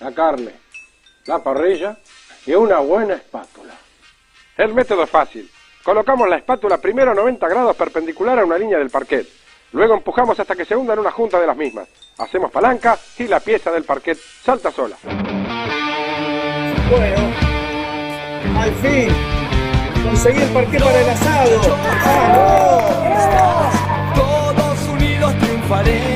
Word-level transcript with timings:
la 0.00 0.12
carne, 0.12 0.52
la 1.26 1.42
parrilla 1.42 1.96
y 2.46 2.52
una 2.52 2.78
buena 2.78 3.14
espátula. 3.14 3.74
El 4.56 4.74
método 4.74 5.04
es 5.04 5.10
fácil. 5.10 5.50
Colocamos 5.84 6.28
la 6.28 6.36
espátula 6.36 6.78
primero 6.78 7.12
a 7.12 7.14
90 7.14 7.48
grados 7.48 7.76
perpendicular 7.76 8.38
a 8.38 8.44
una 8.44 8.58
línea 8.58 8.78
del 8.78 8.90
parquet. 8.90 9.26
Luego 9.72 9.94
empujamos 9.94 10.38
hasta 10.40 10.56
que 10.56 10.64
se 10.64 10.74
hunda 10.74 10.94
en 10.94 10.98
una 11.00 11.10
junta 11.10 11.40
de 11.40 11.46
las 11.46 11.56
mismas. 11.56 11.88
Hacemos 12.18 12.50
palanca 12.50 12.98
y 13.18 13.28
la 13.28 13.40
pieza 13.40 13.70
del 13.70 13.84
parquet 13.84 14.18
salta 14.18 14.70
sola. 14.72 14.96
Bueno, 16.90 17.32
al 18.58 18.74
fin, 18.74 19.08
conseguí 20.02 20.42
el 20.42 20.50
parquet 20.50 20.82
para 20.82 21.00
el 21.00 21.10
asado. 21.10 21.60
¡Vamos! 22.04 23.74
Todos 24.14 24.88
unidos 24.88 25.38
triunfaremos 25.38 26.09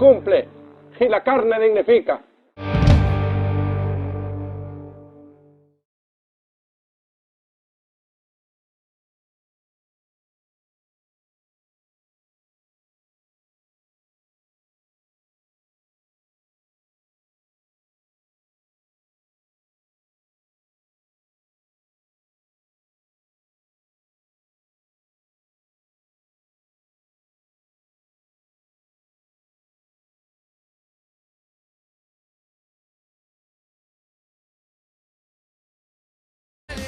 cumple 0.00 0.48
y 0.98 1.08
la 1.08 1.22
carne 1.22 1.60
dignifica. 1.60 2.22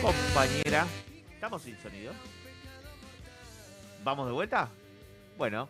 Compañera, 0.02 0.84
¿estamos 1.32 1.62
sin 1.62 1.78
sonido? 1.78 2.12
¿Vamos 4.02 4.26
de 4.26 4.32
vuelta? 4.32 4.68
Bueno, 5.38 5.68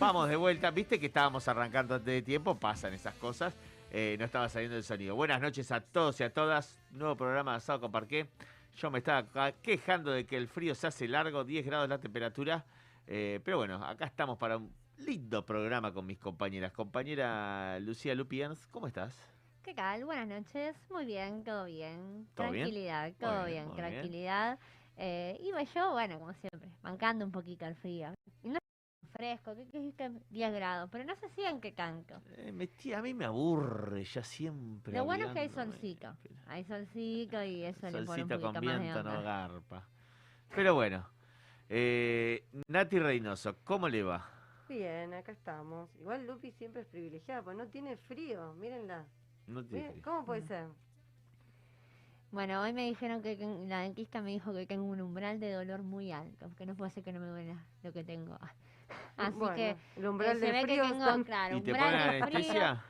vamos 0.00 0.28
de 0.28 0.34
vuelta. 0.34 0.72
Viste 0.72 0.98
que 0.98 1.06
estábamos 1.06 1.46
arrancando 1.46 1.94
antes 1.94 2.12
de 2.12 2.22
tiempo, 2.22 2.58
pasan 2.58 2.94
esas 2.94 3.14
cosas. 3.14 3.54
Eh, 3.92 4.16
no 4.18 4.24
estaba 4.24 4.48
saliendo 4.48 4.76
el 4.76 4.82
sonido. 4.82 5.14
Buenas 5.14 5.40
noches 5.40 5.70
a 5.70 5.80
todos 5.80 6.18
y 6.18 6.24
a 6.24 6.34
todas. 6.34 6.80
Nuevo 6.90 7.14
programa 7.14 7.52
de 7.52 7.58
Asado 7.58 7.80
con 7.82 7.92
Parqué. 7.92 8.26
Yo 8.76 8.90
me 8.90 8.98
estaba 8.98 9.52
quejando 9.62 10.10
de 10.10 10.26
que 10.26 10.36
el 10.36 10.48
frío 10.48 10.74
se 10.74 10.88
hace 10.88 11.06
largo, 11.06 11.44
10 11.44 11.64
grados 11.64 11.88
la 11.88 11.98
temperatura. 11.98 12.64
Eh, 13.06 13.38
pero 13.44 13.58
bueno, 13.58 13.84
acá 13.84 14.04
estamos 14.04 14.36
para 14.36 14.56
un 14.56 14.74
lindo 14.98 15.46
programa 15.46 15.94
con 15.94 16.06
mis 16.06 16.18
compañeras. 16.18 16.72
Compañera 16.72 17.78
Lucía 17.78 18.16
Lupians, 18.16 18.66
¿cómo 18.72 18.88
estás? 18.88 19.31
¿Qué 19.62 19.74
tal? 19.74 20.04
Buenas 20.04 20.26
noches. 20.26 20.76
Muy 20.90 21.06
bien, 21.06 21.44
todo 21.44 21.66
bien. 21.66 22.26
¿Todo 22.34 22.50
bien? 22.50 22.64
tranquilidad, 22.64 23.12
todo 23.20 23.44
bien, 23.44 23.46
bien, 23.46 23.68
muy 23.68 23.76
bien. 23.76 23.90
tranquilidad. 23.92 24.58
Eh, 24.96 25.38
iba 25.40 25.62
yo, 25.62 25.92
bueno, 25.92 26.18
como 26.18 26.32
siempre, 26.32 26.68
bancando 26.82 27.24
un 27.24 27.30
poquito 27.30 27.64
el 27.66 27.76
frío. 27.76 28.12
Y 28.42 28.48
no 28.48 28.56
es 28.56 29.10
fresco, 29.10 29.54
que, 29.54 29.64
que, 29.68 29.92
que 29.94 30.10
10 30.30 30.52
grados, 30.52 30.88
pero 30.90 31.04
no 31.04 31.14
sé 31.14 31.28
si 31.28 31.42
en 31.42 31.60
qué 31.60 31.74
canto. 31.74 32.20
Eh, 32.38 32.50
me 32.50 32.66
tía, 32.66 32.98
a 32.98 33.02
mí 33.02 33.14
me 33.14 33.24
aburre 33.24 34.02
ya 34.02 34.24
siempre. 34.24 34.94
Lo 34.94 35.04
bueno 35.04 35.26
es 35.26 35.32
que 35.32 35.38
hay 35.38 35.48
solcito. 35.48 36.12
Hay 36.48 36.64
solcito 36.64 37.40
y 37.44 37.62
eso 37.64 37.86
le 37.86 38.02
pone 38.02 38.24
un 38.24 38.28
Solcito 38.28 38.40
poquito 38.40 38.52
con 38.52 38.64
más 38.64 38.74
de 38.74 38.82
viento 38.82 39.02
no 39.04 39.22
garpa. 39.22 39.86
Pero 40.56 40.74
bueno, 40.74 41.08
eh, 41.68 42.48
Nati 42.66 42.98
Reynoso, 42.98 43.56
¿cómo 43.62 43.88
le 43.88 44.02
va? 44.02 44.28
Bien, 44.68 45.14
acá 45.14 45.30
estamos. 45.30 45.88
Igual 46.00 46.26
Lupi 46.26 46.50
siempre 46.50 46.82
es 46.82 46.88
privilegiada, 46.88 47.42
porque 47.42 47.58
no 47.58 47.68
tiene 47.68 47.96
frío. 47.96 48.54
Mírenla. 48.54 49.06
No. 49.46 49.62
¿Cómo 50.04 50.24
puede 50.24 50.42
ser? 50.42 50.66
Bueno, 52.30 52.62
hoy 52.62 52.72
me 52.72 52.86
dijeron 52.86 53.20
que, 53.22 53.36
que 53.36 53.44
la 53.68 53.80
dentista 53.80 54.22
me 54.22 54.30
dijo 54.30 54.54
que 54.54 54.66
tengo 54.66 54.84
un 54.84 55.00
umbral 55.02 55.38
de 55.38 55.52
dolor 55.52 55.82
muy 55.82 56.12
alto, 56.12 56.50
que 56.56 56.64
no 56.64 56.74
puede 56.74 56.90
ser 56.90 57.04
que 57.04 57.12
no 57.12 57.20
me 57.20 57.26
duela 57.26 57.62
lo 57.82 57.92
que 57.92 58.04
tengo. 58.04 58.38
Así 59.18 59.36
Bueno, 59.36 59.54
que 59.54 59.76
el 59.96 60.06
umbral 60.06 60.36
eh, 60.38 60.40
se 60.40 60.46
ve 60.52 60.58
que 60.60 60.64
frío 60.64 60.82
tengo, 60.82 61.08
está- 61.10 61.24
claro, 61.24 61.56
¿Y 61.56 61.60
te 61.60 61.72
umbral 61.72 61.92
ponen 61.92 62.00
de 62.00 62.26
frío. 62.26 62.36
anestesia? 62.38 62.84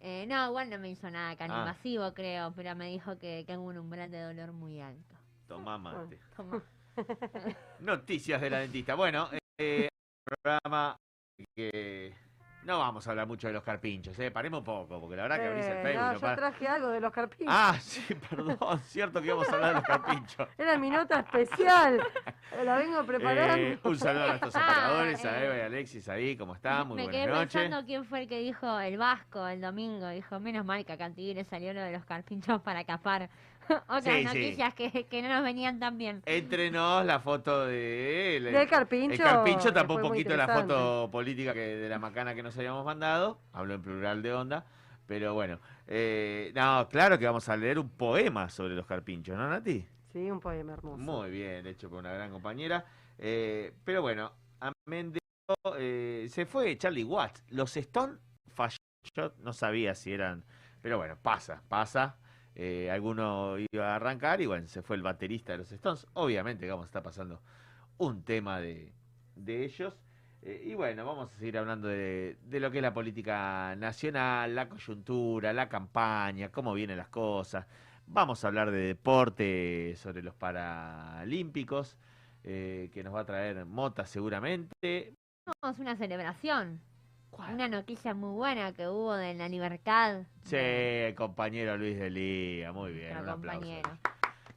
Eh, 0.00 0.24
no, 0.28 0.46
igual 0.46 0.70
no 0.70 0.78
me 0.78 0.88
hizo 0.90 1.10
nada 1.10 1.36
tan 1.36 1.50
Ah. 1.50 1.58
invasivo, 1.58 2.14
creo, 2.14 2.52
pero 2.54 2.74
me 2.76 2.86
dijo 2.88 3.18
que 3.18 3.44
tengo 3.46 3.64
un 3.64 3.76
umbral 3.76 4.10
de 4.10 4.20
dolor 4.22 4.52
muy 4.52 4.80
alto. 4.80 5.14
Tomá 5.48 5.76
mate. 5.76 6.18
Toma. 6.36 6.62
Noticias 7.80 8.40
de 8.40 8.50
la 8.50 8.58
dentista. 8.60 8.94
Bueno, 8.94 9.28
eh, 9.58 9.88
programa 10.24 10.96
que 11.54 12.14
no 12.68 12.78
vamos 12.78 13.06
a 13.06 13.10
hablar 13.10 13.26
mucho 13.26 13.46
de 13.46 13.54
los 13.54 13.62
carpinchos, 13.64 14.18
¿eh? 14.18 14.30
Paremos 14.30 14.58
un 14.58 14.64
poco, 14.64 15.00
porque 15.00 15.16
la 15.16 15.22
verdad 15.22 15.38
que 15.40 15.46
abrís 15.48 15.64
el 15.64 15.78
Eh, 15.78 15.82
Facebook. 15.82 16.04
no, 16.06 16.12
yo 16.12 16.20
para- 16.20 16.36
traje 16.36 16.68
algo 16.68 16.88
de 16.88 17.00
los 17.00 17.12
carpinchos. 17.12 17.46
Ah, 17.58 17.76
sí, 17.80 18.02
perdón, 18.30 18.78
cierto 18.80 19.20
que 19.22 19.26
íbamos 19.28 19.48
a 19.48 19.54
hablar 19.54 19.68
de 19.70 19.74
los 19.76 19.84
carpinchos. 19.84 20.48
Era 20.58 20.78
mi 20.78 20.90
nota 20.90 21.20
especial. 21.20 21.98
La 22.62 22.76
vengo 22.76 23.02
preparando. 23.04 23.56
Eh, 23.56 23.78
un 23.82 23.98
saludo 23.98 24.24
a 24.24 24.28
nuestros 24.28 24.54
operadores, 24.54 25.24
a 25.24 25.40
eh. 25.42 25.44
Eva 25.46 25.56
y 25.56 25.60
Alexis 25.62 26.08
ahí, 26.10 26.36
¿cómo 26.36 26.54
están? 26.54 26.86
Muy 26.88 26.96
me 26.96 27.02
buenas 27.04 27.22
quedé 27.22 27.32
noches. 27.32 27.52
pensando 27.62 27.86
quién 27.86 28.04
fue 28.04 28.20
el 28.22 28.28
que 28.28 28.38
dijo 28.40 28.78
el 28.80 28.98
Vasco 28.98 29.46
el 29.48 29.60
domingo. 29.62 30.06
Dijo, 30.10 30.38
menos 30.38 30.66
mal 30.66 30.84
que 30.84 30.92
a 30.92 30.98
Cantiguire 30.98 31.44
salió 31.44 31.72
lo 31.72 31.80
de 31.80 31.92
los 31.92 32.04
carpinchos 32.04 32.60
para 32.60 32.84
capar 32.84 33.30
otras 33.88 34.02
Sí, 34.04 34.18
sí. 34.18 34.24
noticias 34.24 34.74
que, 34.74 35.06
que 35.06 35.22
no 35.22 35.28
nos 35.28 35.42
venían 35.42 35.78
tan 35.78 35.98
bien. 35.98 36.22
Entrenos 36.26 37.04
la 37.04 37.20
foto 37.20 37.66
de 37.66 38.36
él. 38.36 38.44
Del 38.44 38.68
carpincho. 38.68 39.12
El 39.14 39.18
carpincho 39.18 39.72
tapó 39.72 39.94
un 39.94 40.02
poquito 40.02 40.36
la 40.36 40.48
foto 40.48 41.08
política 41.10 41.52
que 41.54 41.60
de 41.60 41.88
la 41.88 41.98
macana 41.98 42.34
que 42.34 42.42
nos 42.42 42.56
habíamos 42.56 42.84
mandado. 42.84 43.40
Hablo 43.52 43.74
en 43.74 43.82
plural 43.82 44.22
de 44.22 44.32
onda. 44.32 44.64
Pero 45.06 45.32
bueno, 45.32 45.58
eh, 45.86 46.52
no, 46.54 46.86
claro 46.90 47.18
que 47.18 47.24
vamos 47.24 47.48
a 47.48 47.56
leer 47.56 47.78
un 47.78 47.88
poema 47.88 48.50
sobre 48.50 48.74
los 48.74 48.84
carpinchos, 48.86 49.36
¿no, 49.38 49.48
Nati? 49.48 49.86
Sí, 50.12 50.30
un 50.30 50.38
poema 50.38 50.74
hermoso. 50.74 50.98
Muy 50.98 51.30
bien, 51.30 51.66
hecho 51.66 51.88
por 51.88 52.00
una 52.00 52.12
gran 52.12 52.30
compañera. 52.30 52.84
Eh, 53.18 53.72
pero 53.84 54.02
bueno, 54.02 54.32
amén 54.60 55.12
de 55.12 55.18
eh, 55.78 56.26
se 56.30 56.44
fue 56.44 56.76
Charlie 56.76 57.04
Watts. 57.04 57.42
Los 57.48 57.74
Stone 57.76 58.18
falló, 58.48 58.76
yo 59.16 59.32
no 59.38 59.54
sabía 59.54 59.94
si 59.94 60.12
eran, 60.12 60.44
pero 60.82 60.98
bueno, 60.98 61.16
pasa, 61.22 61.62
pasa. 61.68 62.18
Eh, 62.60 62.90
alguno 62.90 63.56
iba 63.72 63.92
a 63.92 63.96
arrancar 63.96 64.40
y 64.40 64.46
bueno, 64.46 64.66
se 64.66 64.82
fue 64.82 64.96
el 64.96 65.02
baterista 65.02 65.52
de 65.52 65.58
los 65.58 65.70
Stones. 65.70 66.06
Obviamente 66.14 66.66
que 66.66 66.72
vamos 66.72 66.86
a 66.86 66.88
estar 66.88 67.04
pasando 67.04 67.40
un 67.98 68.24
tema 68.24 68.60
de, 68.60 68.92
de 69.36 69.64
ellos. 69.64 69.94
Eh, 70.42 70.64
y 70.66 70.74
bueno, 70.74 71.06
vamos 71.06 71.32
a 71.32 71.38
seguir 71.38 71.56
hablando 71.56 71.86
de, 71.86 72.36
de 72.42 72.60
lo 72.60 72.70
que 72.72 72.78
es 72.78 72.82
la 72.82 72.92
política 72.92 73.76
nacional, 73.76 74.56
la 74.56 74.68
coyuntura, 74.68 75.52
la 75.52 75.68
campaña, 75.68 76.50
cómo 76.50 76.74
vienen 76.74 76.96
las 76.96 77.08
cosas. 77.08 77.66
Vamos 78.06 78.44
a 78.44 78.48
hablar 78.48 78.72
de 78.72 78.78
deporte 78.78 79.94
sobre 79.96 80.22
los 80.22 80.34
paralímpicos, 80.34 81.96
eh, 82.42 82.90
que 82.92 83.04
nos 83.04 83.14
va 83.14 83.20
a 83.20 83.24
traer 83.26 83.66
Mota 83.66 84.04
seguramente. 84.04 85.14
Tenemos 85.44 85.78
una 85.78 85.96
celebración. 85.96 86.80
Una 87.32 87.68
noticia 87.68 88.14
muy 88.14 88.34
buena 88.34 88.72
que 88.72 88.86
hubo 88.88 89.14
de 89.14 89.34
la 89.34 89.48
libertad. 89.48 90.22
Sí, 90.42 90.56
el 90.56 91.14
compañero 91.14 91.76
Luis 91.76 91.98
de 91.98 92.10
Liga, 92.10 92.72
muy 92.72 92.92
bien. 92.92 93.12
Nuestro 93.12 93.34
un 93.34 93.38
aplauso. 93.38 93.60
compañero. 93.60 93.98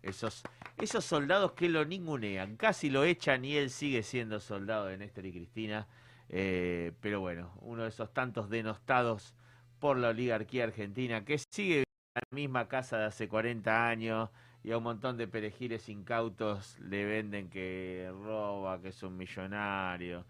Esos, 0.01 0.43
esos 0.77 1.05
soldados 1.05 1.51
que 1.53 1.69
lo 1.69 1.85
ningunean, 1.85 2.57
casi 2.57 2.89
lo 2.89 3.03
echan 3.03 3.45
y 3.45 3.55
él 3.55 3.69
sigue 3.69 4.03
siendo 4.03 4.39
soldado 4.39 4.87
de 4.87 4.97
Néstor 4.97 5.25
y 5.25 5.31
Cristina. 5.31 5.87
Eh, 6.29 6.93
pero 7.01 7.19
bueno, 7.19 7.51
uno 7.61 7.83
de 7.83 7.89
esos 7.89 8.13
tantos 8.13 8.49
denostados 8.49 9.35
por 9.79 9.97
la 9.97 10.09
oligarquía 10.09 10.63
argentina 10.63 11.23
que 11.25 11.37
sigue 11.51 11.79
en 11.79 11.83
la 12.15 12.35
misma 12.35 12.67
casa 12.67 12.97
de 12.97 13.05
hace 13.05 13.27
40 13.27 13.87
años 13.87 14.29
y 14.63 14.71
a 14.71 14.77
un 14.77 14.83
montón 14.83 15.17
de 15.17 15.27
perejiles 15.27 15.89
incautos 15.89 16.79
le 16.79 17.05
venden 17.05 17.49
que 17.49 18.11
roba, 18.23 18.81
que 18.81 18.89
es 18.89 19.03
un 19.03 19.17
millonario. 19.17 20.25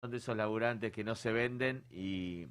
Son 0.00 0.10
de 0.10 0.18
esos 0.18 0.36
laburantes 0.36 0.92
que 0.92 1.04
no 1.04 1.14
se 1.14 1.32
venden 1.32 1.84
y, 1.90 2.46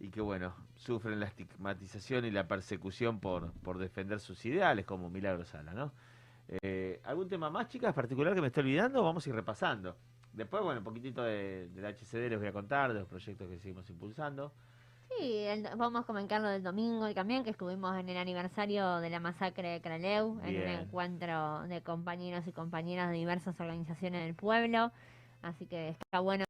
y 0.00 0.08
que, 0.08 0.20
bueno, 0.20 0.54
sufren 0.74 1.20
la 1.20 1.26
estigmatización 1.26 2.24
y 2.24 2.30
la 2.30 2.48
persecución 2.48 3.20
por, 3.20 3.52
por 3.62 3.78
defender 3.78 4.18
sus 4.20 4.44
ideales, 4.46 4.84
como 4.84 5.08
Milagro 5.10 5.44
Sala, 5.44 5.72
¿no? 5.74 5.92
Eh, 6.48 7.00
¿Algún 7.04 7.28
tema 7.28 7.50
más, 7.50 7.68
chicas, 7.68 7.94
particular 7.94 8.34
que 8.34 8.40
me 8.40 8.48
estoy 8.48 8.64
olvidando? 8.64 9.02
Vamos 9.02 9.24
a 9.24 9.28
ir 9.28 9.34
repasando. 9.34 9.96
Después, 10.32 10.62
bueno, 10.62 10.80
un 10.80 10.84
poquitito 10.84 11.22
de, 11.22 11.68
del 11.68 11.84
HCD 11.84 12.30
les 12.30 12.38
voy 12.38 12.48
a 12.48 12.52
contar, 12.52 12.92
de 12.92 13.00
los 13.00 13.08
proyectos 13.08 13.48
que 13.48 13.58
seguimos 13.58 13.88
impulsando. 13.88 14.52
Sí, 15.18 15.44
el- 15.44 15.68
vamos 15.76 16.02
a 16.02 16.06
comentar 16.06 16.40
lo 16.40 16.48
del 16.48 16.62
domingo 16.62 17.08
y 17.08 17.14
también 17.14 17.44
que 17.44 17.50
estuvimos 17.50 17.96
en 17.98 18.08
el 18.08 18.16
aniversario 18.16 18.96
de 18.98 19.10
la 19.10 19.20
masacre 19.20 19.68
de 19.68 19.80
Craleu, 19.82 20.40
en 20.42 20.56
un 20.62 20.68
encuentro 20.68 21.62
de 21.68 21.80
compañeros 21.82 22.46
y 22.46 22.52
compañeras 22.52 23.10
de 23.10 23.18
diversas 23.18 23.58
organizaciones 23.60 24.24
del 24.24 24.34
pueblo. 24.34 24.90
Así 25.42 25.66
que 25.66 25.90
está 25.90 26.20
bueno 26.20 26.44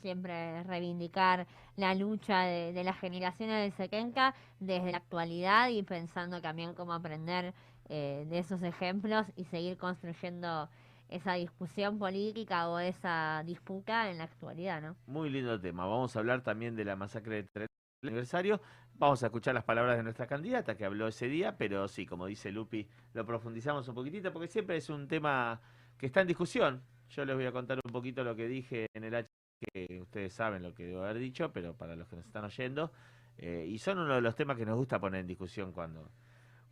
siempre 0.00 0.62
reivindicar 0.64 1.46
la 1.76 1.94
lucha 1.94 2.40
de, 2.42 2.72
de 2.72 2.84
las 2.84 2.98
generaciones 2.98 3.62
del 3.62 3.72
Sequenca 3.72 4.34
desde 4.58 4.92
la 4.92 4.98
actualidad 4.98 5.68
y 5.68 5.82
pensando 5.82 6.40
también 6.40 6.74
cómo 6.74 6.92
aprender 6.92 7.54
eh, 7.92 8.24
de 8.28 8.38
esos 8.38 8.62
ejemplos 8.62 9.26
y 9.34 9.44
seguir 9.46 9.76
construyendo 9.76 10.68
esa 11.08 11.34
discusión 11.34 11.98
política 11.98 12.68
o 12.68 12.78
esa 12.78 13.42
disputa 13.44 14.10
en 14.10 14.18
la 14.18 14.24
actualidad, 14.24 14.80
¿no? 14.80 14.96
Muy 15.06 15.28
lindo 15.28 15.60
tema. 15.60 15.86
Vamos 15.86 16.14
a 16.14 16.20
hablar 16.20 16.42
también 16.42 16.76
de 16.76 16.84
la 16.84 16.94
masacre 16.94 17.48
de 17.52 17.66
aniversario. 18.04 18.60
Vamos 18.94 19.24
a 19.24 19.26
escuchar 19.26 19.54
las 19.54 19.64
palabras 19.64 19.96
de 19.96 20.04
nuestra 20.04 20.28
candidata 20.28 20.76
que 20.76 20.84
habló 20.84 21.08
ese 21.08 21.26
día, 21.26 21.56
pero 21.56 21.88
sí, 21.88 22.06
como 22.06 22.26
dice 22.26 22.52
Lupi, 22.52 22.86
lo 23.12 23.26
profundizamos 23.26 23.88
un 23.88 23.94
poquitito 23.96 24.32
porque 24.32 24.46
siempre 24.46 24.76
es 24.76 24.88
un 24.88 25.08
tema 25.08 25.60
que 25.98 26.06
está 26.06 26.20
en 26.20 26.28
discusión. 26.28 26.84
Yo 27.08 27.24
les 27.24 27.34
voy 27.34 27.46
a 27.46 27.52
contar 27.52 27.80
un 27.84 27.92
poquito 27.92 28.22
lo 28.22 28.36
que 28.36 28.46
dije 28.46 28.86
en 28.94 29.02
el 29.02 29.16
H, 29.16 29.26
que 29.60 30.00
ustedes 30.00 30.32
saben 30.32 30.62
lo 30.62 30.74
que 30.74 30.86
debo 30.86 31.02
haber 31.02 31.18
dicho, 31.18 31.52
pero 31.52 31.74
para 31.74 31.96
los 31.96 32.08
que 32.08 32.16
nos 32.16 32.26
están 32.26 32.44
oyendo, 32.44 32.90
eh, 33.38 33.66
y 33.68 33.78
son 33.78 33.98
uno 33.98 34.14
de 34.14 34.20
los 34.20 34.34
temas 34.34 34.56
que 34.56 34.66
nos 34.66 34.76
gusta 34.76 34.98
poner 34.98 35.20
en 35.20 35.26
discusión 35.26 35.72
cuando, 35.72 36.10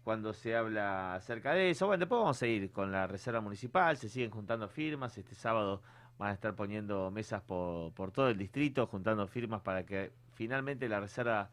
cuando 0.05 0.32
se 0.32 0.56
habla 0.56 1.14
acerca 1.14 1.52
de 1.52 1.70
eso. 1.70 1.87
Bueno, 1.87 2.00
después 2.00 2.19
vamos 2.20 2.43
a 2.43 2.46
ir 2.46 2.70
con 2.73 2.93
la 2.93 3.06
Reserva 3.06 3.40
Municipal, 3.40 3.96
se 3.96 4.08
siguen 4.08 4.31
juntando 4.31 4.69
firmas, 4.69 5.17
este 5.17 5.35
sábado 5.35 5.82
van 6.19 6.31
a 6.31 6.35
estar 6.35 6.55
poniendo 6.55 7.11
mesas 7.11 7.43
por, 7.43 7.93
por 7.93 8.11
todo 8.11 8.29
el 8.29 8.37
distrito, 8.37 8.87
juntando 8.87 9.26
firmas 9.29 9.62
para 9.62 9.87
que 9.87 10.12
finalmente 10.34 10.88
la 10.88 11.00
Reserva 11.00 11.50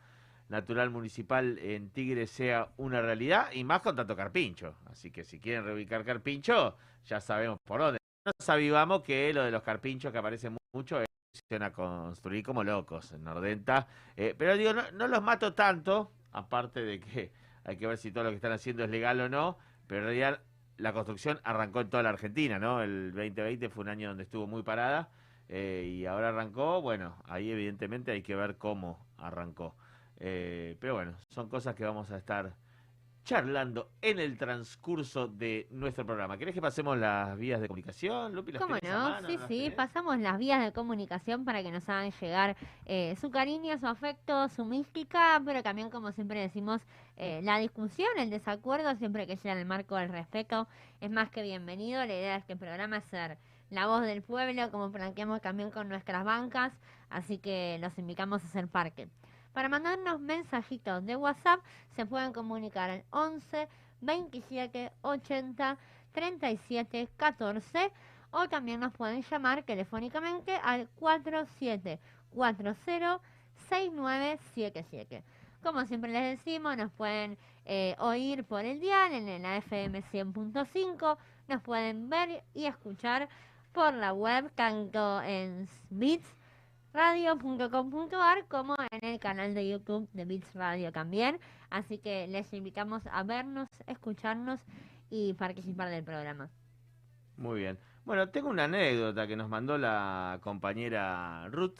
Natural 0.49 0.89
Municipal 0.89 1.57
en 1.59 1.89
Tigre 1.89 2.27
sea 2.27 2.69
una 2.77 3.01
realidad 3.01 3.51
y 3.51 3.63
más 3.63 3.81
con 3.81 3.95
tanto 3.95 4.15
carpincho. 4.15 4.75
Así 4.85 5.11
que 5.11 5.23
si 5.23 5.39
quieren 5.39 5.63
reubicar 5.63 6.03
carpincho, 6.03 6.77
ya 7.05 7.19
sabemos 7.19 7.57
por 7.65 7.79
dónde. 7.79 7.99
Nos 8.25 8.49
avivamos 8.49 9.01
que 9.01 9.33
lo 9.33 9.43
de 9.43 9.51
los 9.51 9.63
carpinchos 9.63 10.11
que 10.11 10.17
aparecen 10.17 10.57
mucho 10.73 10.99
es 11.01 11.07
a 11.61 11.71
construir 11.71 12.43
como 12.43 12.63
locos 12.63 13.11
en 13.11 13.23
Nordenta. 13.23 13.87
Eh, 14.15 14.35
pero 14.37 14.57
digo, 14.57 14.71
no, 14.73 15.07
los 15.07 15.21
mato 15.21 15.53
tanto, 15.53 16.11
aparte 16.31 16.81
de 16.81 16.99
que 16.99 17.31
hay 17.63 17.77
que 17.77 17.87
ver 17.87 17.97
si 17.97 18.11
todo 18.11 18.25
lo 18.25 18.29
que 18.29 18.37
están 18.37 18.51
haciendo 18.51 18.83
es 18.83 18.89
legal 18.89 19.19
o 19.21 19.29
no, 19.29 19.57
pero 19.87 20.01
en 20.01 20.05
realidad 20.05 20.41
la 20.77 20.93
construcción 20.93 21.39
arrancó 21.43 21.81
en 21.81 21.89
toda 21.89 22.03
la 22.03 22.09
Argentina, 22.09 22.59
¿no? 22.59 22.81
El 22.81 23.11
2020 23.13 23.69
fue 23.69 23.83
un 23.83 23.89
año 23.89 24.09
donde 24.09 24.23
estuvo 24.23 24.47
muy 24.47 24.63
parada 24.63 25.09
eh, 25.49 25.89
y 25.89 26.05
ahora 26.05 26.29
arrancó, 26.29 26.81
bueno, 26.81 27.15
ahí 27.25 27.51
evidentemente 27.51 28.11
hay 28.11 28.21
que 28.21 28.35
ver 28.35 28.57
cómo 28.57 29.05
arrancó. 29.17 29.75
Eh, 30.17 30.77
pero 30.79 30.95
bueno, 30.95 31.15
son 31.29 31.49
cosas 31.49 31.75
que 31.75 31.83
vamos 31.85 32.11
a 32.11 32.17
estar 32.17 32.53
charlando 33.25 33.89
en 34.03 34.19
el 34.19 34.37
transcurso 34.37 35.27
de 35.27 35.67
nuestro 35.71 36.05
programa. 36.05 36.37
¿Querés 36.37 36.53
que 36.53 36.61
pasemos 36.61 36.95
las 36.95 37.35
vías 37.37 37.59
de 37.59 37.67
comunicación, 37.67 38.35
Lupi? 38.35 38.51
¿Las 38.51 38.61
¿Cómo 38.61 38.75
no? 38.75 39.09
mano? 39.09 39.27
Sí, 39.27 39.37
¿Las 39.37 39.47
sí, 39.47 39.57
tenés? 39.63 39.73
pasamos 39.73 40.19
las 40.19 40.37
vías 40.37 40.63
de 40.63 40.71
comunicación 40.71 41.43
para 41.43 41.63
que 41.63 41.71
nos 41.71 41.89
hagan 41.89 42.11
llegar 42.11 42.55
eh, 42.85 43.15
su 43.19 43.31
cariño, 43.31 43.77
su 43.79 43.87
afecto, 43.87 44.47
su 44.49 44.63
mística, 44.63 45.41
pero 45.43 45.63
también, 45.63 45.89
como 45.89 46.11
siempre 46.11 46.39
decimos, 46.39 46.81
eh, 47.17 47.41
la 47.43 47.57
discusión, 47.57 48.09
el 48.17 48.29
desacuerdo, 48.29 48.95
siempre 48.95 49.25
que 49.25 49.37
sea 49.37 49.53
en 49.53 49.57
el 49.57 49.65
marco 49.65 49.95
del 49.95 50.09
respeto, 50.09 50.67
es 51.01 51.09
más 51.09 51.31
que 51.31 51.41
bienvenido. 51.41 52.05
La 52.05 52.13
idea 52.13 52.35
es 52.35 52.45
que 52.45 52.53
el 52.53 52.59
programa 52.59 52.97
es 52.97 53.05
ser 53.05 53.39
la 53.71 53.87
voz 53.87 54.03
del 54.03 54.21
pueblo, 54.21 54.69
como 54.69 54.91
planteamos 54.91 55.41
también 55.41 55.71
con 55.71 55.89
nuestras 55.89 56.23
bancas, 56.23 56.73
así 57.09 57.39
que 57.39 57.79
los 57.81 57.97
invitamos 57.97 58.43
a 58.43 58.47
hacer 58.47 58.67
parque. 58.67 59.09
Para 59.55 59.69
mandarnos 59.69 60.19
mensajitos 60.19 61.03
de 61.05 61.15
WhatsApp 61.15 61.61
se 61.95 62.05
pueden 62.05 62.33
comunicar 62.33 62.89
al 62.89 63.05
11 63.11 63.69
27 64.01 64.91
80 65.01 65.77
37 66.11 67.07
14 67.15 67.91
o 68.31 68.49
también 68.49 68.81
nos 68.81 68.91
pueden 68.91 69.21
llamar 69.21 69.63
telefónicamente 69.63 70.59
al 70.61 70.89
4740 70.99 73.21
6977. 73.69 75.23
Como 75.63 75.85
siempre 75.85 76.11
les 76.11 76.37
decimos, 76.37 76.75
nos 76.75 76.91
pueden 76.91 77.37
eh, 77.63 77.95
oír 77.99 78.43
por 78.43 78.65
el 78.65 78.81
dial 78.81 79.13
en 79.13 79.41
la 79.41 79.55
FM 79.55 80.03
100.5, 80.03 81.17
nos 81.47 81.61
pueden 81.61 82.09
ver 82.09 82.43
y 82.53 82.65
escuchar 82.65 83.29
por 83.71 83.93
la 83.93 84.11
web 84.11 84.51
tanto 84.53 85.21
en 85.21 85.69
bitsradio.com.ar 86.95 88.45
como 88.47 88.75
en 88.89 89.03
el 89.03 89.19
canal 89.19 89.53
de 89.53 89.67
YouTube 89.67 90.07
de 90.13 90.23
Bits 90.23 90.53
Radio 90.53 90.93
también. 90.93 91.39
Así 91.69 91.97
que 91.97 92.25
les 92.27 92.53
invitamos 92.53 93.05
a 93.11 93.23
vernos, 93.23 93.67
escucharnos 93.85 94.61
y 95.09 95.33
participar 95.33 95.89
del 95.89 96.05
programa. 96.05 96.49
Muy 97.35 97.59
bien. 97.59 97.77
Bueno, 98.05 98.29
tengo 98.29 98.49
una 98.49 98.63
anécdota 98.63 99.27
que 99.27 99.35
nos 99.35 99.49
mandó 99.49 99.77
la 99.77 100.39
compañera 100.41 101.49
Ruth 101.49 101.79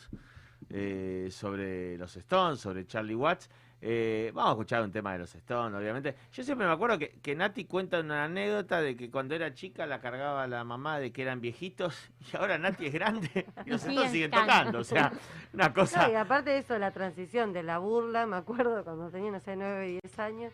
eh, 0.70 1.30
sobre 1.32 1.98
los 1.98 2.18
Stones, 2.18 2.60
sobre 2.60 2.86
Charlie 2.86 3.16
Watts. 3.16 3.50
Eh, 3.88 4.32
vamos 4.34 4.50
a 4.50 4.54
escuchar 4.54 4.82
un 4.82 4.92
tema 4.92 5.14
de 5.14 5.20
los 5.20 5.36
Stones, 5.36 5.80
obviamente. 5.80 6.16
Yo 6.34 6.44
siempre 6.44 6.66
me 6.66 6.74
acuerdo 6.74 6.98
que, 6.98 7.20
que 7.22 7.36
Nati 7.36 7.66
cuenta 7.66 8.00
una 8.00 8.24
anécdota 8.24 8.82
de 8.82 8.96
que 8.98 9.12
cuando 9.12 9.36
era 9.36 9.54
chica 9.54 9.86
la 9.86 10.00
cargaba 10.00 10.48
la 10.48 10.64
mamá 10.64 10.98
de 10.98 11.12
que 11.12 11.22
eran 11.22 11.40
viejitos 11.40 12.10
y 12.34 12.36
ahora 12.36 12.58
Nati 12.58 12.88
es 12.88 12.94
grande 12.94 13.46
y 13.66 13.70
los 13.70 13.86
Stones 13.86 14.12
siguen 14.12 14.32
tocando. 14.32 14.80
O 14.80 14.84
sea, 14.84 15.12
una 15.54 15.72
cosa... 15.72 16.08
No, 16.08 16.14
y 16.14 16.16
aparte 16.16 16.50
de 16.50 16.58
eso, 16.58 16.80
la 16.80 16.90
transición 16.90 17.54
de 17.54 17.62
la 17.62 17.78
burla, 17.78 18.26
me 18.26 18.38
acuerdo 18.38 18.84
cuando 18.84 19.12
tenía, 19.12 19.30
no 19.30 19.40
sé, 19.40 19.56
9 19.56 19.88
y 19.88 20.00
10 20.04 20.20
años. 20.20 20.54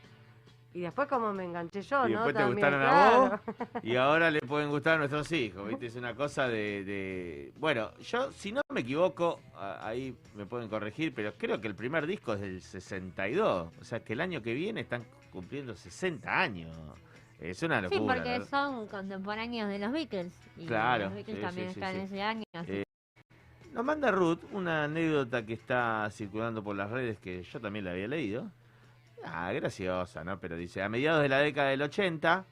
Y 0.73 0.81
después 0.81 1.07
como 1.09 1.33
me 1.33 1.43
enganché 1.43 1.81
yo, 1.81 2.07
Y 2.07 2.13
¿no? 2.13 2.23
después 2.23 2.33
te 2.35 2.41
También, 2.43 2.55
gustaron 2.71 2.81
a 2.81 3.17
vos 3.17 3.39
y 3.83 3.95
ahora 3.97 4.31
le 4.31 4.39
pueden 4.39 4.69
gustar 4.69 4.95
a 4.95 4.97
nuestros 4.99 5.29
hijos, 5.33 5.67
¿viste? 5.67 5.87
Es 5.87 5.95
una 5.97 6.15
cosa 6.15 6.47
de, 6.47 6.83
de- 6.85 7.53
Bueno, 7.57 7.91
yo, 7.99 8.31
si 8.31 8.53
no 8.53 8.61
me 8.73 8.79
equivoco, 8.81 9.41
ahí 9.81 10.15
me 10.33 10.45
pueden 10.45 10.69
corregir, 10.69 11.13
pero 11.13 11.33
creo 11.37 11.59
que 11.59 11.67
el 11.67 11.75
primer 11.75 12.07
disco 12.07 12.33
es 12.35 12.39
del 12.41 12.61
62. 12.61 13.69
O 13.81 13.83
sea, 13.83 13.99
que 13.99 14.13
el 14.13 14.21
año 14.21 14.41
que 14.41 14.53
viene 14.53 14.79
están 14.81 15.03
cumpliendo 15.31 15.75
60 15.75 16.39
años. 16.39 16.73
Es 17.37 17.61
una 17.63 17.81
locura. 17.81 17.99
Sí, 17.99 18.05
porque 18.21 18.45
son 18.45 18.87
contemporáneos 18.87 19.67
de 19.67 19.79
los 19.79 19.91
Beatles. 19.91 20.33
Y 20.55 20.67
Claro, 20.67 21.05
los 21.05 21.13
Beatles 21.15 21.35
sí, 21.37 21.41
también 21.41 21.67
sí, 21.73 21.79
están 21.79 21.93
sí. 21.93 21.99
en 21.99 22.05
ese 22.05 22.21
año. 22.21 22.43
así 22.53 22.71
Eh, 22.73 22.83
Nos 23.73 23.83
manda 23.83 24.09
Ruth 24.11 24.39
una 24.53 24.83
anécdota 24.85 25.45
que 25.45 25.53
está 25.53 26.07
circulando 26.11 26.63
por 26.63 26.75
las 26.77 26.89
redes 26.91 27.17
que 27.19 27.41
yo 27.43 27.59
también 27.59 27.83
la 27.83 27.91
había 27.91 28.07
leído. 28.07 28.49
Ah, 29.23 29.51
graciosa, 29.53 30.23
¿no? 30.23 30.39
Pero 30.39 30.57
dice, 30.57 30.81
a 30.81 30.89
mediados 30.89 31.21
de 31.21 31.29
la 31.29 31.39
década 31.39 31.69
del 31.69 31.81
80, 31.81 32.45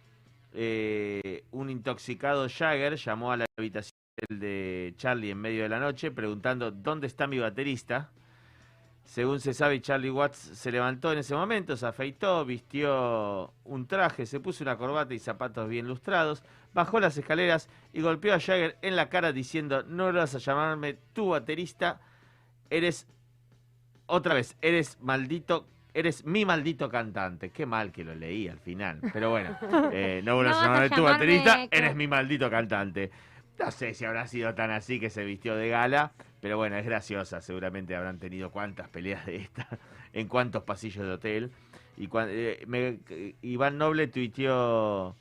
eh, 0.54 1.44
un 1.52 1.70
intoxicado 1.70 2.48
Jagger 2.50 2.96
llamó 2.96 3.32
a 3.32 3.38
la 3.38 3.46
habitación 3.58 3.94
de 4.30 4.94
Charlie 4.98 5.32
en 5.32 5.38
medio 5.38 5.64
de 5.64 5.70
la 5.70 5.80
noche 5.80 6.12
preguntando, 6.12 6.72
¿dónde 6.72 7.08
está 7.08 7.28
mi 7.28 7.40
baterista? 7.40 8.12
Según 9.04 9.40
se 9.40 9.56
sabe, 9.56 9.82
Charlie 9.82 10.12
Watts 10.12 10.38
se 10.38 10.72
levantó 10.72 11.12
en 11.12 11.20
ese 11.20 11.34
momento, 11.34 11.76
se 11.76 11.88
afeitó, 11.88 12.46
vistió 12.46 13.54
un 13.64 13.88
traje, 13.88 14.28
se 14.28 14.40
puso 14.40 14.64
una 14.64 14.78
corbata 14.78 15.16
y 15.16 15.20
zapatos 15.20 15.68
bien 15.68 15.88
lustrados, 15.88 16.44
bajó 16.74 17.00
las 17.00 17.18
escaleras 17.18 17.70
y 17.92 18.02
golpeó 18.02 18.36
a 18.36 18.40
Jagger 18.40 18.78
en 18.84 18.96
la 18.96 19.10
cara 19.10 19.32
diciendo, 19.32 19.82
no 19.84 20.14
vas 20.14 20.36
a 20.36 20.38
llamarme 20.38 21.00
tu 21.14 21.30
baterista, 21.30 22.02
eres, 22.70 23.08
otra 24.06 24.36
vez, 24.36 24.56
eres 24.62 25.00
maldito, 25.02 25.66
eres 25.94 26.26
mi 26.26 26.46
maldito 26.46 26.90
cantante. 26.90 27.50
Qué 27.52 27.66
mal 27.66 27.92
que 27.92 28.04
lo 28.04 28.16
leí 28.16 28.48
al 28.48 28.60
final, 28.60 29.00
pero 29.14 29.30
bueno, 29.30 29.58
eh, 29.94 30.22
no 30.24 30.36
vuelvas 30.36 30.56
No 30.58 30.62
llamarme 30.64 30.90
tu 30.90 31.04
baterista, 31.04 31.54
eres 31.72 31.96
mi 31.96 32.08
maldito 32.08 32.50
cantante. 32.50 33.12
No 33.60 33.72
sé 33.72 33.94
si 33.94 34.06
habrá 34.06 34.26
sido 34.28 34.54
tan 34.56 34.72
así 34.72 35.00
que 35.00 35.10
se 35.10 35.26
vistió 35.26 35.56
de 35.56 35.68
gala, 35.68 36.14
pero 36.40 36.56
bueno, 36.58 36.78
es 36.78 36.86
graciosa. 36.86 37.42
Seguramente 37.42 37.96
habrán 37.96 38.18
tenido 38.18 38.52
cuántas 38.52 38.88
peleas 38.88 39.26
de 39.26 39.36
esta, 39.38 39.68
en 40.14 40.28
cuántos 40.30 40.64
pasillos 40.64 41.06
de 41.06 41.12
hotel. 41.12 41.52
Y 41.98 42.08
cuan- 42.08 42.30
eh, 42.32 42.64
me- 42.68 43.00
eh, 43.10 43.36
Iván 43.42 43.78
Noble 43.78 44.08
tuiteó, 44.08 45.18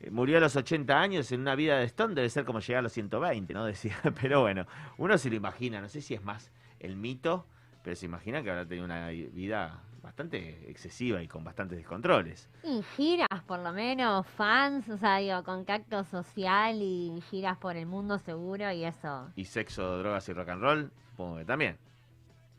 eh, 0.00 0.10
murió 0.12 0.36
a 0.36 0.40
los 0.40 0.54
80 0.54 1.00
años 1.00 1.32
en 1.32 1.40
una 1.40 1.56
vida 1.56 1.78
de 1.78 1.84
Stone, 1.86 2.14
debe 2.14 2.30
ser 2.30 2.44
como 2.44 2.60
llegar 2.60 2.78
a 2.78 2.82
los 2.82 2.92
120, 2.92 3.52
¿no? 3.54 3.64
Decía, 3.66 3.96
pero 4.20 4.42
bueno, 4.42 4.66
uno 4.98 5.18
se 5.18 5.28
lo 5.30 5.34
imagina, 5.34 5.80
no 5.80 5.88
sé 5.88 6.00
si 6.02 6.14
es 6.14 6.22
más 6.22 6.52
el 6.78 6.94
mito, 6.94 7.46
pero 7.82 7.96
se 7.96 8.06
imagina 8.06 8.42
que 8.44 8.50
habrá 8.50 8.64
tenido 8.66 8.84
una 8.84 9.08
vida 9.08 9.82
bastante 10.06 10.70
excesiva 10.70 11.20
y 11.20 11.26
con 11.26 11.42
bastantes 11.42 11.76
descontroles. 11.76 12.48
Y 12.62 12.80
giras, 12.96 13.42
por 13.44 13.58
lo 13.58 13.72
menos, 13.72 14.24
fans, 14.28 14.88
o 14.88 14.96
sea, 14.96 15.16
digo, 15.16 15.42
contacto 15.42 16.04
social 16.04 16.80
y 16.80 17.20
giras 17.28 17.58
por 17.58 17.76
el 17.76 17.86
mundo 17.86 18.18
seguro 18.20 18.70
y 18.70 18.84
eso. 18.84 19.28
Y 19.34 19.44
sexo, 19.44 19.98
drogas 19.98 20.28
y 20.28 20.32
rock 20.32 20.48
and 20.50 20.62
roll, 20.62 20.92
supongo 21.10 21.38
que 21.38 21.44
también. 21.44 21.76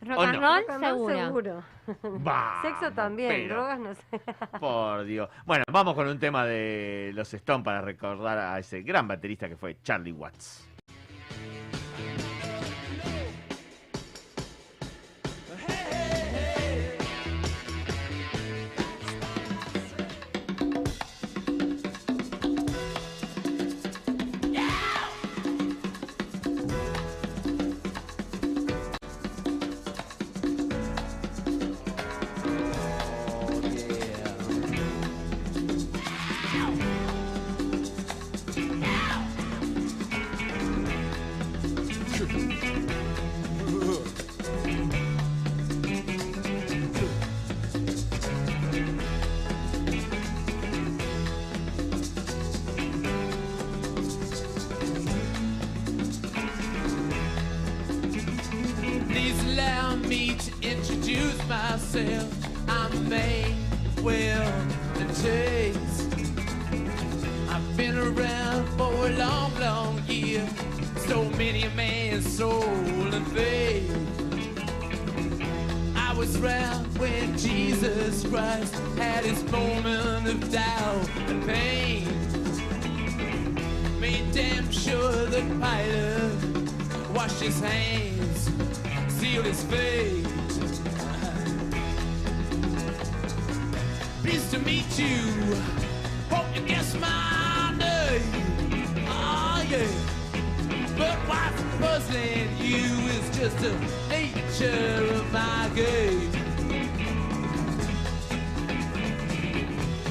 Rock 0.01 0.19
and, 0.19 0.39
roll, 0.39 0.63
seguro. 1.07 1.63
Sexo 2.61 2.91
también, 2.93 3.47
drogas 3.47 3.79
no 3.79 3.95
sé. 3.95 4.21
Por 4.59 5.05
Dios. 5.05 5.29
Bueno, 5.45 5.63
vamos 5.71 5.95
con 5.95 6.07
un 6.07 6.19
tema 6.19 6.45
de 6.45 7.11
los 7.15 7.33
Stones 7.33 7.63
para 7.63 7.81
recordar 7.81 8.37
a 8.37 8.59
ese 8.59 8.81
gran 8.81 9.07
baterista 9.07 9.47
que 9.47 9.55
fue 9.55 9.77
Charlie 9.81 10.11
Watts. 10.11 10.67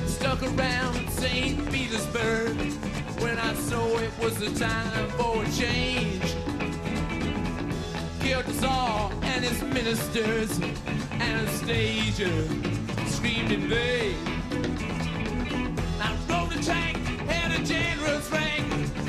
Stuck 0.06 0.40
around 0.40 1.11
St. 1.11 1.73
Petersburg 1.73 2.56
when 3.18 3.37
I 3.37 3.52
saw 3.54 3.85
it 3.99 4.12
was 4.23 4.37
the 4.38 4.50
time 4.56 5.08
for 5.18 5.42
a 5.42 5.50
change. 5.50 6.23
Killed 8.20 8.44
the 8.44 8.52
Tsar 8.52 9.11
and 9.23 9.44
his 9.44 9.61
ministers, 9.62 10.61
Anastasia 11.11 12.30
screamed 13.08 13.50
in 13.50 13.68
vain. 13.68 14.14
I 16.00 16.16
rode 16.28 16.52
a 16.52 16.62
tank, 16.62 16.99
had 17.28 17.61
a 17.61 17.64
generous 17.64 18.30
rank. 18.30 19.05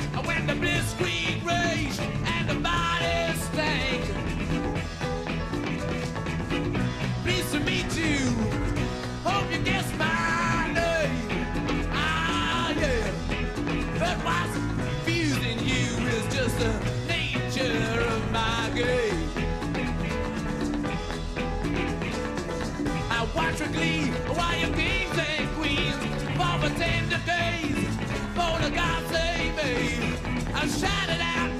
days, 27.28 27.88
for 28.36 28.54
the 28.64 28.70
God 28.74 29.02
save 29.14 29.52
me. 29.60 29.74
I 30.54 30.66
shouted 30.80 31.22
out, 31.36 31.50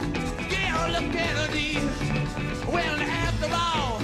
yeah, 0.53 0.87
look 0.95 1.13
Kennedy. 1.13 1.75
Well, 2.73 2.99
after 3.01 3.49
all, 3.53 3.98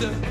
sister. 0.00 0.29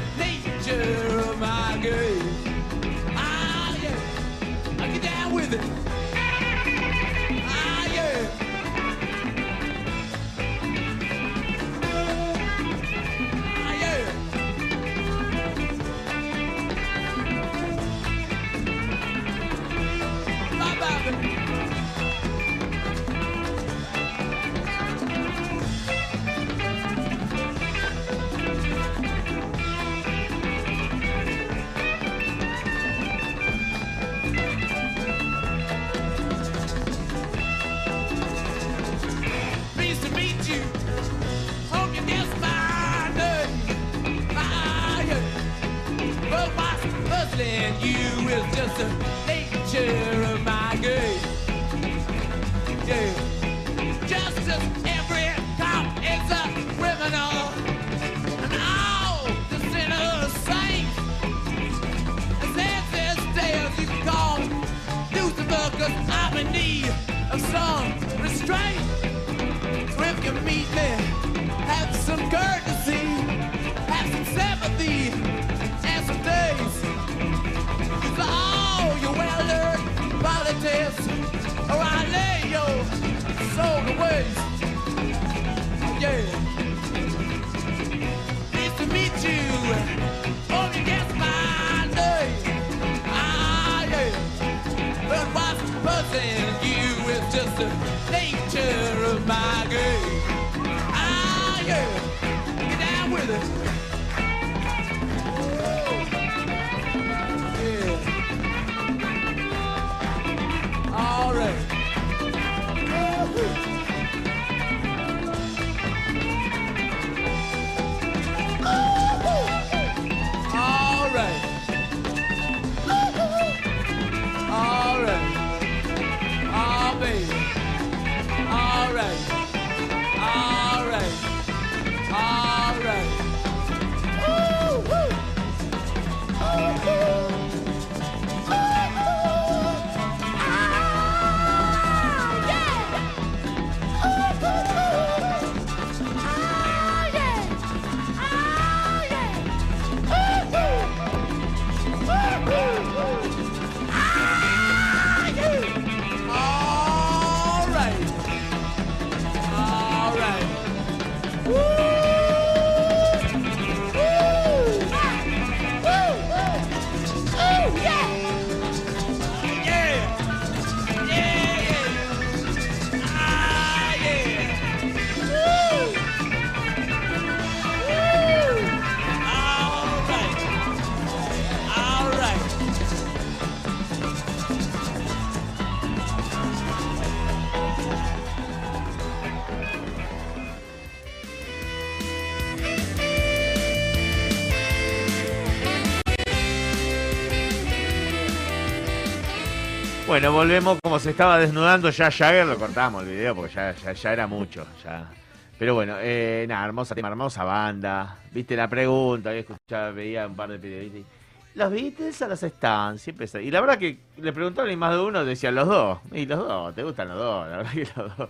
Bueno, 200.19 200.33
volvemos 200.33 200.77
como 200.83 200.99
se 200.99 201.11
estaba 201.11 201.37
desnudando 201.39 201.89
ya 201.91 202.11
Jagger, 202.11 202.45
lo 202.45 202.57
cortamos 202.57 203.03
el 203.03 203.09
video 203.09 203.33
porque 203.33 203.53
ya, 203.53 203.71
ya, 203.71 203.93
ya 203.93 204.11
era 204.11 204.27
mucho. 204.27 204.67
Ya. 204.83 205.09
Pero 205.57 205.75
bueno, 205.75 205.95
eh, 205.97 206.45
nada, 206.45 206.65
hermosa 206.65 206.93
tema, 206.93 207.07
hermosa 207.07 207.45
banda. 207.45 208.17
Viste 208.29 208.57
la 208.57 208.67
pregunta, 208.67 209.29
había 209.29 209.39
escuchado, 209.43 209.93
veía 209.93 210.27
un 210.27 210.35
par 210.35 210.49
de 210.49 210.59
periodistas. 210.59 210.99
y, 210.99 211.57
¿Los 211.57 211.71
Beatles 211.71 212.21
o 212.21 212.27
los 212.27 212.43
Stones? 212.43 213.01
Siempre 213.01 213.27
se- 213.27 213.41
Y 213.41 213.49
la 213.49 213.61
verdad 213.61 213.77
que 213.77 213.97
le 214.17 214.33
preguntaron 214.33 214.69
y 214.69 214.75
más 214.75 214.91
de 214.93 214.99
uno 214.99 215.23
decían 215.23 215.55
los 215.55 215.69
dos. 215.69 215.99
Y 216.11 216.25
los 216.25 216.39
dos, 216.39 216.75
te 216.75 216.83
gustan 216.83 217.07
los 217.07 217.17
dos, 217.17 217.47
la 217.49 217.57
verdad 217.59 217.71
que 217.71 217.87
los 217.95 218.17
dos. 218.17 218.29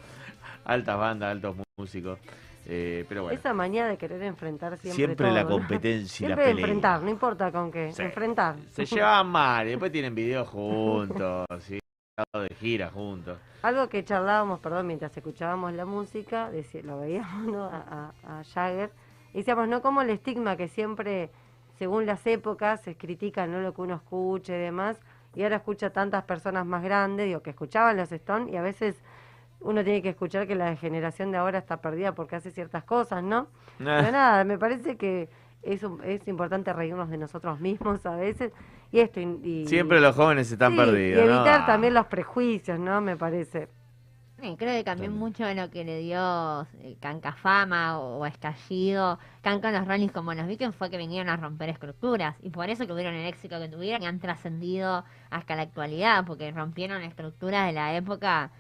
Altas 0.66 0.96
bandas, 0.96 1.32
altos 1.32 1.56
músicos. 1.76 2.20
Eh, 2.68 3.04
pero 3.10 3.24
bueno, 3.24 3.36
Esa 3.40 3.52
manía 3.52 3.88
de 3.88 3.98
querer 3.98 4.22
enfrentar 4.22 4.78
siempre 4.78 5.06
siempre 5.08 5.32
la 5.32 5.42
todo, 5.42 5.54
¿no? 5.54 5.58
competencia 5.58 6.24
y 6.24 6.30
la 6.30 6.36
Siempre 6.36 6.46
pelea. 6.54 6.66
enfrentar, 6.66 7.02
no 7.02 7.10
importa 7.10 7.52
con 7.52 7.72
qué, 7.72 7.92
Sí. 7.94 8.04
enfrentar. 8.04 8.58
Se 8.74 8.86
llevaban 8.86 9.26
mal, 9.26 9.66
y 9.66 9.72
después 9.72 9.92
tienen 9.92 10.14
videos 10.14 10.48
juntos, 10.50 11.48
¿sí? 11.62 11.79
De 12.34 12.56
gira 12.56 12.90
juntos. 12.90 13.38
Algo 13.62 13.90
que 13.90 14.04
charlábamos, 14.04 14.60
perdón, 14.60 14.88
mientras 14.88 15.16
escuchábamos 15.16 15.74
la 15.74 15.86
música, 15.86 16.50
lo 16.84 17.00
veíamos 17.00 17.48
¿no? 17.54 17.64
a, 17.66 18.14
a- 18.24 18.40
a 18.40 18.44
Jagger, 18.44 18.92
y 19.34 19.40
decíamos, 19.40 19.68
¿no? 19.68 19.82
Como 19.82 20.02
el 20.02 20.10
estigma 20.10 20.56
que 20.58 20.68
siempre, 20.68 21.30
según 21.78 22.06
las 22.06 22.26
épocas, 22.26 22.82
se 22.82 22.96
critica 22.96 23.48
¿no? 23.48 23.60
lo 23.60 23.74
que 23.74 23.82
uno 23.82 23.96
escuche 23.96 24.56
y 24.58 24.62
demás, 24.62 25.00
y 25.36 25.44
ahora 25.44 25.58
escucha 25.58 25.92
tantas 25.92 26.24
personas 26.24 26.66
más 26.66 26.84
grandes, 26.84 27.28
digo, 27.28 27.42
que 27.42 27.52
escuchaban 27.52 27.98
los 27.98 28.12
Stones, 28.12 28.52
y 28.54 28.58
a 28.58 28.62
veces 28.62 29.02
uno 29.62 29.84
tiene 29.84 30.02
que 30.02 30.10
escuchar 30.10 30.48
que 30.48 30.56
la 30.56 30.76
generación 30.78 31.32
de 31.32 31.38
ahora 31.38 31.60
está 31.60 31.78
perdida 31.82 32.14
porque 32.16 32.38
hace 32.38 32.52
ciertas 32.52 32.84
cosas, 32.86 33.24
¿no? 33.24 33.48
Pero 33.78 34.12
nada, 34.12 34.44
me 34.46 34.58
parece 34.58 34.98
que 34.98 35.30
es, 35.64 35.84
un- 35.84 36.02
es 36.04 36.28
importante 36.28 36.72
reírnos 36.74 37.10
de 37.10 37.18
nosotros 37.18 37.60
mismos 37.60 38.06
a 38.06 38.16
veces, 38.16 38.52
y 38.92 39.00
esto, 39.00 39.20
y, 39.20 39.40
y- 39.44 39.68
Siempre 39.68 40.00
los 40.00 40.16
jóvenes 40.16 40.52
están 40.52 40.72
Sí, 40.74 40.78
perdidos. 40.78 41.24
Y 41.24 41.28
evitar 41.28 41.62
Ah. 41.62 41.66
también 41.66 41.94
los 41.94 42.06
prejuicios, 42.08 42.80
¿no? 42.80 43.02
Me 43.02 43.16
parece. 43.18 43.68
Sí, 44.42 44.56
creo 44.58 44.72
que 44.74 44.86
también 44.86 45.12
También. 45.12 45.14
mucho 45.16 45.46
de 45.46 45.54
lo 45.54 45.70
que 45.70 45.84
le 45.84 46.00
dio 46.00 46.62
eh, 46.80 46.96
Cancafama 47.02 48.00
o, 48.00 48.20
o 48.20 48.26
estallido, 48.26 49.20
Can 49.42 49.60
con 49.60 49.74
los 49.74 49.86
Rollins 49.86 50.14
como 50.14 50.34
los 50.34 50.48
Beatles 50.48 50.74
fue 50.76 50.90
que 50.90 50.98
vinieron 50.98 51.28
a 51.30 51.36
romper 51.36 51.68
estructuras 51.68 52.38
y 52.42 52.50
por 52.50 52.70
eso 52.70 52.88
tuvieron 52.88 53.14
el 53.16 53.28
éxito 53.28 53.60
que 53.60 53.68
tuvieron 53.68 54.02
y 54.02 54.06
han 54.06 54.20
trascendido 54.20 55.04
hasta 55.30 55.58
la 55.58 55.64
actualidad 55.64 56.24
porque 56.26 56.52
rompieron 56.52 57.02
estructuras 57.02 57.68
de 57.68 57.74
la 57.74 57.94
época 57.98 58.52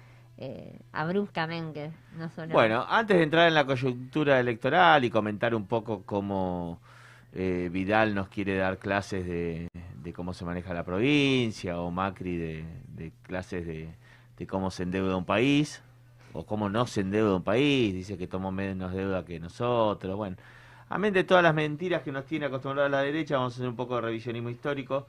eh, 0.41 0.80
abruptamente, 0.93 1.91
no 2.17 2.30
solo... 2.30 2.54
Bueno, 2.54 2.86
antes 2.88 3.17
de 3.17 3.23
entrar 3.23 3.49
en 3.49 3.54
la 3.54 3.65
coyuntura 3.65 4.39
electoral 4.39 5.04
y 5.04 5.10
comentar 5.10 5.54
un 5.54 5.67
poco 5.67 6.04
cómo 6.04 6.80
eh, 7.34 7.67
Vidal 7.69 8.15
nos 8.15 8.30
quiere 8.30 8.56
dar 8.56 8.78
clases 8.78 9.25
de, 9.25 9.67
cómo 10.15 10.34
se 10.34 10.45
maneja 10.45 10.73
la 10.73 10.86
provincia 10.86 11.82
o 11.82 11.91
Macri 11.91 12.38
de, 12.38 13.12
clases 13.23 13.67
de, 13.67 13.89
de 14.38 14.47
cómo 14.47 14.71
se 14.71 14.84
endeuda 14.84 15.17
un 15.17 15.25
país 15.25 15.84
o 16.32 16.45
cómo 16.45 16.69
no 16.69 16.88
se 16.88 17.02
endeuda 17.02 17.36
un 17.36 17.43
país, 17.43 17.93
dice 17.93 18.17
que 18.17 18.28
tomó 18.28 18.49
menos 18.49 18.93
deuda 18.93 19.25
que 19.25 19.41
nosotros, 19.41 20.15
bueno, 20.15 20.38
amén 20.88 21.13
de 21.13 21.25
todas 21.25 21.43
las 21.43 21.54
mentiras 21.54 22.02
que 22.02 22.13
nos 22.13 22.23
tiene 22.25 22.45
acostumbrada 22.45 22.88
la 22.88 23.02
derecha, 23.02 23.36
vamos 23.36 23.54
a 23.54 23.56
hacer 23.58 23.67
un 23.67 23.75
poco 23.75 23.95
de 23.95 24.02
revisionismo 24.04 24.49
histórico. 24.49 25.06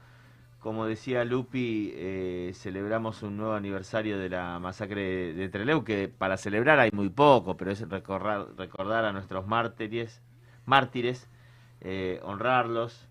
Como 0.61 0.85
decía 0.85 1.25
Lupi, 1.25 1.91
eh, 1.95 2.51
celebramos 2.53 3.23
un 3.23 3.35
nuevo 3.37 3.53
aniversario 3.55 4.19
de 4.19 4.29
la 4.29 4.59
masacre 4.59 5.33
de, 5.33 5.49
Trelew, 5.49 5.83
que 5.83 6.07
para 6.07 6.37
celebrar 6.37 6.79
hay 6.79 6.91
muy 6.93 7.09
poco, 7.09 7.57
pero 7.57 7.71
es 7.71 7.81
recordar, 7.89 8.45
recordar 8.55 9.05
a 9.05 9.11
nuestros 9.11 9.47
mártires, 9.47 10.21
mártires, 10.65 11.27
eh, 11.81 12.19
honrarlos. 12.23 13.07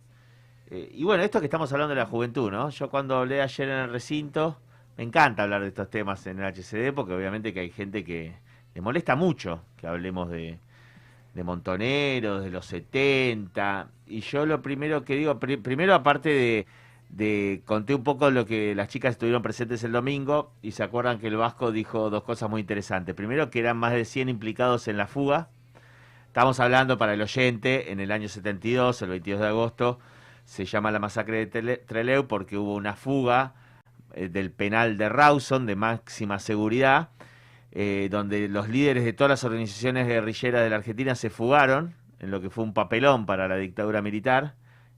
Eh, 0.70 0.90
y 0.94 1.04
bueno, 1.04 1.24
esto 1.24 1.40
que 1.40 1.46
estamos 1.46 1.72
hablando 1.72 1.94
de 1.94 2.00
la 2.00 2.06
juventud, 2.06 2.50
¿no? 2.52 2.70
Yo 2.70 2.90
cuando 2.90 3.16
hablé 3.18 3.42
ayer 3.42 3.68
en 3.68 3.78
el 3.78 3.90
recinto, 3.90 4.58
me 4.96 5.04
encanta 5.04 5.42
hablar 5.44 5.62
de 5.62 5.68
estos 5.68 5.90
temas 5.90 6.26
en 6.28 6.38
el 6.40 6.44
HCD, 6.46 6.92
porque 6.94 7.14
obviamente 7.14 7.52
que 7.54 7.60
hay 7.60 7.70
gente 7.70 8.04
que 8.04 8.34
le 8.74 8.80
molesta 8.80 9.16
mucho 9.16 9.62
que 9.76 9.88
hablemos 9.88 10.30
de, 10.30 10.58
montoneros, 11.44 12.44
de 12.44 12.50
los 12.50 12.66
70. 12.66 13.88
Y 14.06 14.20
yo 14.20 14.46
lo 14.46 14.62
primero 14.62 15.04
que 15.04 15.16
digo, 15.16 15.38
pri- 15.38 15.56
primero 15.56 15.94
aparte 15.94 16.28
de, 16.30 16.66
de, 17.10 17.62
conté 17.66 17.94
un 17.94 18.04
poco 18.04 18.30
lo 18.30 18.46
que 18.46 18.74
las 18.74 18.88
chicas 18.88 19.12
estuvieron 19.12 19.42
presentes 19.42 19.82
el 19.84 19.92
domingo 19.92 20.52
y 20.62 20.72
se 20.72 20.82
acuerdan 20.82 21.18
que 21.18 21.26
el 21.26 21.36
Vasco 21.36 21.72
dijo 21.72 22.10
dos 22.10 22.22
cosas 22.22 22.48
muy 22.48 22.60
interesantes. 22.60 23.14
Primero 23.14 23.50
que 23.50 23.58
eran 23.58 23.76
más 23.76 23.92
de 23.92 24.04
100 24.04 24.28
implicados 24.28 24.88
en 24.88 24.96
la 24.96 25.06
fuga. 25.06 25.48
Estamos 26.26 26.60
hablando 26.60 26.96
para 26.96 27.14
el 27.14 27.22
oyente, 27.22 27.90
en 27.90 28.00
el 28.00 28.12
año 28.12 28.28
72, 28.28 29.02
el 29.02 29.08
22 29.10 29.40
de 29.40 29.46
agosto, 29.48 29.98
se 30.44 30.64
llama 30.64 30.90
la 30.90 31.00
masacre 31.00 31.46
de 31.46 31.76
Trelew 31.78 32.26
porque 32.26 32.56
hubo 32.56 32.74
una 32.74 32.94
fuga 32.94 33.54
eh, 34.14 34.28
del 34.28 34.52
penal 34.52 34.96
de 34.96 35.08
Rawson 35.08 35.66
de 35.66 35.76
máxima 35.76 36.38
seguridad 36.38 37.10
eh, 37.72 38.08
donde 38.10 38.48
los 38.48 38.68
líderes 38.68 39.04
de 39.04 39.12
todas 39.12 39.30
las 39.30 39.44
organizaciones 39.44 40.08
guerrilleras 40.08 40.62
de 40.62 40.70
la 40.70 40.76
Argentina 40.76 41.14
se 41.14 41.30
fugaron, 41.30 41.94
en 42.18 42.32
lo 42.32 42.40
que 42.40 42.50
fue 42.50 42.64
un 42.64 42.74
papelón 42.74 43.26
para 43.26 43.46
la 43.46 43.56
dictadura 43.56 44.02
militar 44.02 44.54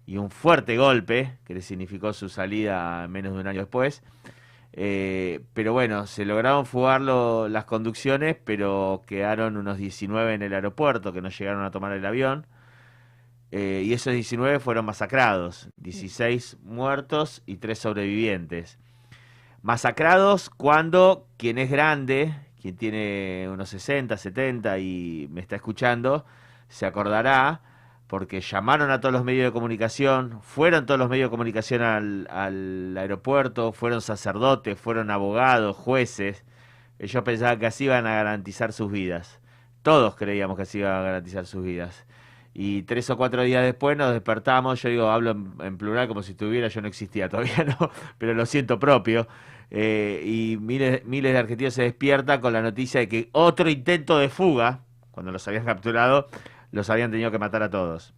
y 0.07 0.17
un 0.17 0.31
fuerte 0.31 0.77
golpe 0.77 1.39
que 1.45 1.55
le 1.55 1.63
significó 1.63 2.13
su 2.13 2.29
salida 2.29 3.07
menos 3.09 3.35
de 3.35 3.41
un 3.41 3.47
año 3.47 3.61
después. 3.61 4.03
Eh, 4.75 5.41
pero 5.55 5.73
bueno, 5.73 6.07
se 6.07 6.25
lograron 6.25 6.67
fugar 6.67 7.01
las 7.03 7.65
conducciones, 7.65 8.37
pero 8.45 9.03
quedaron 9.07 9.57
unos 9.57 9.79
19 9.79 10.35
en 10.35 10.43
el 10.43 10.55
aeropuerto 10.55 11.13
que 11.13 11.21
no 11.21 11.29
llegaron 11.29 11.65
a 11.65 11.71
tomar 11.71 11.93
el 11.93 12.05
avión. 12.07 12.47
Eh, 13.51 13.83
y 13.85 13.93
esos 13.93 14.15
19 14.15 14.61
fueron 14.61 14.87
masacrados, 14.87 15.69
16 15.77 16.59
muertos 16.63 17.43
y 17.45 17.57
3 17.59 17.79
sobrevivientes 17.79 18.79
masacrados 19.63 20.51
cuando 20.51 21.29
quien 21.37 21.59
es 21.59 21.71
grande, 21.71 22.35
quien 22.61 22.77
tiene 22.77 23.49
unos 23.51 23.71
60, 23.71 24.17
70 24.17 24.79
y 24.79 25.29
me 25.31 25.41
está 25.41 25.57
escuchando, 25.57 26.27
se 26.69 26.85
acordará 26.85 27.63
porque 28.13 28.43
llamaron 28.43 28.91
a 28.91 29.01
todos 29.01 29.11
los 29.11 29.25
medios 29.25 29.47
de 29.47 29.53
comunicación, 29.53 30.43
fueron 30.43 30.85
todos 30.85 31.01
los 31.01 31.09
medios 31.09 31.29
de 31.29 31.31
comunicación 31.31 31.81
al, 31.81 32.95
aeropuerto, 32.99 33.73
fueron 33.73 34.03
sacerdotes, 34.03 34.79
fueron 34.79 35.11
abogados, 35.11 35.75
jueces, 35.79 36.45
ellos 36.99 37.23
pensaban 37.23 37.59
que 37.59 37.65
así 37.65 37.85
iban 37.85 38.07
a 38.07 38.17
garantizar 38.17 38.75
sus 38.75 38.93
vidas. 38.93 39.41
Todos 39.81 40.15
creíamos 40.15 40.59
que 40.59 40.65
así 40.65 40.81
iban 40.81 40.93
a 40.93 41.01
garantizar 41.01 41.47
sus 41.47 41.65
vidas. 41.65 42.05
Y 42.53 42.83
tres 42.83 43.09
o 43.09 43.17
cuatro 43.17 43.45
días 43.45 43.65
después 43.65 43.97
nos 43.97 44.13
despertamos, 44.13 44.83
yo 44.83 44.91
digo, 44.91 45.09
hablo 45.09 45.31
en, 45.31 45.55
en 45.63 45.79
plural 45.79 46.07
como 46.07 46.23
si 46.23 46.33
estuviera, 46.33 46.69
yo 46.69 46.83
no 46.83 46.89
existía 46.89 47.31
todavía, 47.31 47.65
no, 47.81 47.91
pero 48.19 48.35
lo 48.35 48.45
siento 48.45 48.79
propio. 48.79 49.27
eh, 49.71 50.23
y 50.23 50.59
miles, 50.61 51.03
miles 51.07 51.33
de 51.33 51.39
argentinos 51.39 51.73
se 51.73 51.85
despiertan 51.85 52.43
con 52.43 52.53
la 52.53 52.61
noticia 52.61 53.01
de 53.01 53.09
que 53.09 53.31
otro 53.33 53.71
intento 53.71 54.19
de 54.19 54.29
fuga, 54.29 54.81
cuando 55.13 55.33
los 55.33 55.49
habían 55.49 55.65
capturado, 55.65 56.29
los 56.73 56.91
habían 56.91 57.11
tenido 57.11 57.31
que 57.31 57.39
matar 57.39 57.63
a 57.63 57.71
todos. 57.71 58.15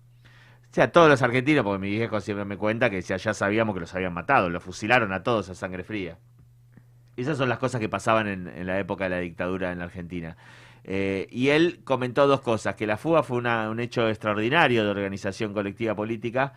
O 0.71 0.75
sea, 0.75 0.91
todos 0.91 1.09
los 1.09 1.23
argentinos, 1.23 1.65
porque 1.65 1.79
mi 1.79 1.91
viejo 1.91 2.21
siempre 2.21 2.45
me 2.45 2.57
cuenta 2.57 2.91
que 2.91 3.01
ya, 3.03 3.19
sabíamos 3.19 3.75
que 3.75 3.81
los 3.81 3.95
habían 3.95 4.15
matado, 4.15 4.49
los 4.49 4.63
fusilaron 4.63 5.13
a 5.13 5.23
todos 5.23 5.51
a 5.51 5.55
sangre 5.55 5.85
fría. 5.85 6.19
Esas 7.17 7.39
son 7.39 7.49
las 7.49 7.59
cosas 7.59 7.81
que 7.81 7.89
pasaban 7.89 8.27
en, 8.27 8.49
en 8.49 8.67
la 8.67 8.81
época 8.81 9.05
de 9.05 9.11
la 9.11 9.19
dictadura 9.19 9.71
en 9.71 9.79
la 9.79 9.85
Argentina. 9.85 10.37
Eh, 10.85 11.29
y 11.31 11.49
él 11.49 11.81
comentó 11.85 12.27
dos 12.27 12.43
cosas, 12.43 12.75
que 12.75 12.87
la 12.87 12.99
fuga 12.99 13.23
fue 13.23 13.39
un 13.39 13.81
hecho 13.81 14.09
extraordinario 14.09 14.85
de 14.85 14.91
organización 14.91 15.55
colectiva 15.55 15.95
política, 15.95 16.53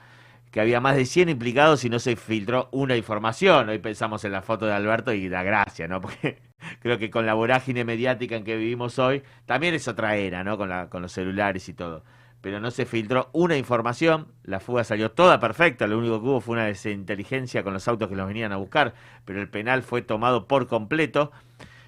que 0.51 0.59
había 0.61 0.81
más 0.81 0.95
de 0.95 1.05
100 1.05 1.29
implicados 1.29 1.83
y 1.85 1.89
no 1.89 1.99
se 1.99 2.15
filtró 2.15 2.67
una 2.71 2.97
información. 2.97 3.69
Hoy 3.69 3.79
pensamos 3.79 4.23
en 4.25 4.33
la 4.33 4.41
foto 4.41 4.65
de 4.65 4.73
Alberto 4.73 5.13
y 5.13 5.29
da 5.29 5.43
gracia, 5.43 5.87
¿no? 5.87 6.01
Porque 6.01 6.39
creo 6.81 6.97
que 6.97 7.09
con 7.09 7.25
la 7.25 7.33
vorágine 7.33 7.85
mediática 7.85 8.35
en 8.35 8.43
que 8.43 8.55
vivimos 8.55 8.99
hoy, 8.99 9.23
también 9.45 9.73
es 9.73 9.87
otra 9.87 10.15
era, 10.15 10.43
¿no? 10.43 10.57
Con, 10.57 10.69
la, 10.69 10.89
con 10.89 11.01
los 11.01 11.11
celulares 11.11 11.67
y 11.69 11.73
todo. 11.73 12.03
Pero 12.41 12.59
no 12.59 12.71
se 12.71 12.85
filtró 12.85 13.29
una 13.33 13.57
información, 13.57 14.27
la 14.43 14.59
fuga 14.59 14.83
salió 14.83 15.11
toda 15.11 15.39
perfecta, 15.39 15.87
lo 15.87 15.97
único 15.97 16.21
que 16.21 16.27
hubo 16.27 16.41
fue 16.41 16.53
una 16.53 16.65
desinteligencia 16.65 17.63
con 17.63 17.73
los 17.73 17.87
autos 17.87 18.09
que 18.09 18.15
los 18.15 18.27
venían 18.27 18.51
a 18.51 18.57
buscar, 18.57 18.93
pero 19.25 19.41
el 19.41 19.49
penal 19.49 19.81
fue 19.83 20.01
tomado 20.01 20.47
por 20.47 20.67
completo 20.67 21.31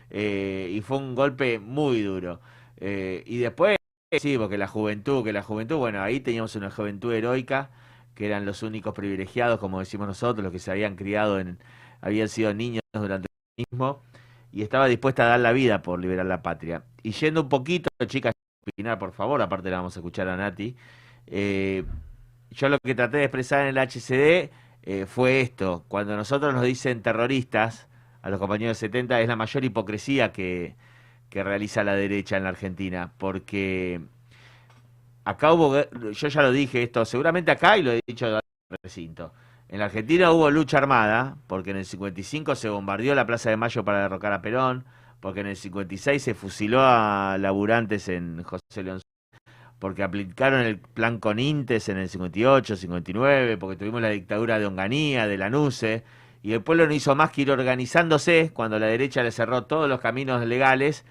eh, 0.10 0.70
y 0.74 0.82
fue 0.82 0.98
un 0.98 1.16
golpe 1.16 1.60
muy 1.60 2.02
duro. 2.02 2.42
Eh, 2.78 3.24
y 3.26 3.38
después, 3.38 3.78
sí, 4.20 4.38
porque 4.38 4.58
la 4.58 4.68
juventud, 4.68 5.24
que 5.24 5.34
la 5.34 5.44
juventud, 5.44 5.78
bueno, 5.78 6.02
ahí 6.02 6.20
teníamos 6.20 6.56
una 6.56 6.72
juventud 6.72 7.14
heroica, 7.14 7.70
que 8.16 8.26
eran 8.26 8.46
los 8.46 8.64
únicos 8.64 8.94
privilegiados, 8.94 9.60
como 9.60 9.80
decimos 9.80 10.08
nosotros, 10.08 10.44
los 10.44 10.52
que 10.52 10.60
se 10.60 10.72
habían 10.72 10.96
criado 10.96 11.40
en, 11.40 11.60
habían 12.02 12.28
sido 12.28 12.54
niños 12.54 12.82
durante 12.94 13.28
el 13.58 13.66
mismo, 13.72 14.02
y 14.52 14.64
estaba 14.64 14.88
dispuesta 14.88 15.24
a 15.24 15.28
dar 15.30 15.40
la 15.40 15.52
vida 15.54 15.82
por 15.82 16.00
liberar 16.00 16.26
la 16.26 16.42
patria. 16.42 16.84
Y 17.04 17.12
yendo 17.12 17.42
un 17.44 17.50
poquito, 17.50 17.90
chicas, 18.08 18.34
opinar, 18.68 19.00
por 19.00 19.14
favor, 19.14 19.42
aparte 19.42 19.70
la 19.70 19.78
vamos 19.78 19.96
a 19.96 20.00
escuchar 20.00 20.28
a 20.30 20.38
Nati. 20.38 20.76
eh, 21.28 21.86
yo 22.52 22.70
lo 22.70 22.80
que 22.80 22.96
traté 22.96 23.18
de 23.18 23.26
expresar 23.26 23.62
en 23.62 23.68
el 23.68 23.78
HCD 23.78 24.50
eh, 24.84 25.06
fue 25.06 25.42
esto, 25.42 25.86
cuando 25.88 26.16
nosotros 26.16 26.54
nos 26.54 26.64
dicen 26.64 27.02
terroristas, 27.02 27.88
a 28.22 28.30
los 28.30 28.40
compañeros 28.40 28.78
70 28.78 29.22
es 29.22 29.28
la 29.28 29.36
mayor 29.36 29.64
hipocresía 29.66 30.32
que, 30.32 30.76
que 31.30 31.44
realiza 31.44 31.84
la 31.84 31.94
derecha 31.96 32.38
en 32.38 32.44
la 32.44 32.50
Argentina, 32.50 33.14
porque 33.18 34.02
acá 35.26 35.54
hubo, 35.54 35.76
yo 36.12 36.28
ya 36.28 36.42
lo 36.42 36.52
dije 36.52 36.84
esto, 36.84 37.06
seguramente 37.06 37.52
acá 37.52 37.78
y 37.78 37.84
lo 37.84 37.92
he 37.92 38.02
dicho 38.06 38.28
en 38.28 38.36
el 38.36 38.42
recinto, 38.84 39.34
en 39.70 39.80
la 39.80 39.86
Argentina 39.86 40.32
hubo 40.32 40.50
lucha 40.50 40.80
armada, 40.80 41.38
porque 41.48 41.72
en 41.72 41.78
el 41.78 41.86
55 41.86 42.56
se 42.56 42.70
bombardeó 42.70 43.14
la 43.16 43.26
Plaza 43.26 43.50
de 43.50 43.58
Mayo 43.58 43.86
para 43.86 44.02
derrocar 44.02 44.34
a 44.34 44.42
Perón, 44.42 44.86
porque 45.20 45.42
en 45.42 45.48
el 45.48 45.56
56 45.56 46.22
se 46.22 46.34
fusiló 46.34 46.82
a 46.82 47.38
laburantes 47.40 48.10
en 48.10 48.44
José 48.44 48.84
León 48.84 49.00
porque 49.80 50.04
aplicaron 50.04 50.62
el 50.62 50.78
plan 50.78 51.20
Conintes 51.20 51.88
en 51.88 51.98
el 51.98 52.10
58, 52.10 52.76
59, 52.76 53.58
porque 53.58 53.78
tuvimos 53.78 54.02
la 54.02 54.10
dictadura 54.10 54.60
de 54.60 54.66
Onganía, 54.66 55.26
de 55.26 55.38
Lanuse, 55.38 56.04
y 56.42 56.54
el 56.54 56.62
pueblo 56.62 56.86
no 56.86 56.94
hizo 56.94 57.16
más 57.16 57.32
que 57.32 57.44
ir 57.44 57.52
organizándose 57.52 58.52
cuando 58.54 58.78
la 58.78 58.88
derecha 58.88 59.24
le 59.24 59.32
cerró 59.32 59.66
todos 59.66 59.88
los 59.88 60.02
caminos 60.02 60.46
legales 60.46 61.06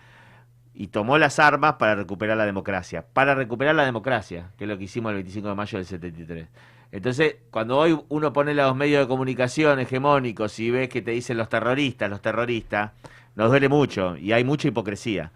y 0.75 0.89
tomó 0.89 1.19
las 1.19 1.39
armas 1.39 1.75
para 1.75 1.95
recuperar 1.95 2.37
la 2.37 2.47
democracia, 2.47 3.07
para 3.13 3.35
recuperar 3.35 3.75
la 3.75 3.85
democracia, 3.85 4.53
que 4.59 4.65
es 4.65 4.69
lo 4.69 4.79
que 4.79 4.85
hicimos 4.85 5.11
el 5.11 5.17
25 5.17 5.49
de 5.49 5.55
mayo 5.55 5.79
del 5.79 5.87
73. 5.87 6.49
Entonces, 6.91 7.37
cuando 7.51 7.77
hoy 7.77 7.99
uno 8.09 8.33
pone 8.33 8.55
los 8.55 8.75
medios 8.75 9.03
de 9.03 9.09
comunicación 9.09 9.79
hegemónicos 9.79 10.59
y 10.59 10.71
ves 10.71 10.89
que 10.89 11.03
te 11.03 11.11
dicen 11.11 11.37
los 11.37 11.49
terroristas, 11.49 12.09
los 12.09 12.23
terroristas, 12.23 12.93
nos 13.35 13.51
duele 13.51 13.69
mucho 13.69 14.17
y 14.17 14.33
hay 14.33 14.45
mucha 14.45 14.69
hipocresía. 14.69 15.33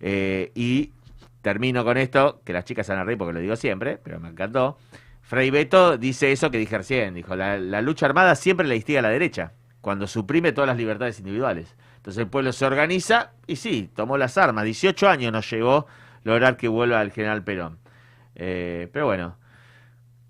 Eh, 0.00 0.52
y 0.54 0.92
termino 1.40 1.84
con 1.84 1.96
esto, 1.96 2.40
que 2.44 2.52
las 2.52 2.64
chicas 2.64 2.86
se 2.86 2.92
van 2.92 3.00
a 3.00 3.04
reír 3.04 3.18
porque 3.18 3.32
lo 3.32 3.40
digo 3.40 3.56
siempre, 3.56 3.98
pero 4.02 4.20
me 4.20 4.28
encantó. 4.28 4.78
Frei 5.22 5.50
Beto 5.50 5.96
dice 5.96 6.30
eso 6.30 6.50
que 6.50 6.58
dije 6.58 6.76
recién, 6.76 7.14
dijo, 7.14 7.34
la, 7.36 7.58
la 7.58 7.80
lucha 7.80 8.06
armada 8.06 8.34
siempre 8.34 8.66
le 8.66 8.76
instiga 8.76 8.98
a 8.98 9.02
la 9.02 9.08
derecha, 9.08 9.52
cuando 9.80 10.06
suprime 10.06 10.52
todas 10.52 10.68
las 10.68 10.76
libertades 10.76 11.18
individuales. 11.18 11.74
Entonces 11.96 12.22
el 12.22 12.28
pueblo 12.28 12.52
se 12.52 12.66
organiza 12.66 13.32
y 13.46 13.56
sí, 13.56 13.88
tomó 13.94 14.18
las 14.18 14.36
armas. 14.36 14.64
18 14.64 15.08
años 15.08 15.32
nos 15.32 15.48
llevó 15.50 15.86
lograr 16.24 16.56
que 16.56 16.68
vuelva 16.68 17.00
el 17.00 17.12
general 17.12 17.44
Perón. 17.44 17.78
Eh, 18.34 18.88
pero 18.92 19.06
bueno, 19.06 19.36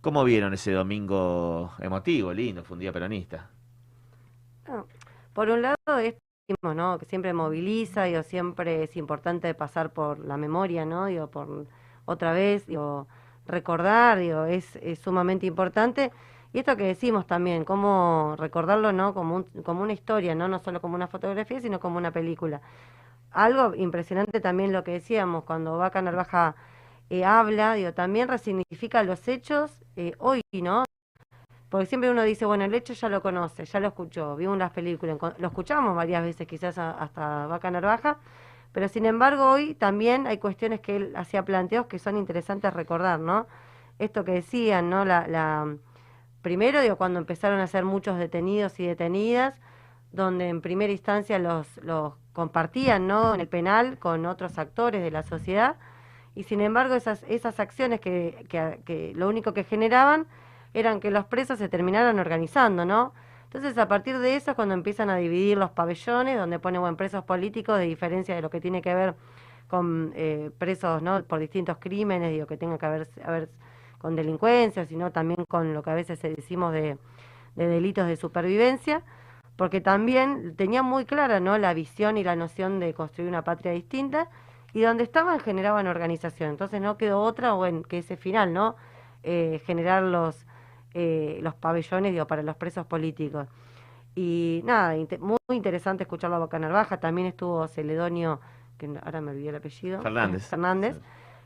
¿cómo 0.02 0.24
vieron 0.24 0.54
ese 0.54 0.72
domingo 0.72 1.72
emotivo, 1.80 2.32
lindo? 2.34 2.64
Fue 2.64 2.76
un 2.76 2.80
día 2.80 2.92
peronista. 2.92 3.50
Por 5.32 5.48
un 5.50 5.62
lado, 5.62 5.98
esto 6.00 6.20
¿no? 6.74 6.98
Que 6.98 7.06
siempre 7.06 7.32
moviliza, 7.32 8.04
digo, 8.04 8.22
siempre 8.22 8.84
es 8.84 8.96
importante 8.96 9.54
pasar 9.54 9.92
por 9.92 10.18
la 10.18 10.36
memoria, 10.36 10.84
¿no? 10.84 11.06
Digo, 11.06 11.28
por 11.30 11.66
otra 12.04 12.32
vez, 12.32 12.66
digo, 12.66 13.06
recordar, 13.46 14.18
digo, 14.18 14.44
es, 14.44 14.76
es 14.76 14.98
sumamente 15.00 15.46
importante. 15.46 16.12
Y 16.52 16.58
esto 16.58 16.76
que 16.76 16.84
decimos 16.84 17.26
también, 17.26 17.64
cómo 17.64 18.34
recordarlo, 18.38 18.92
¿no? 18.92 19.14
Como, 19.14 19.36
un- 19.36 19.44
como 19.64 19.82
una 19.82 19.92
historia, 19.94 20.34
¿no? 20.34 20.48
No 20.48 20.58
solo 20.60 20.80
como 20.82 20.94
una 20.96 21.08
fotografía, 21.08 21.60
sino 21.60 21.80
como 21.80 21.96
una 21.98 22.12
película. 22.12 22.60
Algo 23.32 23.74
impresionante 23.74 24.40
también 24.40 24.72
lo 24.72 24.84
que 24.84 24.92
decíamos, 24.92 25.44
cuando 25.44 25.78
Vaca 25.78 26.02
Narvaja 26.02 26.54
eh, 27.12 27.26
habla, 27.26 27.74
digo, 27.74 27.92
también 27.92 28.26
resignifica 28.26 29.02
los 29.02 29.28
hechos 29.28 29.70
eh, 29.96 30.14
hoy, 30.18 30.40
¿no? 30.62 30.84
Porque 31.68 31.84
siempre 31.84 32.10
uno 32.10 32.22
dice, 32.22 32.46
bueno, 32.46 32.64
el 32.64 32.72
hecho 32.72 32.94
ya 32.94 33.10
lo 33.10 33.20
conoce, 33.20 33.66
ya 33.66 33.80
lo 33.80 33.88
escuchó, 33.88 34.34
vimos 34.34 34.56
las 34.56 34.70
películas, 34.70 35.18
lo 35.36 35.48
escuchamos 35.48 35.94
varias 35.94 36.24
veces 36.24 36.46
quizás 36.46 36.78
hasta 36.78 37.46
Vaca 37.48 37.70
Narvaja, 37.70 38.18
pero 38.72 38.88
sin 38.88 39.04
embargo 39.04 39.50
hoy 39.50 39.74
también 39.74 40.26
hay 40.26 40.38
cuestiones 40.38 40.80
que 40.80 40.96
él 40.96 41.12
hacía 41.14 41.44
planteos 41.44 41.84
que 41.84 41.98
son 41.98 42.16
interesantes 42.16 42.72
recordar, 42.72 43.20
¿no? 43.20 43.46
Esto 43.98 44.24
que 44.24 44.32
decían, 44.32 44.88
¿no? 44.88 45.04
La, 45.04 45.28
la, 45.28 45.76
primero, 46.40 46.80
digo, 46.80 46.96
cuando 46.96 47.18
empezaron 47.18 47.60
a 47.60 47.66
ser 47.66 47.84
muchos 47.84 48.16
detenidos 48.16 48.80
y 48.80 48.86
detenidas, 48.86 49.60
donde 50.12 50.48
en 50.48 50.62
primera 50.62 50.92
instancia 50.92 51.38
los, 51.38 51.76
los 51.82 52.14
compartían, 52.32 53.06
¿no? 53.06 53.34
En 53.34 53.42
el 53.42 53.48
penal 53.48 53.98
con 53.98 54.24
otros 54.24 54.58
actores 54.58 55.02
de 55.02 55.10
la 55.10 55.22
sociedad, 55.22 55.76
y 56.34 56.44
sin 56.44 56.60
embargo 56.60 56.94
esas, 56.94 57.24
esas 57.28 57.60
acciones 57.60 58.00
que, 58.00 58.46
que, 58.48 59.12
lo 59.14 59.28
único 59.28 59.52
que 59.52 59.64
generaban 59.64 60.26
eran 60.74 61.00
que 61.00 61.10
los 61.10 61.26
presos 61.26 61.58
se 61.58 61.68
terminaran 61.68 62.18
organizando, 62.18 62.84
¿no? 62.84 63.12
Entonces, 63.44 63.76
a 63.76 63.86
partir 63.86 64.18
de 64.18 64.36
eso 64.36 64.52
es 64.52 64.54
cuando 64.54 64.72
empiezan 64.72 65.10
a 65.10 65.16
dividir 65.16 65.58
los 65.58 65.70
pabellones, 65.70 66.38
donde 66.38 66.58
ponen 66.58 66.80
bueno, 66.80 66.96
presos 66.96 67.24
políticos, 67.24 67.78
de 67.78 67.84
diferencia 67.84 68.34
de 68.34 68.40
lo 68.40 68.48
que 68.48 68.62
tiene 68.62 68.80
que 68.80 68.94
ver 68.94 69.14
con 69.68 70.12
eh, 70.16 70.50
presos, 70.56 71.02
¿no? 71.02 71.22
Por 71.24 71.38
distintos 71.38 71.76
crímenes, 71.78 72.30
digo, 72.30 72.46
que 72.46 72.56
tenga 72.56 72.78
que 72.78 72.88
ver, 72.88 73.08
a 73.24 73.46
con 73.98 74.16
delincuencia, 74.16 74.84
sino 74.86 75.12
también 75.12 75.44
con 75.46 75.74
lo 75.74 75.82
que 75.82 75.90
a 75.90 75.94
veces 75.94 76.20
decimos 76.20 76.72
de, 76.72 76.98
de 77.54 77.66
delitos 77.66 78.06
de 78.06 78.16
supervivencia, 78.16 79.02
porque 79.56 79.80
también 79.80 80.56
tenía 80.56 80.82
muy 80.82 81.04
clara, 81.04 81.38
¿no? 81.38 81.56
La 81.58 81.74
visión 81.74 82.16
y 82.16 82.24
la 82.24 82.34
noción 82.36 82.80
de 82.80 82.94
construir 82.94 83.28
una 83.28 83.44
patria 83.44 83.72
distinta, 83.72 84.28
y 84.72 84.80
donde 84.80 85.04
estaban 85.04 85.40
generaban 85.40 85.86
organización. 85.86 86.50
Entonces 86.50 86.80
no 86.80 86.96
quedó 86.96 87.20
otra, 87.20 87.52
bueno, 87.52 87.82
que 87.82 87.98
ese 87.98 88.16
final, 88.16 88.52
¿no? 88.52 88.76
Eh, 89.22 89.60
generar 89.66 90.02
los, 90.02 90.46
eh, 90.94 91.38
los 91.42 91.54
pabellones 91.54 92.12
digo, 92.12 92.26
para 92.26 92.42
los 92.42 92.56
presos 92.56 92.86
políticos. 92.86 93.48
Y 94.14 94.62
nada, 94.64 94.94
muy 95.20 95.38
interesante 95.50 96.04
escucharlo 96.04 96.36
a 96.36 96.40
Boca 96.40 96.58
Narvaja. 96.58 96.98
También 96.98 97.28
estuvo 97.28 97.66
Celedonio, 97.68 98.40
que 98.78 98.86
ahora 99.02 99.20
me 99.20 99.30
olvidé 99.30 99.50
el 99.50 99.56
apellido. 99.56 100.02
Fernández. 100.02 100.46
Fernández, 100.48 101.00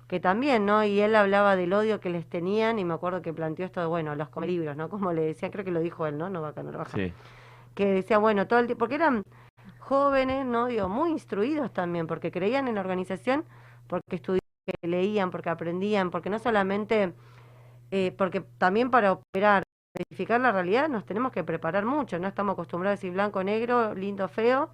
que 0.09 0.21
también, 0.21 0.67
¿no? 0.67 0.85
Y 0.85 1.01
él 1.01 1.15
hablaba 1.15 1.55
del 1.57 1.73
odio 1.73 2.01
que 2.01 2.11
les 2.11 2.27
tenían 2.27 2.79
y 2.79 2.85
me 2.85 2.95
acuerdo 2.95 3.23
que 3.23 3.33
planteó 3.33 3.67
esto 3.67 3.81
de, 3.81 3.87
bueno, 3.87 4.15
los 4.15 4.29
libros, 4.45 4.77
¿no? 4.77 4.89
Como 4.89 5.13
le 5.13 5.23
decía, 5.23 5.51
creo 5.51 5.65
que 5.65 5.71
lo 5.71 5.81
dijo 5.81 6.07
él, 6.07 6.19
¿no? 6.19 6.29
No 6.31 6.41
Boca 6.41 6.63
Narvaja 6.63 6.97
Sí. 6.97 7.13
que 7.75 7.87
decía, 7.87 8.19
bueno, 8.19 8.47
todo 8.47 8.59
el 8.59 8.67
tiempo, 8.67 8.81
porque 8.81 8.95
eran 8.97 9.23
jóvenes, 9.89 10.47
¿no? 10.47 10.67
Digo, 10.67 10.89
muy 10.89 11.11
instruidos 11.11 11.73
también, 11.73 12.07
porque 12.07 12.31
creían 12.33 12.69
en 12.69 12.75
la 12.77 12.81
organización, 12.83 13.45
porque 13.89 14.17
estudiaban, 14.17 14.41
porque 14.67 14.89
leían, 14.89 15.31
porque 15.31 15.51
aprendían, 15.51 16.11
porque 16.11 16.31
no 16.31 16.39
solamente, 16.39 17.15
eh, 17.91 18.13
porque 18.19 18.41
también 18.59 18.91
para 18.91 19.13
operar, 19.13 19.63
verificar 19.97 20.41
la 20.41 20.53
realidad, 20.53 20.89
nos 20.89 21.05
tenemos 21.07 21.33
que 21.33 21.45
preparar 21.45 21.85
mucho, 21.87 22.19
no 22.19 22.29
estamos 22.29 22.55
acostumbrados 22.55 22.99
a 22.99 23.01
decir 23.01 23.13
blanco, 23.13 23.43
negro, 23.45 23.95
lindo, 23.95 24.29
feo, 24.29 24.71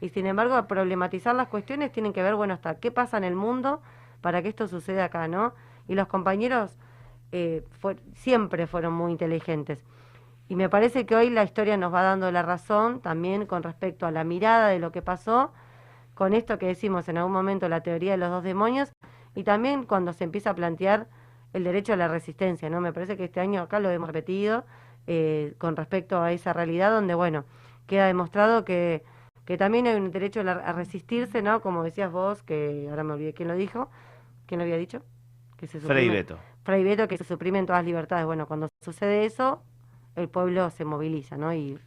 y 0.00 0.10
sin 0.10 0.26
embargo, 0.26 0.54
a 0.54 0.66
problematizar 0.68 1.34
las 1.34 1.48
cuestiones 1.48 1.92
tienen 1.92 2.12
que 2.12 2.22
ver, 2.22 2.34
bueno, 2.34 2.54
hasta 2.54 2.76
qué 2.80 2.90
pasa 2.90 3.16
en 3.18 3.24
el 3.24 3.34
mundo 3.36 3.80
para 4.20 4.42
que 4.42 4.48
esto 4.50 4.68
suceda 4.68 5.04
acá, 5.06 5.28
¿no? 5.28 5.54
Y 5.88 5.94
los 5.94 6.08
compañeros 6.08 6.76
eh, 7.32 7.64
fue- 7.80 7.96
siempre 8.14 8.66
fueron 8.66 8.92
muy 8.94 9.12
inteligentes. 9.12 9.84
Y 10.48 10.54
me 10.56 10.68
parece 10.68 11.06
que 11.06 11.16
hoy 11.16 11.30
la 11.30 11.42
historia 11.42 11.76
nos 11.76 11.92
va 11.92 12.02
dando 12.02 12.30
la 12.30 12.42
razón 12.42 13.00
también 13.00 13.46
con 13.46 13.62
respecto 13.62 14.06
a 14.06 14.10
la 14.10 14.22
mirada 14.24 14.68
de 14.68 14.78
lo 14.78 14.92
que 14.92 15.02
pasó, 15.02 15.52
con 16.14 16.34
esto 16.34 16.58
que 16.58 16.66
decimos 16.66 17.08
en 17.08 17.18
algún 17.18 17.32
momento, 17.32 17.68
la 17.68 17.82
teoría 17.82 18.12
de 18.12 18.16
los 18.18 18.30
dos 18.30 18.44
demonios, 18.44 18.92
y 19.34 19.42
también 19.44 19.84
cuando 19.84 20.12
se 20.12 20.24
empieza 20.24 20.50
a 20.50 20.54
plantear 20.54 21.08
el 21.52 21.64
derecho 21.64 21.92
a 21.92 21.96
la 21.96 22.08
resistencia, 22.08 22.70
¿no? 22.70 22.80
Me 22.80 22.92
parece 22.92 23.16
que 23.16 23.24
este 23.24 23.40
año 23.40 23.60
acá 23.62 23.80
lo 23.80 23.90
hemos 23.90 24.08
repetido 24.08 24.64
eh, 25.06 25.54
con 25.58 25.76
respecto 25.76 26.20
a 26.22 26.32
esa 26.32 26.52
realidad 26.52 26.90
donde, 26.90 27.14
bueno, 27.14 27.44
queda 27.86 28.06
demostrado 28.06 28.64
que, 28.64 29.02
que 29.44 29.56
también 29.58 29.86
hay 29.86 29.96
un 29.96 30.10
derecho 30.10 30.40
a, 30.40 30.44
la- 30.44 30.52
a 30.52 30.72
resistirse, 30.72 31.42
¿no? 31.42 31.60
Como 31.60 31.82
decías 31.82 32.10
vos, 32.12 32.42
que 32.42 32.86
ahora 32.88 33.04
me 33.04 33.12
olvidé 33.14 33.34
quién 33.34 33.48
lo 33.48 33.54
dijo, 33.54 33.90
quién 34.46 34.58
lo 34.58 34.64
había 34.64 34.76
dicho, 34.76 35.02
que 35.56 35.66
se 35.66 35.80
Fray 35.80 36.08
Beto. 36.08 36.38
Fray 36.64 36.82
Beto, 36.84 37.08
que 37.08 37.18
se 37.18 37.24
suprimen 37.24 37.66
todas 37.66 37.80
las 37.80 37.86
libertades. 37.86 38.26
Bueno, 38.26 38.46
cuando 38.46 38.68
sucede 38.84 39.24
eso, 39.24 39.62
el 40.16 40.28
pueblo 40.28 40.70
se 40.70 40.84
moviliza, 40.84 41.36
¿no? 41.36 41.54
Y 41.54 41.78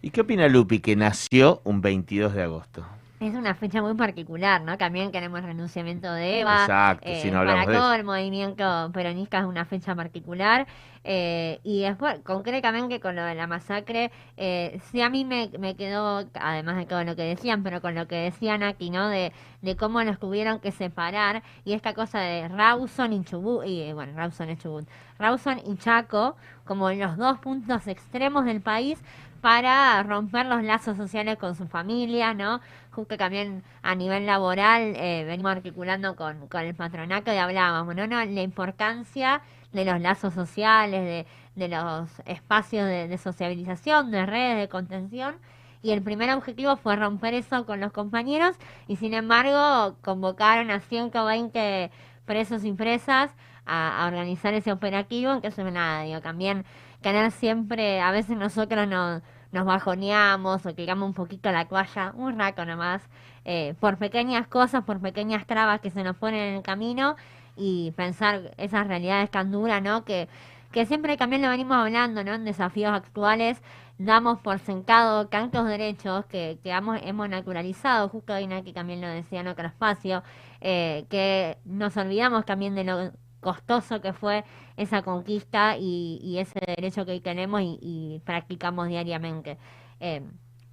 ¿Y 0.00 0.10
qué 0.10 0.20
opina 0.20 0.46
Lupi 0.48 0.78
que 0.78 0.94
nació 0.94 1.60
un 1.64 1.80
22 1.80 2.32
de 2.32 2.42
agosto? 2.42 2.86
Es 3.20 3.34
una 3.34 3.54
fecha 3.56 3.82
muy 3.82 3.94
particular, 3.94 4.60
¿no? 4.62 4.78
También 4.78 5.10
queremos 5.10 5.42
renunciamiento 5.42 6.12
de 6.12 6.38
Eva. 6.40 6.52
Exacto, 6.54 7.02
eh, 7.02 7.16
si 7.16 7.32
no 7.32 7.40
hablamos 7.40 7.66
para 7.66 7.78
todo 7.78 7.92
el 7.94 8.04
movimiento 8.04 8.90
peronista 8.94 9.40
es 9.40 9.44
una 9.44 9.64
fecha 9.64 9.92
particular. 9.96 10.68
eh, 11.02 11.58
y 11.64 11.82
después, 11.82 12.20
concretamente 12.24 13.00
con 13.00 13.16
lo 13.16 13.24
de 13.24 13.34
la 13.34 13.48
masacre, 13.48 14.12
eh, 14.36 14.78
sí 14.90 15.00
a 15.02 15.10
mí 15.10 15.24
me, 15.24 15.50
me 15.58 15.74
quedó, 15.74 16.28
además 16.34 16.76
de 16.76 16.86
todo 16.86 17.02
lo 17.02 17.16
que 17.16 17.22
decían, 17.22 17.62
pero 17.64 17.80
con 17.80 17.94
lo 17.96 18.06
que 18.06 18.16
decían 18.16 18.62
aquí, 18.62 18.90
¿no? 18.90 19.08
De, 19.08 19.32
de 19.62 19.76
cómo 19.76 20.02
nos 20.04 20.18
tuvieron 20.20 20.60
que 20.60 20.70
separar 20.70 21.42
y 21.64 21.72
esta 21.72 21.94
cosa 21.94 22.20
de 22.20 22.46
Rawson 22.48 23.12
y 23.12 23.24
Chubut, 23.24 23.64
y 23.66 23.80
eh, 23.82 23.94
bueno, 23.94 24.12
Rawson 24.16 24.50
es 24.50 24.58
Chubut, 24.60 24.88
Rawson 25.18 25.58
y 25.66 25.76
Chaco, 25.76 26.36
como 26.64 26.90
los 26.92 27.16
dos 27.16 27.38
puntos 27.40 27.86
extremos 27.88 28.44
del 28.44 28.60
país 28.60 29.02
para 29.40 30.02
romper 30.02 30.46
los 30.46 30.62
lazos 30.64 30.96
sociales 30.96 31.38
con 31.38 31.54
su 31.54 31.66
familia, 31.68 32.34
¿no? 32.34 32.60
Justo 32.98 33.16
también 33.16 33.62
a 33.82 33.94
nivel 33.94 34.26
laboral 34.26 34.94
eh, 34.96 35.22
venimos 35.24 35.52
articulando 35.52 36.16
con, 36.16 36.48
con 36.48 36.62
el 36.62 36.74
patronato 36.74 37.32
y 37.32 37.36
hablábamos, 37.36 37.94
¿no? 37.94 38.08
¿no? 38.08 38.16
La 38.24 38.42
importancia 38.42 39.40
de 39.72 39.84
los 39.84 40.00
lazos 40.00 40.34
sociales, 40.34 41.04
de, 41.04 41.26
de 41.54 41.68
los 41.68 42.10
espacios 42.24 42.88
de, 42.88 43.06
de 43.06 43.16
sociabilización, 43.16 44.10
de 44.10 44.26
redes 44.26 44.58
de 44.58 44.68
contención. 44.68 45.36
Y 45.80 45.92
el 45.92 46.02
primer 46.02 46.32
objetivo 46.32 46.74
fue 46.76 46.96
romper 46.96 47.34
eso 47.34 47.64
con 47.66 47.78
los 47.78 47.92
compañeros 47.92 48.56
y 48.88 48.96
sin 48.96 49.14
embargo 49.14 49.96
convocaron 50.02 50.72
a 50.72 50.80
120 50.80 51.92
presos 52.24 52.64
y 52.64 52.72
presas 52.72 53.30
a, 53.64 54.06
organizar 54.08 54.54
ese 54.54 54.72
operativo, 54.72 55.40
que 55.40 55.46
eso 55.46 55.62
nada, 55.70 56.02
digo, 56.02 56.20
también 56.20 56.64
tener 57.00 57.30
siempre, 57.30 58.00
a 58.00 58.10
veces 58.10 58.36
nosotros 58.36 58.88
nos, 58.88 59.22
nos 59.52 59.64
bajoneamos 59.64 60.66
o 60.66 60.74
tiramos 60.74 61.06
un 61.06 61.14
poquito 61.14 61.50
la 61.52 61.66
toalla, 61.66 62.12
un 62.16 62.38
rato 62.38 62.64
nomás, 62.64 63.02
eh, 63.44 63.74
por 63.80 63.98
pequeñas 63.98 64.46
cosas, 64.48 64.84
por 64.84 65.00
pequeñas 65.00 65.46
trabas 65.46 65.80
que 65.80 65.90
se 65.90 66.02
nos 66.02 66.16
ponen 66.16 66.40
en 66.40 66.54
el 66.56 66.62
camino 66.62 67.16
y 67.56 67.92
pensar 67.92 68.52
esas 68.58 68.86
realidades 68.86 69.30
tan 69.30 69.50
duras, 69.50 69.82
¿no? 69.82 70.04
Que, 70.04 70.28
que 70.72 70.86
siempre 70.86 71.16
también 71.16 71.42
lo 71.42 71.48
venimos 71.48 71.76
hablando, 71.76 72.22
¿no? 72.24 72.34
En 72.34 72.44
desafíos 72.44 72.92
actuales 72.92 73.62
damos 73.98 74.38
por 74.40 74.58
sentado 74.60 75.26
tantos 75.26 75.66
derechos 75.66 76.24
que, 76.26 76.58
que 76.62 76.70
hemos, 76.70 77.00
hemos 77.02 77.28
naturalizado, 77.28 78.08
justo 78.08 78.32
hoy 78.34 78.46
que 78.62 78.72
también 78.72 79.00
lo 79.00 79.08
decía 79.08 79.40
en 79.40 79.48
otro 79.48 79.66
espacio, 79.66 80.22
eh, 80.60 81.06
que 81.10 81.58
nos 81.64 81.96
olvidamos 81.96 82.44
también 82.44 82.74
de 82.74 82.84
lo 82.84 83.12
costoso 83.40 84.00
que 84.00 84.12
fue 84.12 84.44
esa 84.76 85.02
conquista 85.02 85.76
y, 85.78 86.38
ese 86.38 86.60
derecho 86.66 87.04
que 87.04 87.12
hoy 87.12 87.20
tenemos 87.20 87.62
y, 87.62 88.20
practicamos 88.24 88.88
diariamente. 88.88 89.58
Eh, 90.00 90.22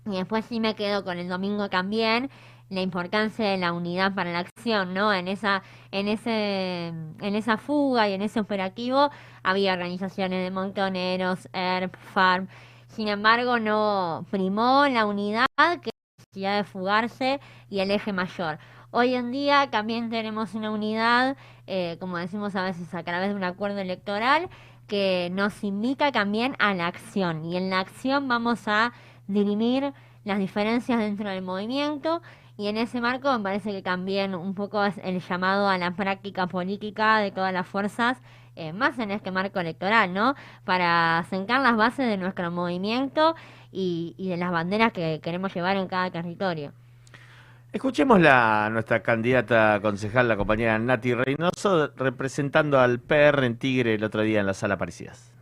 y 0.05 0.17
después 0.17 0.45
sí 0.45 0.59
me 0.59 0.75
quedo 0.75 1.03
con 1.03 1.17
el 1.17 1.27
domingo 1.27 1.69
también 1.69 2.29
la 2.69 2.81
importancia 2.81 3.49
de 3.49 3.57
la 3.57 3.73
unidad 3.73 4.13
para 4.15 4.31
la 4.31 4.39
acción, 4.39 4.93
¿no? 4.93 5.13
En 5.13 5.27
esa, 5.27 5.63
en 5.91 6.07
ese, 6.07 6.87
en 6.87 7.35
esa 7.35 7.57
fuga 7.57 8.09
y 8.09 8.13
en 8.13 8.21
ese 8.21 8.39
operativo 8.39 9.11
había 9.43 9.73
organizaciones 9.73 10.43
de 10.43 10.51
montoneros, 10.51 11.47
ERP, 11.53 11.95
FARM. 11.95 12.47
Sin 12.87 13.07
embargo, 13.07 13.59
no 13.59 14.25
primó 14.31 14.87
la 14.87 15.05
unidad 15.05 15.45
que 15.81 15.91
la 15.91 16.17
necesidad 16.17 16.57
de 16.57 16.63
fugarse 16.63 17.39
y 17.69 17.79
el 17.79 17.91
eje 17.91 18.13
mayor. 18.13 18.57
Hoy 18.91 19.13
en 19.13 19.31
día 19.31 19.69
también 19.69 20.09
tenemos 20.09 20.53
una 20.55 20.71
unidad, 20.71 21.37
eh, 21.67 21.97
como 21.99 22.17
decimos 22.17 22.55
a 22.55 22.63
veces, 22.63 22.93
a 22.93 23.03
través 23.03 23.29
de 23.29 23.35
un 23.35 23.43
acuerdo 23.43 23.79
electoral 23.79 24.49
que 24.87 25.29
nos 25.31 25.63
invita 25.63 26.11
también 26.11 26.55
a 26.59 26.73
la 26.73 26.87
acción. 26.87 27.45
Y 27.45 27.57
en 27.57 27.69
la 27.69 27.79
acción 27.79 28.27
vamos 28.27 28.67
a 28.67 28.93
dirimir 29.27 29.93
las 30.23 30.39
diferencias 30.39 30.99
dentro 30.99 31.29
del 31.29 31.41
movimiento 31.41 32.21
y 32.57 32.67
en 32.67 32.77
ese 32.77 33.01
marco 33.01 33.31
me 33.37 33.43
parece 33.43 33.71
que 33.71 33.81
también 33.81 34.33
un 34.33 34.53
poco 34.55 34.83
es 34.85 34.97
el 35.03 35.19
llamado 35.19 35.67
a 35.67 35.77
la 35.77 35.91
práctica 35.91 36.47
política 36.47 37.17
de 37.17 37.31
todas 37.31 37.51
las 37.51 37.67
fuerzas, 37.67 38.21
eh, 38.55 38.71
más 38.71 38.97
en 38.99 39.11
este 39.11 39.31
marco 39.31 39.59
electoral, 39.59 40.13
¿no? 40.13 40.35
Para 40.63 41.25
sentar 41.29 41.61
las 41.61 41.75
bases 41.75 42.07
de 42.07 42.17
nuestro 42.17 42.49
movimiento 42.51 43.35
y, 43.71 44.15
y 44.17 44.29
de 44.29 44.37
las 44.37 44.51
banderas 44.51 44.93
que 44.93 45.19
queremos 45.21 45.53
llevar 45.53 45.75
en 45.75 45.87
cada 45.87 46.09
territorio. 46.11 46.71
Escuchemos 47.75 48.21
la, 48.21 48.69
nuestra 48.71 49.03
candidata 49.03 49.81
concejal, 49.81 50.29
la 50.29 50.37
compañera 50.37 50.79
Nati 50.79 51.13
Reynoso, 51.13 51.91
representando 51.97 52.79
al 52.79 53.01
PR 53.01 53.45
en 53.45 53.57
Tigre 53.57 53.95
el 53.95 54.03
otro 54.05 54.21
día 54.21 54.39
en 54.39 54.45
la 54.45 54.53
sala 54.53 54.77
Parecidas. 54.77 55.33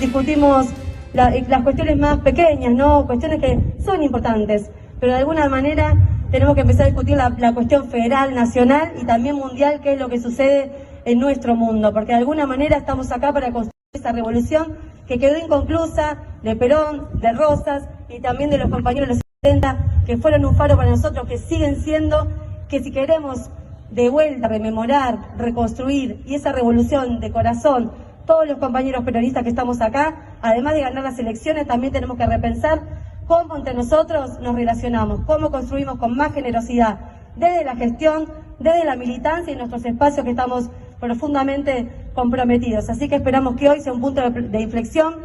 Discutimos 0.00 0.66
la- 1.12 1.30
las 1.48 1.62
cuestiones 1.62 1.96
más 1.98 2.18
pequeñas, 2.18 2.72
¿no? 2.72 3.06
Cuestiones 3.06 3.40
que 3.40 3.58
son 3.84 4.02
importantes, 4.02 4.70
pero 5.00 5.12
de 5.12 5.18
alguna 5.18 5.48
manera 5.48 5.94
tenemos 6.30 6.54
que 6.54 6.60
empezar 6.62 6.82
a 6.82 6.86
discutir 6.86 7.16
la, 7.16 7.30
la 7.38 7.54
cuestión 7.54 7.88
federal, 7.88 8.34
nacional 8.34 8.92
y 9.00 9.04
también 9.06 9.36
mundial, 9.36 9.80
que 9.80 9.94
es 9.94 9.98
lo 9.98 10.08
que 10.08 10.20
sucede 10.20 10.70
en 11.04 11.18
nuestro 11.18 11.54
mundo, 11.54 11.92
porque 11.92 12.12
de 12.12 12.18
alguna 12.18 12.46
manera 12.46 12.76
estamos 12.76 13.10
acá 13.10 13.32
para 13.32 13.50
construir 13.50 13.72
esa 13.94 14.12
revolución 14.12 14.76
que 15.06 15.18
quedó 15.18 15.38
inconclusa 15.38 16.18
de 16.42 16.54
Perón, 16.56 17.08
de 17.20 17.32
Rosas 17.32 17.88
y 18.10 18.20
también 18.20 18.50
de 18.50 18.58
los 18.58 18.68
compañeros 18.68 19.08
de 19.08 19.14
los 19.14 19.22
70, 19.42 20.02
que 20.04 20.18
fueron 20.18 20.44
un 20.44 20.54
faro 20.56 20.76
para 20.76 20.90
nosotros, 20.90 21.26
que 21.26 21.38
siguen 21.38 21.80
siendo, 21.80 22.28
que 22.68 22.82
si 22.82 22.90
queremos 22.90 23.48
de 23.90 24.10
vuelta 24.10 24.46
rememorar, 24.46 25.38
reconstruir 25.38 26.22
y 26.26 26.34
esa 26.34 26.52
revolución 26.52 27.18
de 27.20 27.32
corazón, 27.32 27.92
todos 28.26 28.46
los 28.46 28.58
compañeros 28.58 29.04
peronistas 29.04 29.42
que 29.42 29.48
estamos 29.48 29.80
acá, 29.80 30.36
además 30.42 30.74
de 30.74 30.82
ganar 30.82 31.02
las 31.02 31.18
elecciones, 31.18 31.66
también 31.66 31.90
tenemos 31.90 32.18
que 32.18 32.26
repensar 32.26 32.82
cómo 33.26 33.56
entre 33.56 33.72
nosotros 33.72 34.38
nos 34.40 34.54
relacionamos, 34.54 35.20
cómo 35.24 35.50
construimos 35.50 35.98
con 35.98 36.14
más 36.14 36.34
generosidad 36.34 36.98
desde 37.36 37.64
la 37.64 37.74
gestión, 37.74 38.28
desde 38.58 38.84
la 38.84 38.96
militancia 38.96 39.50
y 39.50 39.56
nuestros 39.56 39.82
espacios 39.86 40.24
que 40.24 40.32
estamos 40.32 40.68
profundamente 41.00 42.07
comprometidos. 42.14 42.88
Así 42.88 43.08
que 43.08 43.16
esperamos 43.16 43.56
que 43.56 43.68
hoy 43.68 43.80
sea 43.80 43.92
un 43.92 44.00
punto 44.00 44.28
de, 44.30 44.60
inflexión 44.60 45.16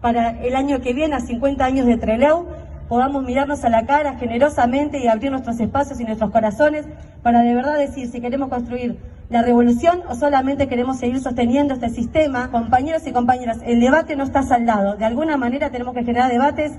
para 0.00 0.42
el 0.42 0.54
año 0.54 0.80
que 0.80 0.92
viene, 0.92 1.14
a 1.14 1.20
50 1.20 1.64
años 1.64 1.86
de 1.86 1.96
Treleu, 1.96 2.46
podamos 2.88 3.24
mirarnos 3.24 3.64
a 3.64 3.68
la 3.68 3.86
cara 3.86 4.14
generosamente 4.18 4.98
y 4.98 5.08
abrir 5.08 5.30
nuestros 5.30 5.58
espacios 5.60 6.00
y 6.00 6.04
nuestros 6.04 6.30
corazones 6.30 6.86
para 7.22 7.40
de 7.40 7.54
verdad 7.54 7.78
decir 7.78 8.08
si 8.08 8.20
queremos 8.20 8.50
construir 8.50 8.98
la 9.30 9.42
revolución 9.42 10.02
o 10.08 10.14
solamente 10.14 10.68
queremos 10.68 10.98
seguir 10.98 11.20
sosteniendo 11.20 11.74
este 11.74 11.88
sistema. 11.88 12.50
Compañeros 12.50 13.06
y 13.06 13.12
compañeras, 13.12 13.58
el 13.64 13.80
debate 13.80 14.16
no 14.16 14.24
está 14.24 14.42
saldado. 14.42 14.96
De 14.96 15.04
alguna 15.04 15.36
manera 15.36 15.70
tenemos 15.70 15.94
que 15.94 16.04
generar 16.04 16.30
debates 16.30 16.72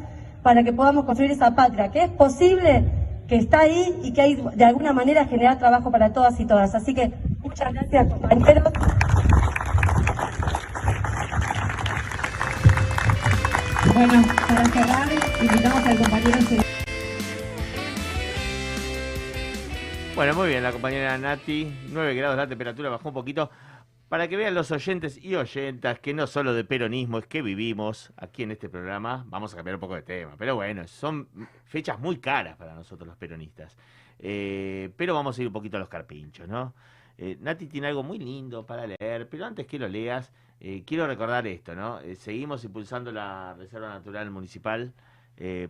para 0.43 0.63
que 0.63 0.71
podamos 0.71 1.05
construir 1.05 1.31
esa 1.31 1.55
patria, 1.55 1.89
que 1.89 2.03
es 2.03 2.09
posible, 2.11 2.83
que 3.27 3.35
está 3.35 3.61
ahí 3.61 3.99
y 4.03 4.13
que 4.13 4.21
hay 4.21 4.43
de 4.55 4.63
alguna 4.63 4.93
manera 4.93 5.25
generar 5.25 5.57
trabajo 5.57 5.89
para 5.89 6.13
todas 6.13 6.39
y 6.39 6.45
todas. 6.45 6.75
Así 6.75 6.93
que 6.93 7.11
muchas 7.55 7.73
gracias 7.73 8.07
compañeros. 8.11 8.73
Bueno, 13.93 14.23
para 14.45 14.65
cerrar, 14.65 15.07
invitamos 15.41 15.85
al 15.85 15.97
compañero 15.97 16.37
Bueno, 20.15 20.33
muy 20.33 20.49
bien, 20.49 20.63
la 20.63 20.73
compañera 20.73 21.17
Nati, 21.17 21.73
9 21.91 22.15
grados 22.15 22.35
la 22.35 22.47
temperatura, 22.47 22.89
bajó 22.89 23.07
un 23.07 23.13
poquito. 23.13 23.49
Para 24.09 24.27
que 24.27 24.35
vean 24.35 24.53
los 24.53 24.71
oyentes 24.71 25.17
y 25.23 25.35
oyentas 25.35 25.99
que 25.99 26.13
no 26.13 26.27
solo 26.27 26.53
de 26.53 26.65
peronismo 26.65 27.19
es 27.19 27.25
que 27.25 27.41
vivimos 27.41 28.11
aquí 28.17 28.43
en 28.43 28.51
este 28.51 28.67
programa, 28.67 29.23
vamos 29.27 29.53
a 29.53 29.55
cambiar 29.55 29.75
un 29.75 29.79
poco 29.79 29.95
de 29.95 30.01
tema, 30.01 30.35
pero 30.37 30.55
bueno, 30.55 30.85
son 30.89 31.29
fechas 31.63 31.99
muy 31.99 32.17
caras 32.17 32.57
para 32.57 32.75
nosotros 32.75 33.07
los 33.07 33.17
peronistas. 33.17 33.77
Eh, 34.19 34.91
pero 34.97 35.13
vamos 35.13 35.37
a 35.37 35.41
ir 35.41 35.47
un 35.47 35.53
poquito 35.53 35.77
a 35.77 35.79
los 35.79 35.89
carpinchos, 35.89 36.49
¿no? 36.49 36.73
Eh, 37.17 37.37
Nati 37.39 37.67
tiene 37.67 37.87
algo 37.87 38.03
muy 38.03 38.19
lindo 38.19 38.65
para 38.65 38.85
leer, 38.87 39.29
pero 39.29 39.45
antes 39.45 39.65
que 39.67 39.79
lo 39.79 39.87
leas, 39.87 40.31
eh, 40.59 40.83
quiero 40.85 41.07
recordar 41.07 41.47
esto, 41.47 41.75
¿no? 41.75 41.99
Eh, 42.01 42.15
seguimos 42.15 42.63
impulsando 42.63 43.11
la 43.11 43.53
Reserva 43.57 43.89
Natural 43.89 44.29
Municipal 44.31 44.93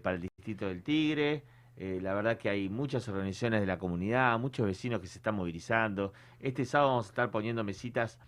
para 0.03 0.15
el 0.15 0.21
Distrito 0.21 0.67
del 0.67 0.84
Tigre. 0.84 1.43
La 1.77 2.13
verdad 2.13 2.38
que 2.38 2.49
hay 2.49 2.69
muchas 2.69 3.08
organizaciones 3.10 3.62
de 3.62 3.65
la 3.65 3.79
comunidad, 3.79 4.38
muchos 4.39 4.67
vecinos 4.67 4.99
que 5.01 5.08
se 5.08 5.17
están 5.17 5.36
movilizando. 5.36 6.13
Este 6.39 6.65
sábado 6.65 6.91
vamos 6.91 7.08
a 7.08 7.10
estar 7.10 7.31
poniendo 7.31 7.63
mesitas 7.63 8.19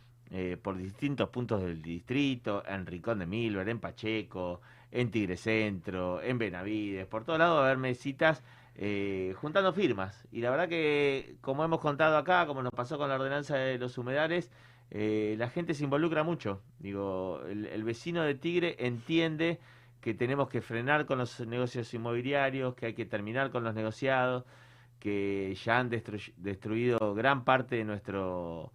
por 0.64 0.78
distintos 0.78 1.30
puntos 1.30 1.62
del 1.62 1.82
distrito, 1.84 2.64
en 2.68 2.88
Rincón 2.88 3.20
de 3.20 3.28
Milver, 3.28 3.70
en 3.70 3.80
Pacheco, 3.80 4.62
en 4.92 5.12
Tigre 5.12 5.38
Centro, 5.38 6.22
en 6.24 6.40
Benavides, 6.40 7.06
por 7.06 7.24
todos 7.24 7.38
lados 7.38 7.58
va 7.58 7.62
a 7.62 7.66
haber 7.66 7.78
mesitas 7.78 8.42
eh, 8.78 9.34
juntando 9.38 9.74
firmas. 9.74 10.28
Y 10.32 10.42
la 10.42 10.52
verdad 10.52 10.70
que, 10.70 11.38
como 11.42 11.64
hemos 11.64 11.80
contado 11.80 12.16
acá, 12.18 12.46
como 12.46 12.62
nos 12.62 12.72
pasó 12.74 12.98
con 12.98 13.10
la 13.10 13.16
ordenanza 13.16 13.58
de 13.58 13.78
los 13.80 13.98
humedales, 13.98 14.52
eh, 14.92 15.36
la 15.38 15.50
gente 15.50 15.74
se 15.74 15.84
involucra 15.84 16.24
mucho. 16.24 16.62
Digo, 16.80 17.42
el, 17.48 17.84
vecino 17.84 18.24
de 18.24 18.36
Tigre 18.36 18.76
entiende 18.80 19.60
que 20.02 20.14
tenemos 20.14 20.48
que 20.50 20.62
frenar 20.62 21.06
con 21.06 21.18
los 21.18 21.40
negocios 21.42 21.94
inmobiliarios, 21.94 22.76
que 22.76 22.86
hay 22.88 22.94
que 22.94 23.06
terminar 23.06 23.50
con 23.52 23.64
los 23.64 23.74
negociados, 23.74 24.46
que 25.00 25.56
ya 25.64 25.80
han 25.80 25.90
destru- 25.92 26.34
destruido 26.38 27.14
gran 27.16 27.44
parte 27.44 27.76
de 27.78 27.84
nuestro, 27.84 28.72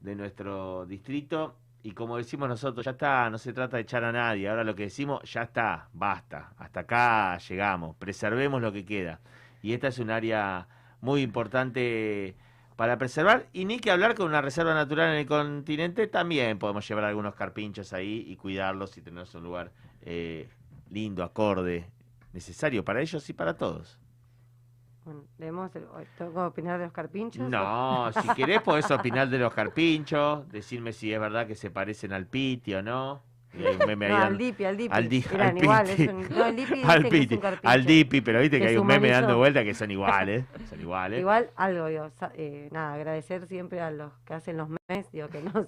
de 0.00 0.14
nuestro 0.14 0.86
distrito. 0.86 1.56
Y 1.82 1.92
como 1.92 2.16
decimos 2.16 2.48
nosotros, 2.48 2.84
ya 2.84 2.92
está, 2.92 3.30
no 3.30 3.38
se 3.38 3.52
trata 3.52 3.76
de 3.76 3.82
echar 3.84 4.04
a 4.04 4.12
nadie. 4.12 4.48
Ahora 4.48 4.64
lo 4.64 4.74
que 4.74 4.84
decimos, 4.84 5.22
ya 5.32 5.42
está, 5.42 5.88
basta. 5.92 6.52
Hasta 6.58 6.80
acá 6.80 7.38
llegamos. 7.38 7.96
Preservemos 7.96 8.60
lo 8.60 8.72
que 8.72 8.84
queda. 8.84 9.20
Y 9.66 9.72
esta 9.72 9.88
es 9.88 9.98
un 9.98 10.10
área 10.10 10.68
muy 11.00 11.22
importante 11.22 12.36
para 12.76 12.98
preservar. 12.98 13.46
Y 13.52 13.64
ni 13.64 13.80
que 13.80 13.90
hablar 13.90 14.14
con 14.14 14.28
una 14.28 14.40
reserva 14.40 14.74
natural 14.74 15.10
en 15.12 15.18
el 15.18 15.26
continente, 15.26 16.06
también 16.06 16.60
podemos 16.60 16.86
llevar 16.86 17.02
algunos 17.02 17.34
carpinchos 17.34 17.92
ahí 17.92 18.24
y 18.28 18.36
cuidarlos 18.36 18.96
y 18.96 19.02
tenerlos 19.02 19.34
en 19.34 19.38
un 19.40 19.44
lugar 19.44 19.72
eh, 20.02 20.48
lindo, 20.88 21.24
acorde, 21.24 21.90
necesario 22.32 22.84
para 22.84 23.00
ellos 23.00 23.28
y 23.28 23.32
para 23.32 23.56
todos. 23.56 23.98
Bueno, 25.04 25.24
leemos 25.36 25.74
el- 25.74 25.88
¿Tengo 26.16 26.46
opinar 26.46 26.78
de 26.78 26.84
los 26.84 26.92
carpinchos? 26.92 27.48
No, 27.48 28.12
si 28.12 28.28
querés 28.34 28.62
podés 28.62 28.88
opinar 28.92 29.28
de 29.28 29.38
los 29.38 29.52
carpinchos, 29.52 30.48
decirme 30.48 30.92
si 30.92 31.12
es 31.12 31.18
verdad 31.18 31.48
que 31.48 31.56
se 31.56 31.72
parecen 31.72 32.12
al 32.12 32.26
Piti 32.26 32.72
o 32.74 32.82
no. 32.84 33.20
Un 33.56 33.86
meme 33.86 34.06
ahí 34.06 34.12
No, 34.12 34.18
al 34.18 34.38
Dipi, 34.38 34.64
al 34.64 34.76
Dipi. 34.76 34.94
al 34.94 35.08
Di- 35.08 35.24
Eran 35.32 35.48
al 35.56 35.62
igual, 35.62 35.86
Piti. 35.86 36.02
es 36.02 36.08
un- 36.12 36.28
no, 36.36 36.46
el 36.46 36.56
Dipi 36.56 36.72
al 36.84 37.06
es 37.06 37.30
un 37.32 37.40
al 37.62 37.84
Dipi, 37.84 38.20
pero 38.20 38.40
viste 38.40 38.60
que 38.60 38.68
hay 38.68 38.76
un 38.76 38.86
meme 38.86 39.10
dando 39.10 39.36
vuelta 39.38 39.64
que 39.64 39.74
son 39.74 39.90
iguales, 40.26 40.44
son 40.68 40.80
iguales. 40.80 41.20
Igual 41.20 41.50
algo, 41.56 41.86
digo, 41.86 42.10
eh, 42.34 42.68
nada, 42.72 42.94
agradecer 42.94 43.46
siempre 43.46 43.80
a 43.80 43.90
los 43.90 44.12
que 44.24 44.34
hacen 44.34 44.56
los 44.56 44.68
memes, 44.68 45.10
digo, 45.12 45.28
que 45.28 45.40
nos, 45.42 45.66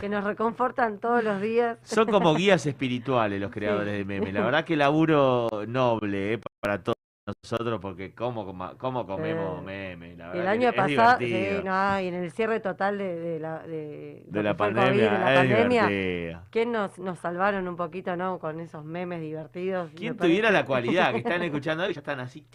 que 0.00 0.08
nos 0.08 0.24
reconfortan 0.24 0.98
todos 0.98 1.22
los 1.24 1.40
días. 1.40 1.78
Son 1.82 2.06
como 2.06 2.34
guías 2.36 2.64
espirituales 2.66 3.40
los 3.40 3.50
creadores 3.50 3.92
Sí. 3.92 3.98
de 3.98 4.04
memes. 4.04 4.32
La 4.34 4.40
verdad 4.44 4.64
que 4.64 4.76
laburo 4.76 5.48
noble 5.66 6.34
eh, 6.34 6.40
para 6.60 6.82
todos 6.82 6.93
nosotros 7.26 7.80
porque 7.80 8.14
cómo, 8.14 8.76
cómo 8.76 9.06
comemos 9.06 9.60
Eh, 9.60 9.96
memes. 9.96 10.18
La 10.18 10.32
El 10.32 10.46
año 10.46 10.72
pasado, 10.72 11.18
sí, 11.18 11.60
no, 11.64 12.00
y 12.00 12.08
en 12.08 12.14
el 12.14 12.30
cierre 12.32 12.60
total 12.60 12.98
de, 12.98 13.18
de 13.18 13.38
la, 13.40 13.60
de, 13.60 14.24
de 14.26 14.42
la 14.42 14.56
pandemia, 14.56 14.90
COVID, 14.90 15.00
de 15.00 15.10
la 15.10 15.32
es 15.32 15.38
pandemia, 15.38 15.86
divertido. 15.86 16.42
que 16.50 16.66
nos, 16.66 16.98
nos 16.98 17.18
salvaron 17.18 17.66
un 17.66 17.76
poquito, 17.76 18.14
¿no? 18.16 18.38
Con 18.38 18.60
esos 18.60 18.84
memes 18.84 19.20
divertidos. 19.20 19.90
¿Quién 19.96 20.16
tuviera 20.16 20.50
la 20.50 20.66
cualidad 20.66 21.12
que 21.12 21.18
están 21.18 21.42
escuchando 21.42 21.84
hoy 21.84 21.94
ya 21.94 22.00
están 22.00 22.20
así? 22.20 22.46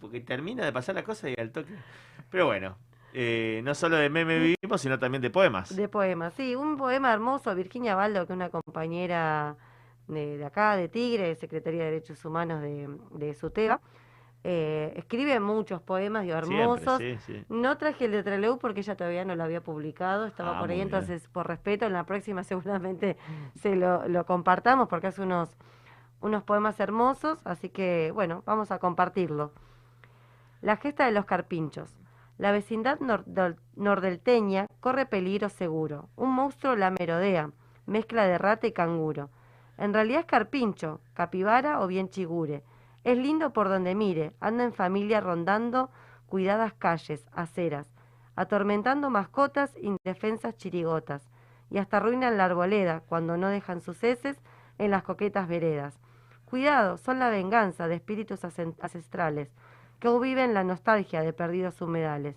Porque 0.00 0.20
termina 0.20 0.64
de 0.64 0.72
pasar 0.72 0.94
la 0.94 1.02
cosa 1.04 1.30
y 1.30 1.34
al 1.38 1.50
toque. 1.50 1.72
Pero 2.30 2.46
bueno, 2.46 2.76
eh, 3.14 3.62
no 3.64 3.74
solo 3.74 3.96
de 3.96 4.10
meme 4.10 4.38
vivimos, 4.38 4.80
sino 4.80 4.98
también 4.98 5.22
de 5.22 5.30
poemas. 5.30 5.74
De 5.74 5.88
poemas, 5.88 6.34
sí, 6.34 6.54
un 6.54 6.76
poema 6.76 7.12
hermoso, 7.14 7.54
Virginia 7.54 7.94
Baldo, 7.94 8.26
que 8.26 8.34
es 8.34 8.36
una 8.36 8.50
compañera 8.50 9.56
de, 10.06 10.36
de 10.36 10.44
acá, 10.44 10.76
de 10.76 10.88
Tigre, 10.88 11.34
Secretaría 11.36 11.84
de 11.84 11.90
Derechos 11.92 12.22
Humanos 12.26 12.60
de, 12.60 12.88
de 13.12 13.34
SUTEBA, 13.34 13.80
eh, 14.44 14.92
escribe 14.96 15.40
muchos 15.40 15.82
poemas 15.82 16.24
Siempre, 16.24 16.38
hermosos. 16.56 16.98
sí, 16.98 17.18
sí. 17.26 17.44
No 17.48 17.76
traje 17.76 18.04
el 18.06 18.12
de 18.12 18.22
Trelew 18.22 18.58
porque 18.58 18.80
ella 18.80 18.96
todavía 18.96 19.24
no 19.24 19.34
lo 19.34 19.42
había 19.44 19.60
publicado, 19.62 20.26
estaba 20.26 20.56
Ah, 20.56 20.60
por 20.60 20.70
ahí, 20.70 20.76
bien. 20.76 20.86
entonces 20.88 21.26
por 21.28 21.46
respeto, 21.48 21.86
en 21.86 21.92
la 21.92 22.04
próxima 22.04 22.42
seguramente 22.44 23.16
se 23.60 23.74
lo, 23.76 24.06
lo 24.08 24.24
compartamos 24.26 24.88
porque 24.88 25.08
hace 25.08 25.22
unos, 25.22 25.56
unos 26.20 26.42
poemas 26.44 26.78
hermosos, 26.80 27.40
así 27.44 27.68
que 27.68 28.10
bueno, 28.14 28.42
vamos 28.46 28.70
a 28.70 28.78
compartirlo. 28.78 29.52
La 30.60 30.76
gesta 30.76 31.06
de 31.06 31.12
los 31.12 31.24
carpinchos. 31.24 31.94
La 32.36 32.52
vecindad 32.52 32.98
nordel- 33.00 33.56
nordelteña 33.76 34.66
corre 34.80 35.06
peligro 35.06 35.48
seguro. 35.48 36.08
Un 36.16 36.32
monstruo 36.32 36.76
la 36.76 36.90
merodea, 36.90 37.50
mezcla 37.86 38.24
de 38.26 38.38
rata 38.38 38.66
y 38.66 38.72
canguro. 38.72 39.30
En 39.76 39.92
realidad 39.94 40.20
es 40.20 40.26
carpincho, 40.26 41.00
capibara 41.14 41.80
o 41.80 41.86
bien 41.86 42.08
chigure. 42.10 42.62
Es 43.08 43.16
lindo 43.16 43.54
por 43.54 43.70
donde 43.70 43.94
mire, 43.94 44.34
anda 44.38 44.64
en 44.64 44.74
familia 44.74 45.22
rondando 45.22 45.88
cuidadas 46.26 46.74
calles, 46.74 47.26
aceras, 47.32 47.90
atormentando 48.36 49.08
mascotas, 49.08 49.72
indefensas 49.80 50.58
chirigotas, 50.58 51.26
y 51.70 51.78
hasta 51.78 51.96
arruinan 51.96 52.36
la 52.36 52.44
arboleda 52.44 53.00
cuando 53.08 53.38
no 53.38 53.48
dejan 53.48 53.80
sus 53.80 54.04
heces 54.04 54.36
en 54.76 54.90
las 54.90 55.04
coquetas 55.04 55.48
veredas. 55.48 55.98
Cuidado, 56.44 56.98
son 56.98 57.18
la 57.18 57.30
venganza 57.30 57.88
de 57.88 57.94
espíritus 57.94 58.44
ancestrales, 58.44 59.54
que 60.00 60.18
viven 60.18 60.52
la 60.52 60.62
nostalgia 60.62 61.22
de 61.22 61.32
perdidos 61.32 61.80
humedales. 61.80 62.36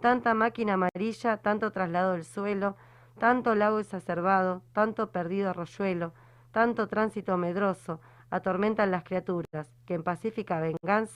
Tanta 0.00 0.32
máquina 0.32 0.72
amarilla, 0.80 1.36
tanto 1.36 1.72
traslado 1.72 2.12
del 2.12 2.24
suelo, 2.24 2.74
tanto 3.18 3.54
lago 3.54 3.80
exacerbado, 3.80 4.62
tanto 4.72 5.10
perdido 5.10 5.50
arroyuelo, 5.50 6.14
tanto 6.52 6.88
tránsito 6.88 7.36
medroso, 7.36 8.00
atormentan 8.30 8.90
las 8.90 9.04
criaturas, 9.04 9.68
que 9.86 9.94
en 9.94 10.02
pacífica 10.04 10.60
venganza 10.60 11.14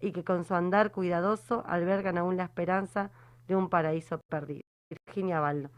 y 0.00 0.12
que 0.12 0.24
con 0.24 0.44
su 0.44 0.54
andar 0.54 0.92
cuidadoso 0.92 1.64
albergan 1.66 2.18
aún 2.18 2.36
la 2.36 2.44
esperanza 2.44 3.10
de 3.48 3.56
un 3.56 3.68
paraíso 3.68 4.20
perdido. 4.30 4.62
Virginia 4.90 5.40
Baldo. 5.40 5.70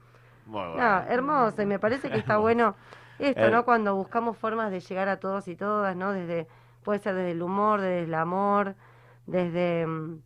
Muy 0.45 0.61
No, 0.75 1.03
bueno. 1.03 1.03
hermoso, 1.09 1.63
y 1.63 1.67
me 1.67 1.79
parece 1.79 2.11
que 2.11 2.19
está 2.19 2.37
bueno 2.39 2.77
esto, 3.19 3.47
Eh. 3.47 3.51
¿no? 3.51 3.65
Cuando 3.65 3.95
buscamos 3.97 4.37
formas 4.39 4.71
de 4.71 4.81
llegar 4.81 5.09
a 5.09 5.19
todos 5.21 5.49
y 5.49 5.57
todas, 5.57 5.97
¿no? 5.97 6.13
Desde, 6.13 6.49
puede 6.83 6.99
ser 7.01 7.15
desde 7.15 7.33
el 7.33 7.43
humor, 7.43 7.81
desde 7.81 8.05
el 8.05 8.15
amor, 8.15 8.77
desde, 9.27 9.87
mm, 9.87 10.23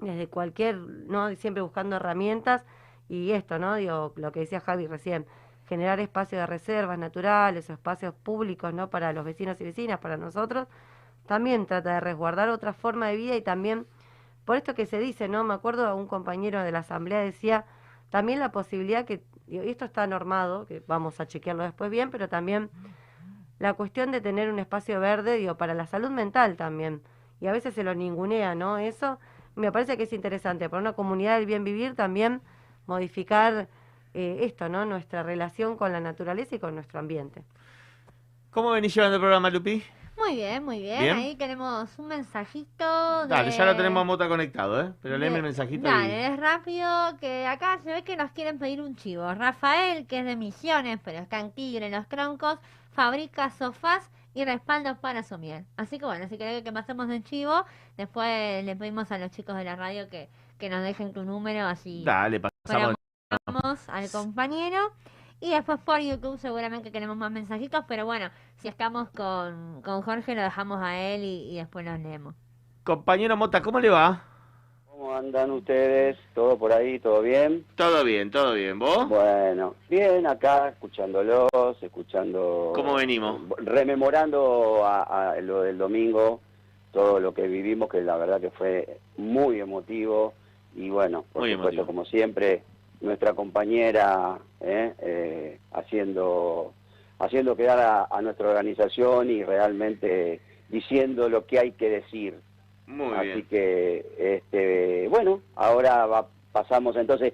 desde 0.00 0.28
cualquier, 0.28 0.76
¿no? 0.78 1.34
Siempre 1.36 1.62
buscando 1.62 1.96
herramientas 1.96 2.64
y 3.08 3.32
esto, 3.32 3.58
¿no? 3.58 3.74
Digo, 3.76 4.12
lo 4.16 4.32
que 4.32 4.40
decía 4.40 4.60
Javi 4.60 4.86
recién, 4.86 5.26
generar 5.66 6.00
espacios 6.00 6.40
de 6.40 6.46
reservas 6.46 6.98
naturales 6.98 7.68
o 7.70 7.72
espacios 7.72 8.14
públicos, 8.14 8.72
¿no? 8.74 8.90
Para 8.90 9.12
los 9.12 9.24
vecinos 9.24 9.60
y 9.60 9.64
vecinas, 9.64 9.98
para 10.00 10.16
nosotros, 10.16 10.68
también 11.26 11.66
trata 11.66 11.94
de 11.94 12.00
resguardar 12.00 12.48
otra 12.48 12.72
forma 12.72 13.08
de 13.08 13.16
vida 13.16 13.36
y 13.36 13.42
también, 13.42 13.86
por 14.44 14.56
esto 14.56 14.74
que 14.74 14.86
se 14.86 14.98
dice, 14.98 15.28
¿no? 15.28 15.44
Me 15.44 15.54
acuerdo 15.54 15.86
a 15.86 15.94
un 15.94 16.06
compañero 16.06 16.62
de 16.62 16.72
la 16.72 16.80
asamblea 16.80 17.20
decía, 17.20 17.64
también 18.10 18.40
la 18.40 18.52
posibilidad 18.52 19.04
que, 19.04 19.22
y 19.46 19.58
esto 19.58 19.84
está 19.84 20.06
normado, 20.06 20.66
que 20.66 20.82
vamos 20.86 21.20
a 21.20 21.26
chequearlo 21.26 21.62
después 21.62 21.90
bien, 21.90 22.10
pero 22.10 22.28
también 22.28 22.70
la 23.58 23.74
cuestión 23.74 24.10
de 24.10 24.20
tener 24.20 24.50
un 24.50 24.58
espacio 24.58 24.98
verde, 25.00 25.36
digo, 25.36 25.56
para 25.56 25.72
la 25.74 25.86
salud 25.86 26.10
mental 26.10 26.56
también. 26.56 27.02
Y 27.40 27.46
a 27.46 27.52
veces 27.52 27.74
se 27.74 27.84
lo 27.84 27.94
ningunea, 27.94 28.54
¿no? 28.54 28.78
Eso 28.78 29.18
me 29.54 29.70
parece 29.70 29.96
que 29.96 30.02
es 30.02 30.12
interesante. 30.12 30.68
Para 30.68 30.80
una 30.80 30.92
comunidad 30.94 31.36
del 31.36 31.46
bien 31.46 31.64
vivir 31.64 31.94
también 31.94 32.42
modificar 32.86 33.68
eh, 34.14 34.38
esto, 34.42 34.68
¿no? 34.68 34.84
Nuestra 34.84 35.22
relación 35.22 35.76
con 35.76 35.92
la 35.92 36.00
naturaleza 36.00 36.56
y 36.56 36.58
con 36.58 36.74
nuestro 36.74 36.98
ambiente. 36.98 37.42
¿Cómo 38.50 38.70
venís 38.70 38.94
llevando 38.94 39.16
el 39.16 39.20
programa, 39.20 39.50
Lupi? 39.50 39.82
Muy 40.18 40.36
bien, 40.36 40.62
muy 40.64 40.80
bien. 40.80 41.00
Bien. 41.00 41.16
Ahí 41.16 41.34
tenemos 41.36 41.98
un 41.98 42.06
mensajito. 42.06 43.26
Dale, 43.26 43.50
ya 43.50 43.64
lo 43.64 43.70
de- 43.72 43.78
tenemos 43.78 44.02
a 44.02 44.04
Mota 44.04 44.28
conectado, 44.28 44.80
¿eh? 44.82 44.92
Pero 45.02 45.16
léeme 45.16 45.32
de- 45.34 45.38
el 45.38 45.42
mensajito 45.44 45.88
Dale, 45.88 46.08
y... 46.20 46.24
es 46.32 46.36
rápido 46.38 46.86
que 47.18 47.46
acá 47.46 47.78
se 47.82 47.90
ve 47.92 48.02
que 48.04 48.16
nos 48.16 48.30
quieren 48.32 48.58
pedir 48.58 48.82
un 48.82 48.94
chivo. 48.94 49.32
Rafael, 49.34 50.06
que 50.06 50.18
es 50.20 50.24
de 50.26 50.36
Misiones, 50.36 51.00
pero 51.02 51.18
está 51.18 51.40
en 51.40 51.50
Tigre, 51.52 51.86
en 51.86 51.92
Los 51.92 52.06
Troncos, 52.08 52.58
fabrica 52.90 53.48
sofás 53.50 54.10
y 54.34 54.44
respaldos 54.44 54.98
para 54.98 55.22
su 55.22 55.38
miel. 55.38 55.64
Así 55.78 55.98
que 55.98 56.04
bueno, 56.04 56.28
si 56.28 56.36
querés 56.36 56.62
que 56.62 56.72
pasemos 56.72 57.08
de 57.08 57.22
chivo, 57.22 57.64
después 57.96 58.64
le 58.64 58.76
pedimos 58.76 59.10
a 59.12 59.18
los 59.18 59.30
chicos 59.30 59.56
de 59.56 59.64
la 59.64 59.76
radio 59.76 60.08
que, 60.10 60.28
que 60.58 60.68
nos 60.68 60.82
dejen 60.82 61.14
tu 61.14 61.24
número, 61.24 61.66
así 61.66 62.02
Dale, 62.04 62.38
pasamos. 62.38 62.94
Vamos 63.46 63.88
al 63.88 64.10
compañero. 64.10 64.78
Y 65.40 65.50
después 65.50 65.78
por 65.80 65.98
YouTube 66.00 66.38
seguramente 66.38 66.92
queremos 66.92 67.16
más 67.16 67.30
mensajitos, 67.32 67.84
pero 67.88 68.06
bueno, 68.06 68.30
si 68.58 68.68
estamos 68.68 69.08
con, 69.10 69.82
con 69.82 70.02
Jorge 70.02 70.36
lo 70.36 70.42
dejamos 70.42 70.80
a 70.80 70.96
él 71.00 71.24
y, 71.24 71.50
y 71.52 71.56
después 71.56 71.84
los 71.84 71.98
leemos. 71.98 72.34
Compañero 72.84 73.36
Mota, 73.36 73.60
¿cómo 73.60 73.80
le 73.80 73.88
va? 73.90 74.22
¿Cómo 74.86 75.14
andan 75.16 75.50
ustedes? 75.50 76.16
¿Todo 76.32 76.56
por 76.56 76.72
ahí? 76.72 77.00
¿Todo 77.00 77.22
bien? 77.22 77.64
Todo 77.74 78.04
bien, 78.04 78.30
todo 78.30 78.52
bien. 78.54 78.78
¿Vos? 78.78 79.08
Bueno, 79.08 79.74
bien 79.90 80.28
acá, 80.28 80.68
escuchándolos, 80.68 81.50
escuchando... 81.80 82.72
¿Cómo 82.74 82.94
venimos? 82.94 83.40
Rememorando 83.58 84.84
a, 84.86 85.32
a 85.32 85.40
lo 85.40 85.62
del 85.62 85.76
domingo, 85.76 86.40
todo 86.92 87.18
lo 87.18 87.34
que 87.34 87.48
vivimos, 87.48 87.88
que 87.88 88.00
la 88.02 88.16
verdad 88.16 88.40
que 88.40 88.50
fue 88.50 89.00
muy 89.16 89.58
emotivo. 89.60 90.34
Y 90.76 90.88
bueno, 90.88 91.24
por 91.32 91.42
Muy 91.42 91.52
supuesto, 91.52 91.80
emotivo. 91.80 91.86
como 91.86 92.04
siempre, 92.04 92.62
nuestra 93.02 93.34
compañera 93.34 94.38
¿eh? 94.60 94.92
Eh, 95.00 95.58
haciendo, 95.72 96.72
haciendo 97.18 97.56
quedar 97.56 97.78
a, 97.80 98.06
a 98.10 98.22
nuestra 98.22 98.48
organización 98.48 99.30
y 99.30 99.44
realmente 99.44 100.40
diciendo 100.68 101.28
lo 101.28 101.44
que 101.46 101.58
hay 101.58 101.72
que 101.72 101.88
decir. 101.90 102.40
Muy 102.86 103.14
Así 103.14 103.26
bien. 103.28 103.46
que, 103.48 104.06
este, 104.18 105.08
bueno, 105.08 105.40
ahora 105.54 106.06
va- 106.06 106.28
pasamos 106.52 106.96
entonces 106.96 107.32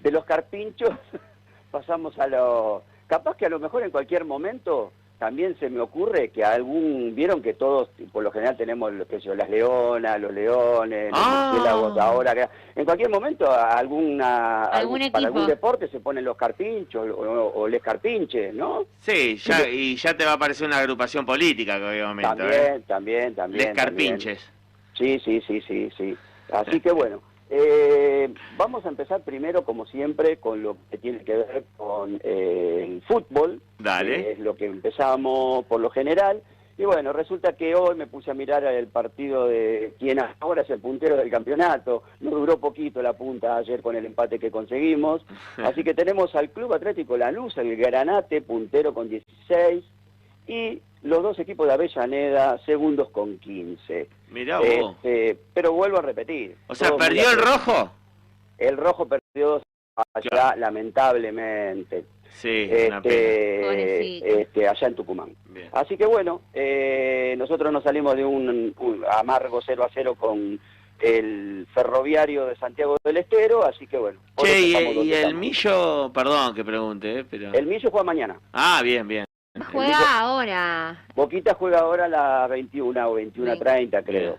de 0.00 0.10
los 0.10 0.24
carpinchos, 0.24 0.90
pasamos 1.70 2.18
a 2.18 2.26
lo... 2.26 2.82
Capaz 3.06 3.36
que 3.36 3.46
a 3.46 3.50
lo 3.50 3.58
mejor 3.58 3.82
en 3.82 3.90
cualquier 3.90 4.24
momento 4.24 4.92
también 5.22 5.56
se 5.60 5.70
me 5.70 5.78
ocurre 5.78 6.30
que 6.30 6.42
algún... 6.44 7.14
Vieron 7.14 7.40
que 7.42 7.54
todos, 7.54 7.90
por 8.12 8.24
lo 8.24 8.32
general 8.32 8.56
tenemos 8.56 8.92
lo 8.92 9.06
que 9.06 9.20
yo, 9.20 9.36
las 9.36 9.48
leonas, 9.48 10.20
los 10.20 10.32
leones, 10.34 11.12
los 11.12 11.20
Ah. 11.22 11.94
ahora. 12.00 12.34
que- 12.34 12.48
En 12.74 12.84
cualquier 12.84 13.08
momento 13.08 13.48
alguna, 13.48 14.64
Algún 14.64 15.12
para 15.12 15.26
algún 15.26 15.46
deporte 15.46 15.86
se 15.86 16.00
ponen 16.00 16.24
los 16.24 16.36
carpinchos 16.36 17.08
o, 17.08 17.52
o 17.54 17.68
les 17.68 17.80
carpinches, 17.80 18.52
¿no? 18.52 18.86
Sí, 18.98 19.36
ya, 19.36 19.68
y 19.68 19.94
ya 19.94 20.16
te 20.16 20.24
va 20.24 20.32
a 20.32 20.34
aparecer 20.34 20.66
una 20.66 20.78
agrupación 20.78 21.24
política 21.24 21.76
en 21.76 21.82
cualquier 21.82 22.06
momento, 22.08 22.34
También, 22.34 22.60
¿eh? 22.74 22.82
también, 22.88 23.34
también. 23.36 23.58
Les 23.58 23.66
también. 23.76 23.76
carpinches. 23.76 24.50
Sí, 24.98 25.20
sí, 25.24 25.40
sí, 25.46 25.60
sí, 25.68 25.88
sí. 25.96 26.16
Así 26.50 26.80
que 26.80 26.90
bueno, 26.90 27.22
eh, 27.48 28.32
vamos 28.56 28.84
a 28.84 28.88
empezar 28.88 29.22
primero, 29.22 29.62
como 29.64 29.86
siempre, 29.86 30.38
con 30.38 30.62
lo 30.64 30.76
que 30.90 30.98
tiene 30.98 31.20
que 31.22 31.34
ver 31.36 31.64
con 31.76 32.20
eh, 32.24 32.86
el 32.88 33.02
fútbol. 33.02 33.60
Dale. 33.82 34.22
que 34.24 34.30
es 34.32 34.38
lo 34.38 34.54
que 34.54 34.66
empezamos 34.66 35.64
por 35.66 35.80
lo 35.80 35.90
general. 35.90 36.42
Y 36.78 36.84
bueno, 36.84 37.12
resulta 37.12 37.52
que 37.54 37.74
hoy 37.74 37.94
me 37.94 38.06
puse 38.06 38.30
a 38.30 38.34
mirar 38.34 38.64
el 38.64 38.86
partido 38.88 39.46
de 39.46 39.92
quien 39.98 40.18
ahora 40.40 40.62
es 40.62 40.70
el 40.70 40.80
puntero 40.80 41.16
del 41.16 41.30
campeonato. 41.30 42.02
No 42.20 42.30
duró 42.30 42.58
poquito 42.58 43.02
la 43.02 43.12
punta 43.12 43.56
ayer 43.58 43.82
con 43.82 43.94
el 43.94 44.06
empate 44.06 44.38
que 44.38 44.50
conseguimos. 44.50 45.24
Así 45.58 45.84
que 45.84 45.94
tenemos 45.94 46.34
al 46.34 46.50
Club 46.50 46.72
Atlético 46.72 47.16
Lanús, 47.16 47.56
el 47.58 47.76
Granate, 47.76 48.40
puntero 48.40 48.94
con 48.94 49.08
16. 49.10 49.84
Y 50.48 50.80
los 51.02 51.22
dos 51.22 51.38
equipos 51.38 51.66
de 51.68 51.74
Avellaneda, 51.74 52.58
segundos 52.64 53.10
con 53.10 53.38
15. 53.38 54.08
Mirá 54.30 54.58
vos. 54.58 54.96
Este, 54.96 55.38
pero 55.52 55.72
vuelvo 55.72 55.98
a 55.98 56.02
repetir. 56.02 56.56
O 56.68 56.74
sea, 56.74 56.96
¿perdió 56.96 57.30
el 57.30 57.38
rojo? 57.38 57.92
El 58.58 58.76
rojo 58.78 59.06
perdió 59.06 59.62
allá, 60.14 60.30
Claro. 60.30 60.60
lamentablemente. 60.60 62.04
Sí. 62.32 62.68
Este, 62.70 64.40
este, 64.42 64.68
allá 64.68 64.86
en 64.88 64.94
Tucumán. 64.94 65.36
Bien. 65.46 65.68
Así 65.72 65.96
que 65.96 66.06
bueno, 66.06 66.42
eh, 66.52 67.34
nosotros 67.38 67.72
nos 67.72 67.84
salimos 67.84 68.16
de 68.16 68.24
un, 68.24 68.74
un 68.78 69.04
amargo 69.10 69.60
0 69.64 69.84
a 69.84 69.90
0 69.92 70.16
con 70.18 70.58
el 71.00 71.66
ferroviario 71.74 72.46
de 72.46 72.56
Santiago 72.56 72.96
del 73.02 73.16
Estero, 73.16 73.64
así 73.64 73.86
que 73.86 73.98
bueno. 73.98 74.20
Che, 74.36 74.60
y, 74.60 74.74
el 74.74 75.02
estamos. 75.04 75.34
Millo, 75.34 76.12
perdón 76.12 76.54
que 76.54 76.64
pregunte, 76.64 77.20
¿eh? 77.20 77.24
pero... 77.28 77.52
El 77.52 77.66
Millo 77.66 77.90
juega 77.90 78.04
mañana. 78.04 78.40
Ah, 78.52 78.80
bien, 78.82 79.06
bien. 79.06 79.24
Juega 79.70 80.20
ahora 80.20 81.04
Boquita 81.14 81.52
juega 81.54 81.80
ahora 81.80 82.06
a 82.06 82.08
las 82.08 82.48
21 82.48 83.06
o 83.06 83.18
21.30 83.18 84.02
creo. 84.04 84.38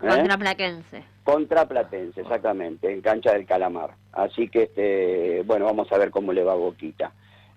contra 0.00 0.38
Plaquense. 0.38 1.04
Contra 1.22 1.68
Platense, 1.68 2.20
exactamente, 2.20 2.90
en 2.92 3.00
cancha 3.00 3.32
del 3.32 3.46
Calamar. 3.46 3.94
Así 4.12 4.48
que, 4.48 4.64
este, 4.64 5.42
bueno, 5.44 5.64
vamos 5.66 5.90
a 5.90 5.98
ver 5.98 6.10
cómo 6.10 6.32
le 6.32 6.44
va 6.44 6.52
a 6.52 6.56
Boquita. 6.56 7.12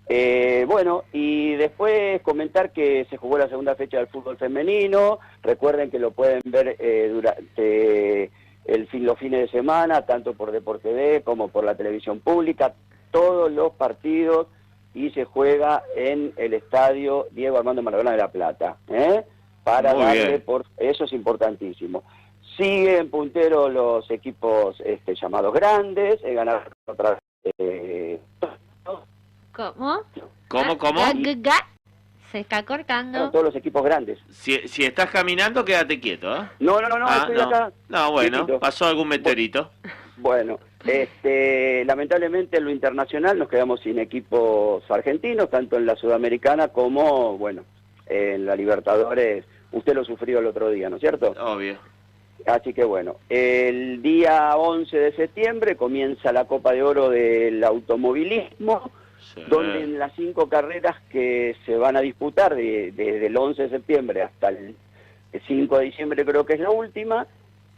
Eh, 0.08 0.64
bueno, 0.66 1.04
y 1.12 1.54
después 1.56 2.22
comentar 2.22 2.72
que 2.72 3.06
se 3.10 3.18
jugó 3.18 3.36
la 3.36 3.48
segunda 3.48 3.74
fecha 3.74 3.98
del 3.98 4.08
fútbol 4.08 4.38
femenino. 4.38 5.18
Recuerden 5.42 5.90
que 5.90 5.98
lo 5.98 6.12
pueden 6.12 6.40
ver 6.46 6.76
eh, 6.78 7.10
durante 7.12 8.30
el 8.64 8.86
fin, 8.88 9.04
los 9.04 9.18
fines 9.18 9.40
de 9.40 9.48
semana, 9.48 10.06
tanto 10.06 10.32
por 10.34 10.50
Deporte 10.50 10.88
TV 10.88 11.22
como 11.22 11.48
por 11.48 11.64
la 11.64 11.76
televisión 11.76 12.20
pública. 12.20 12.74
Todos 13.10 13.52
los 13.52 13.72
partidos 13.72 14.46
y 14.94 15.10
se 15.10 15.24
juega 15.24 15.82
en 15.94 16.32
el 16.36 16.54
estadio 16.54 17.26
Diego 17.30 17.58
Armando 17.58 17.82
Maradona 17.82 18.12
de 18.12 18.16
La 18.16 18.32
Plata. 18.32 18.76
¿eh? 18.88 19.24
Para 19.62 19.94
Muy 19.94 20.04
darle 20.04 20.28
bien. 20.28 20.42
por 20.42 20.64
eso 20.78 21.04
es 21.04 21.12
importantísimo. 21.12 22.02
Siguen 22.56 23.10
punteros 23.10 23.72
los 23.72 24.10
equipos 24.10 24.80
este, 24.84 25.14
llamados 25.14 25.52
grandes, 25.52 26.18
he 26.24 26.34
ganado 26.34 26.62
otra 26.86 27.18
eh, 27.58 28.18
¿Cómo? 29.58 30.02
¿Cómo, 30.46 30.78
cómo? 30.78 31.00
Se 32.30 32.38
está 32.40 32.62
cortando. 32.64 33.30
todos 33.32 33.46
los 33.46 33.56
equipos 33.56 33.82
grandes. 33.82 34.18
Si, 34.30 34.56
si 34.68 34.84
estás 34.84 35.10
caminando, 35.10 35.64
quédate 35.64 35.98
quieto, 35.98 36.32
¿eh? 36.36 36.42
No, 36.60 36.80
no, 36.80 36.88
no, 36.88 36.98
no, 36.98 37.06
Ah, 37.08 37.16
estoy 37.22 37.34
no. 37.36 37.42
acá. 37.42 37.72
No, 37.88 38.12
bueno, 38.12 38.36
Quietito. 38.38 38.60
pasó 38.60 38.84
algún 38.86 39.08
meteorito. 39.08 39.72
Bueno, 40.18 40.60
este, 40.84 41.84
lamentablemente 41.86 42.58
en 42.58 42.66
lo 42.66 42.70
internacional 42.70 43.36
nos 43.38 43.48
quedamos 43.48 43.80
sin 43.80 43.98
equipos 43.98 44.88
argentinos, 44.90 45.50
tanto 45.50 45.76
en 45.76 45.86
la 45.86 45.96
Sudamericana 45.96 46.68
como, 46.68 47.36
bueno, 47.36 47.64
en 48.06 48.46
la 48.46 48.54
Libertadores. 48.54 49.44
Usted 49.72 49.94
lo 49.94 50.04
sufrió 50.04 50.38
el 50.38 50.46
otro 50.46 50.70
día, 50.70 50.88
¿no 50.88 50.96
es 50.96 51.00
cierto? 51.00 51.34
Obvio. 51.40 51.78
Así 52.46 52.72
que 52.72 52.84
bueno, 52.84 53.16
el 53.28 54.00
día 54.02 54.54
11 54.56 54.96
de 54.96 55.12
septiembre 55.16 55.76
comienza 55.76 56.30
la 56.32 56.44
Copa 56.44 56.72
de 56.72 56.82
Oro 56.82 57.08
del 57.10 57.62
Automovilismo, 57.64 58.90
Sí. 59.34 59.42
donde 59.48 59.82
en 59.82 59.98
las 59.98 60.12
cinco 60.14 60.48
carreras 60.48 60.96
que 61.10 61.56
se 61.66 61.76
van 61.76 61.96
a 61.96 62.00
disputar 62.00 62.54
de- 62.54 62.92
desde 62.92 63.26
el 63.26 63.36
11 63.36 63.62
de 63.64 63.68
septiembre 63.70 64.22
hasta 64.22 64.48
el 64.48 64.76
5 65.46 65.78
de 65.78 65.84
diciembre, 65.86 66.24
creo 66.24 66.46
que 66.46 66.54
es 66.54 66.60
la 66.60 66.70
última, 66.70 67.26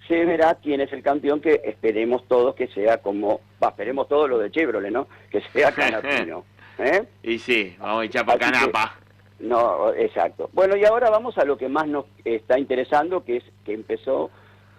se 0.06 0.24
verá 0.24 0.54
quién 0.62 0.80
es 0.80 0.92
el 0.92 1.02
campeón, 1.02 1.40
que 1.40 1.60
esperemos 1.64 2.26
todos 2.28 2.54
que 2.54 2.68
sea 2.68 2.98
como, 2.98 3.40
va, 3.62 3.68
esperemos 3.68 4.06
todos 4.08 4.28
lo 4.28 4.38
de 4.38 4.50
Chevrolet, 4.50 4.92
¿no? 4.92 5.06
Que 5.30 5.40
sea 5.52 5.72
Canapino. 5.74 6.44
¿eh? 6.78 7.04
Y 7.22 7.38
sí, 7.38 7.74
vamos 7.78 8.02
a 8.02 8.04
echar 8.04 8.26
que- 8.26 8.38
canapa. 8.38 8.96
No, 9.40 9.92
exacto. 9.94 10.50
Bueno, 10.52 10.76
y 10.76 10.84
ahora 10.84 11.08
vamos 11.08 11.38
a 11.38 11.44
lo 11.44 11.56
que 11.56 11.68
más 11.68 11.86
nos 11.88 12.04
está 12.24 12.58
interesando, 12.58 13.24
que 13.24 13.38
es 13.38 13.44
que 13.64 13.72
empezó, 13.72 14.30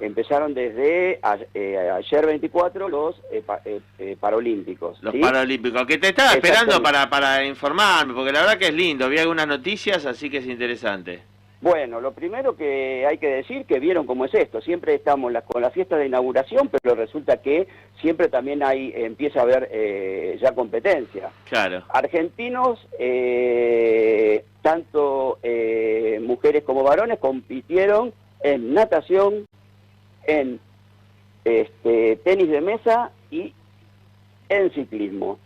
empezaron 0.02 0.54
desde 0.54 1.20
a- 1.24 1.38
eh, 1.54 1.78
ayer 1.90 2.26
24 2.26 2.90
los 2.90 3.16
eh, 3.32 3.42
pa- 3.46 3.62
eh, 3.66 3.80
eh, 4.00 4.18
Paralímpicos. 4.20 5.02
Los 5.02 5.14
¿sí? 5.14 5.20
Paralímpicos, 5.20 5.86
que 5.86 5.98
te 5.98 6.10
estaba 6.10 6.34
esperando 6.34 6.82
para, 6.82 7.10
para 7.10 7.46
informarme, 7.46 8.14
porque 8.14 8.32
la 8.32 8.42
verdad 8.42 8.58
que 8.58 8.68
es 8.68 8.74
lindo, 8.74 9.08
vi 9.10 9.18
algunas 9.20 9.48
noticias, 9.48 10.06
así 10.06 10.30
que 10.30 10.38
es 10.38 10.48
interesante. 10.48 11.22
Bueno, 11.64 12.02
lo 12.02 12.12
primero 12.14 12.56
que 12.56 13.06
hay 13.06 13.20
que 13.20 13.28
decir 13.28 13.66
que 13.66 13.80
vieron 13.80 14.08
cómo 14.08 14.26
es 14.26 14.34
esto. 14.34 14.62
Siempre 14.62 14.96
estamos 14.96 15.32
la- 15.32 15.44
con 15.44 15.62
la 15.62 15.70
fiesta 15.70 15.96
de 15.96 16.08
inauguración, 16.08 16.70
pero 16.70 16.96
resulta 16.96 17.38
que 17.38 17.68
siempre 18.02 18.30
también 18.30 18.64
hay 18.64 18.92
empieza 18.96 19.40
a 19.40 19.44
haber 19.44 19.70
eh, 19.72 20.40
ya 20.42 20.56
competencia. 20.56 21.30
Claro. 21.48 21.84
Argentinos, 21.90 22.80
eh, 22.98 24.44
tanto 24.64 25.38
eh, 25.44 26.20
mujeres 26.24 26.64
como 26.64 26.82
varones, 26.84 27.20
compitieron 27.20 28.12
en 28.44 28.74
natación, 28.74 29.46
en 30.26 30.60
este, 31.44 32.18
tenis 32.18 32.50
de 32.50 32.62
mesa 32.62 33.12
y 33.30 33.54
en 34.50 34.72
ciclismo. 34.72 35.40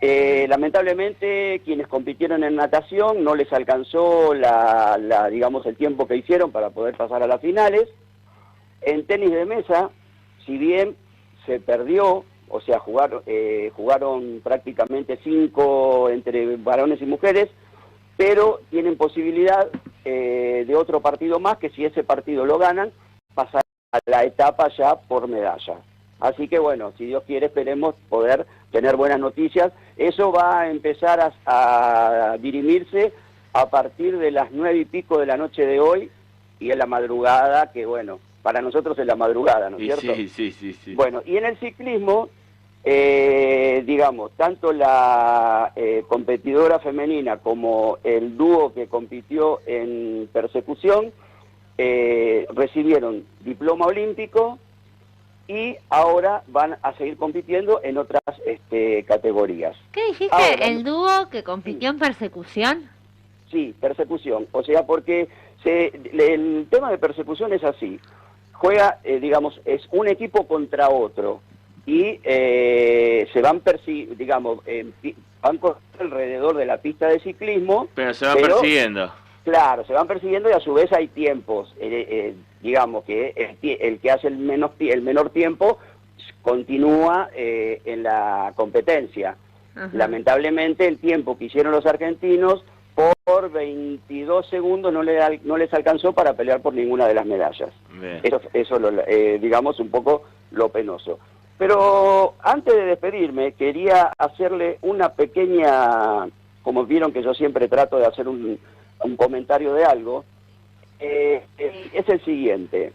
Eh, 0.00 0.46
lamentablemente, 0.48 1.60
quienes 1.64 1.86
compitieron 1.86 2.42
en 2.42 2.56
natación 2.56 3.22
no 3.22 3.36
les 3.36 3.52
alcanzó 3.52 4.34
la, 4.34 4.98
la, 5.00 5.28
digamos, 5.28 5.64
el 5.66 5.76
tiempo 5.76 6.08
que 6.08 6.16
hicieron 6.16 6.50
para 6.50 6.70
poder 6.70 6.96
pasar 6.96 7.22
a 7.22 7.28
las 7.28 7.40
finales. 7.40 7.88
En 8.80 9.06
tenis 9.06 9.30
de 9.30 9.46
mesa, 9.46 9.90
si 10.44 10.58
bien 10.58 10.96
se 11.46 11.60
perdió, 11.60 12.24
o 12.48 12.60
sea, 12.60 12.80
jugaron, 12.80 13.22
eh, 13.26 13.70
jugaron 13.74 14.40
prácticamente 14.42 15.18
cinco 15.22 16.10
entre 16.10 16.56
varones 16.56 17.00
y 17.00 17.06
mujeres, 17.06 17.48
pero 18.16 18.60
tienen 18.70 18.96
posibilidad 18.96 19.68
eh, 20.04 20.64
de 20.66 20.74
otro 20.74 21.00
partido 21.00 21.38
más, 21.38 21.58
que 21.58 21.70
si 21.70 21.84
ese 21.84 22.02
partido 22.02 22.44
lo 22.44 22.58
ganan, 22.58 22.92
pasar 23.34 23.61
a 23.92 24.00
la 24.06 24.24
etapa 24.24 24.68
ya 24.76 24.96
por 24.96 25.28
medalla. 25.28 25.76
Así 26.18 26.48
que 26.48 26.58
bueno, 26.58 26.92
si 26.96 27.06
Dios 27.06 27.24
quiere, 27.26 27.46
esperemos 27.46 27.94
poder 28.08 28.46
tener 28.70 28.96
buenas 28.96 29.20
noticias. 29.20 29.72
Eso 29.96 30.32
va 30.32 30.60
a 30.60 30.70
empezar 30.70 31.20
a, 31.44 32.32
a 32.32 32.38
dirimirse 32.38 33.12
a 33.52 33.68
partir 33.68 34.18
de 34.18 34.30
las 34.30 34.50
nueve 34.50 34.78
y 34.78 34.84
pico 34.86 35.18
de 35.18 35.26
la 35.26 35.36
noche 35.36 35.66
de 35.66 35.78
hoy 35.78 36.10
y 36.58 36.70
en 36.70 36.78
la 36.78 36.86
madrugada, 36.86 37.70
que 37.72 37.84
bueno, 37.84 38.18
para 38.42 38.62
nosotros 38.62 38.98
es 38.98 39.06
la 39.06 39.16
madrugada, 39.16 39.68
¿no 39.68 39.76
es 39.76 39.82
cierto? 39.82 40.14
sí, 40.14 40.28
sí, 40.28 40.52
sí, 40.52 40.72
sí. 40.72 40.94
Bueno, 40.94 41.22
y 41.26 41.36
en 41.36 41.44
el 41.44 41.58
ciclismo, 41.58 42.30
eh, 42.84 43.82
digamos, 43.84 44.32
tanto 44.36 44.72
la 44.72 45.72
eh, 45.76 46.04
competidora 46.08 46.78
femenina 46.78 47.38
como 47.38 47.98
el 48.04 48.36
dúo 48.38 48.72
que 48.72 48.86
compitió 48.86 49.60
en 49.66 50.28
persecución 50.32 51.12
eh, 51.78 52.46
recibieron 52.54 53.24
diploma 53.40 53.86
olímpico 53.86 54.58
y 55.48 55.76
ahora 55.90 56.42
van 56.48 56.76
a 56.82 56.92
seguir 56.94 57.16
compitiendo 57.16 57.80
en 57.82 57.98
otras 57.98 58.22
este, 58.46 59.02
categorías. 59.04 59.76
¿Qué 59.92 60.04
dijiste? 60.06 60.34
Ahora, 60.34 60.66
¿El 60.66 60.84
dúo 60.84 61.28
que 61.30 61.42
compitió 61.42 61.90
en 61.90 61.98
persecución? 61.98 62.88
Sí, 63.50 63.74
persecución. 63.80 64.46
O 64.52 64.62
sea, 64.62 64.86
porque 64.86 65.28
se, 65.62 65.92
le- 66.12 66.34
el 66.34 66.66
tema 66.70 66.90
de 66.90 66.98
persecución 66.98 67.52
es 67.52 67.62
así. 67.64 67.98
Juega, 68.52 68.98
eh, 69.04 69.18
digamos, 69.20 69.60
es 69.64 69.82
un 69.90 70.08
equipo 70.08 70.46
contra 70.46 70.88
otro 70.88 71.40
y 71.84 72.20
eh, 72.22 73.28
se 73.32 73.40
van, 73.42 73.60
persi 73.60 74.06
digamos, 74.16 74.60
en 74.66 74.92
pi- 74.92 75.16
van 75.42 75.58
alrededor 75.98 76.56
de 76.56 76.64
la 76.66 76.78
pista 76.78 77.08
de 77.08 77.18
ciclismo. 77.18 77.88
Pero 77.94 78.14
se 78.14 78.24
va 78.26 78.34
pero- 78.34 78.46
persiguiendo. 78.60 79.12
Claro, 79.44 79.84
se 79.84 79.92
van 79.92 80.06
persiguiendo 80.06 80.48
y 80.48 80.52
a 80.52 80.60
su 80.60 80.72
vez 80.74 80.92
hay 80.92 81.08
tiempos. 81.08 81.74
eh, 81.80 82.06
eh, 82.08 82.34
digamos 82.60 83.02
que 83.04 83.34
el, 83.80 83.98
que 83.98 84.10
hace 84.10 84.28
el, 84.28 84.38
menos, 84.38 84.70
el 84.78 85.02
menor 85.02 85.30
tiempo 85.30 85.78
continúa 86.42 87.28
eh, 87.34 87.80
en 87.84 88.02
la 88.04 88.52
competencia. 88.56 89.36
Ajá. 89.74 89.90
Lamentablemente 89.92 90.86
el 90.86 90.98
tiempo 90.98 91.36
que 91.38 91.46
hicieron 91.46 91.72
los 91.72 91.86
argentinos 91.86 92.64
por 93.24 93.50
22 93.50 94.46
segundos 94.48 94.92
no, 94.92 95.02
le, 95.02 95.20
al- 95.20 95.40
no 95.44 95.56
les 95.56 95.72
alcanzó 95.72 96.12
para 96.12 96.34
pelear 96.34 96.60
por 96.60 96.74
ninguna 96.74 97.06
de 97.08 97.14
las 97.14 97.26
medallas. 97.26 97.70
Bien. 98.00 98.20
Eso, 98.22 98.40
eso 98.52 98.78
lo, 98.78 98.90
eh, 99.06 99.38
digamos, 99.40 99.80
un 99.80 99.90
poco 99.90 100.24
lo 100.50 100.68
penoso. 100.68 101.18
Pero 101.58 102.34
antes 102.42 102.74
de 102.74 102.84
despedirme, 102.84 103.52
quería 103.52 104.12
hacerle 104.18 104.78
una 104.82 105.10
pequeña, 105.10 106.28
como 106.62 106.84
vieron 106.84 107.12
que 107.12 107.22
yo 107.22 107.32
siempre 107.34 107.68
trato 107.68 107.98
de 107.98 108.06
hacer 108.06 108.28
un, 108.28 108.58
un 109.04 109.16
comentario 109.16 109.74
de 109.74 109.84
algo, 109.84 110.24
eh, 111.00 111.42
eh, 111.58 111.90
es 111.92 112.08
el 112.08 112.24
siguiente, 112.24 112.92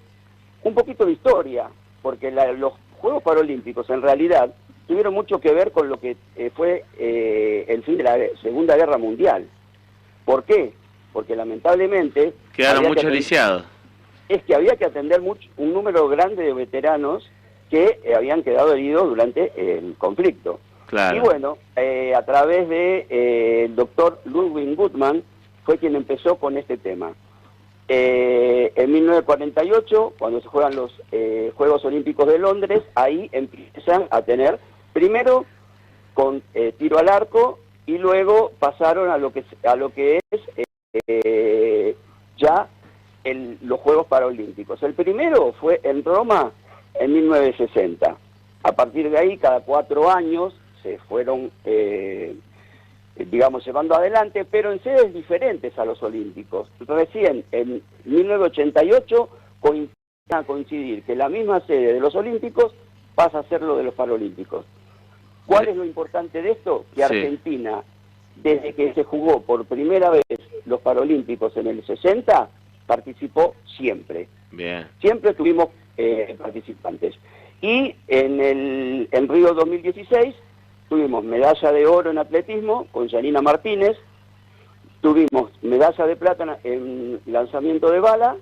un 0.63 0.73
poquito 0.73 1.05
de 1.05 1.13
historia, 1.13 1.67
porque 2.01 2.31
la- 2.31 2.51
los 2.53 2.73
Juegos 2.99 3.21
Paralímpicos 3.23 3.89
en 3.89 4.01
realidad 4.01 4.53
tuvieron 4.87 5.13
mucho 5.13 5.39
que 5.39 5.53
ver 5.53 5.71
con 5.71 5.89
lo 5.89 5.99
que 5.99 6.15
eh, 6.35 6.49
fue 6.55 6.83
eh, 6.97 7.65
el 7.67 7.83
fin 7.83 7.97
de 7.97 8.03
la 8.03 8.17
Segunda 8.41 8.75
Guerra 8.75 8.97
Mundial. 8.97 9.47
¿Por 10.25 10.43
qué? 10.45 10.73
Porque 11.13 11.35
lamentablemente... 11.35 12.33
Quedaron 12.53 12.83
que 12.83 12.89
muchos 12.89 13.03
atender- 13.03 13.11
lisiados. 13.15 13.63
es 14.29 14.41
que 14.43 14.55
había 14.55 14.75
que 14.77 14.85
atender 14.85 15.21
mucho, 15.21 15.47
un 15.57 15.73
número 15.73 16.07
grande 16.07 16.43
de 16.43 16.53
veteranos 16.53 17.29
que 17.69 17.99
eh, 18.03 18.15
habían 18.15 18.43
quedado 18.43 18.73
heridos 18.73 19.09
durante 19.09 19.51
el 19.57 19.95
conflicto. 19.97 20.59
Claro. 20.87 21.17
Y 21.17 21.19
bueno, 21.19 21.57
eh, 21.75 22.13
a 22.15 22.23
través 22.25 22.67
de 22.69 23.05
eh, 23.09 23.65
el 23.65 23.75
doctor 23.75 24.21
Ludwig 24.25 24.73
Gutmann 24.75 25.21
fue 25.67 25.77
quien 25.77 25.97
empezó 25.97 26.37
con 26.37 26.57
este 26.57 26.77
tema. 26.77 27.11
Eh, 27.89 28.71
en 28.73 28.89
1948, 28.89 30.13
cuando 30.17 30.39
se 30.39 30.47
juegan 30.47 30.77
los 30.77 30.93
eh, 31.11 31.51
Juegos 31.55 31.83
Olímpicos 31.83 32.25
de 32.25 32.39
Londres, 32.39 32.83
ahí 32.95 33.29
empiezan 33.33 34.07
a 34.09 34.21
tener, 34.21 34.59
primero 34.93 35.45
con 36.13 36.41
eh, 36.53 36.73
tiro 36.79 36.99
al 36.99 37.09
arco 37.09 37.59
y 37.85 37.97
luego 37.97 38.53
pasaron 38.59 39.09
a 39.09 39.17
lo 39.17 39.33
que, 39.33 39.43
a 39.65 39.75
lo 39.75 39.89
que 39.93 40.21
es 40.31 41.95
ya 42.37 42.69
los 43.61 43.79
Juegos 43.81 44.07
Paralímpicos. 44.07 44.81
El 44.83 44.93
primero 44.93 45.51
fue 45.59 45.81
en 45.83 46.01
Roma 46.01 46.53
en 46.93 47.11
1960. 47.11 48.15
A 48.63 48.71
partir 48.71 49.09
de 49.09 49.17
ahí, 49.17 49.37
cada 49.37 49.59
cuatro 49.59 50.09
años 50.09 50.57
se 50.81 50.97
fueron, 51.09 51.51
digamos, 53.25 53.65
llevando 53.65 53.95
adelante, 53.95 54.45
pero 54.45 54.71
en 54.71 54.81
sedes 54.83 55.13
diferentes 55.13 55.77
a 55.79 55.85
los 55.85 56.01
Olímpicos. 56.03 56.69
Recién, 56.79 57.43
en 57.51 57.81
1988, 58.05 59.29
coin- 59.61 59.89
a 60.29 60.43
coincidir 60.43 61.03
que 61.03 61.15
la 61.15 61.29
misma 61.29 61.61
sede 61.61 61.93
de 61.93 61.99
los 61.99 62.13
Olímpicos 62.15 62.73
pasa 63.15 63.39
a 63.39 63.43
ser 63.43 63.61
lo 63.61 63.77
de 63.77 63.83
los 63.83 63.93
Paralímpicos. 63.93 64.65
¿Cuál 65.45 65.69
es 65.69 65.75
lo 65.77 65.85
importante 65.85 66.41
de 66.41 66.51
esto? 66.51 66.85
Que 66.93 66.97
Sí. 66.97 67.03
Argentina, 67.03 67.81
desde 68.35 68.73
que 68.73 68.93
se 68.93 69.03
jugó 69.05 69.41
por 69.41 69.65
primera 69.65 70.09
vez 70.09 70.23
los 70.65 70.81
Paralímpicos 70.81 71.55
en 71.55 71.67
el 71.67 71.85
60, 71.85 72.49
participó 72.85 73.55
siempre. 73.77 74.27
Bien. 74.51 74.87
Siempre 74.99 75.33
tuvimos 75.33 75.69
eh, 75.95 76.35
participantes. 76.37 77.15
Y 77.61 77.95
en, 78.07 78.39
el, 78.41 79.07
en 79.11 79.27
Río 79.27 79.53
2016 79.55 80.35
tuvimos 80.89 81.23
medalla 81.23 81.71
de 81.71 81.85
oro 81.87 82.11
en 82.11 82.17
atletismo 82.17 82.87
con 82.91 83.09
Janina 83.09 83.41
Martínez, 83.41 83.97
tuvimos 85.01 85.51
medalla 85.61 86.05
de 86.05 86.15
plata 86.15 86.59
en 86.63 87.19
lanzamiento 87.25 87.91
de 87.91 87.99
bala 87.99 88.35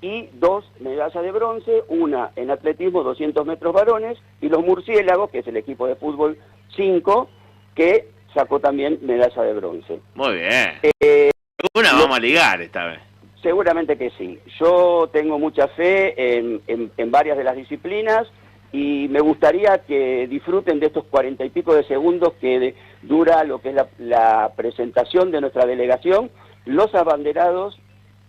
y 0.00 0.28
dos 0.34 0.64
medallas 0.80 1.22
de 1.22 1.32
bronce, 1.32 1.82
una 1.88 2.30
en 2.36 2.50
atletismo 2.50 3.02
200 3.02 3.46
metros 3.46 3.72
varones 3.72 4.18
y 4.40 4.48
los 4.48 4.62
murciélagos, 4.64 5.30
que 5.30 5.38
es 5.38 5.46
el 5.46 5.56
equipo 5.56 5.86
de 5.86 5.96
fútbol 5.96 6.36
5, 6.76 7.28
que 7.74 8.08
sacó 8.34 8.60
también 8.60 8.98
medalla 9.02 9.42
de 9.42 9.52
bronce. 9.54 10.00
Muy 10.14 10.34
bien. 10.34 10.72
Eh, 11.00 11.30
Una 11.74 11.92
vamos 11.92 12.16
a 12.18 12.20
ligar 12.20 12.60
esta 12.60 12.84
vez. 12.86 12.98
Seguramente 13.42 13.96
que 13.96 14.10
sí. 14.10 14.38
Yo 14.58 15.08
tengo 15.12 15.38
mucha 15.38 15.68
fe 15.68 16.36
en, 16.38 16.60
en- 16.66 16.90
en 16.96 17.10
varias 17.10 17.36
de 17.38 17.44
las 17.44 17.56
disciplinas 17.56 18.26
y 18.74 19.06
me 19.08 19.20
gustaría 19.20 19.78
que 19.86 20.26
disfruten 20.26 20.80
de 20.80 20.86
estos 20.86 21.04
cuarenta 21.04 21.44
y 21.44 21.50
pico 21.50 21.74
de 21.76 21.84
segundos 21.84 22.32
que 22.40 22.58
de- 22.58 22.74
dura 23.02 23.44
lo 23.44 23.60
que 23.60 23.68
es 23.68 23.74
la, 23.76 23.86
la 23.98 24.52
presentación 24.56 25.30
de 25.30 25.40
nuestra 25.40 25.64
delegación. 25.64 26.28
Los 26.66 26.92
abanderados 26.94 27.78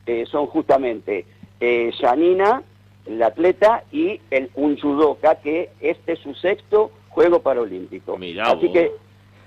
eh, 0.06 0.26
son 0.30 0.46
justamente 0.46 1.26
eh, 1.60 1.92
Janina, 2.00 2.62
la 3.08 3.28
atleta, 3.28 3.84
y 3.92 4.20
el 4.30 4.52
un 4.54 4.78
judoka, 4.80 5.36
que 5.42 5.72
este 5.82 6.14
es 6.14 6.20
su 6.20 6.36
sexto 6.36 6.92
Juego 7.10 7.40
Paralímpico. 7.40 8.16
Mirá 8.18 8.44
Así 8.52 8.68
vos. 8.68 8.74
que 8.74 8.92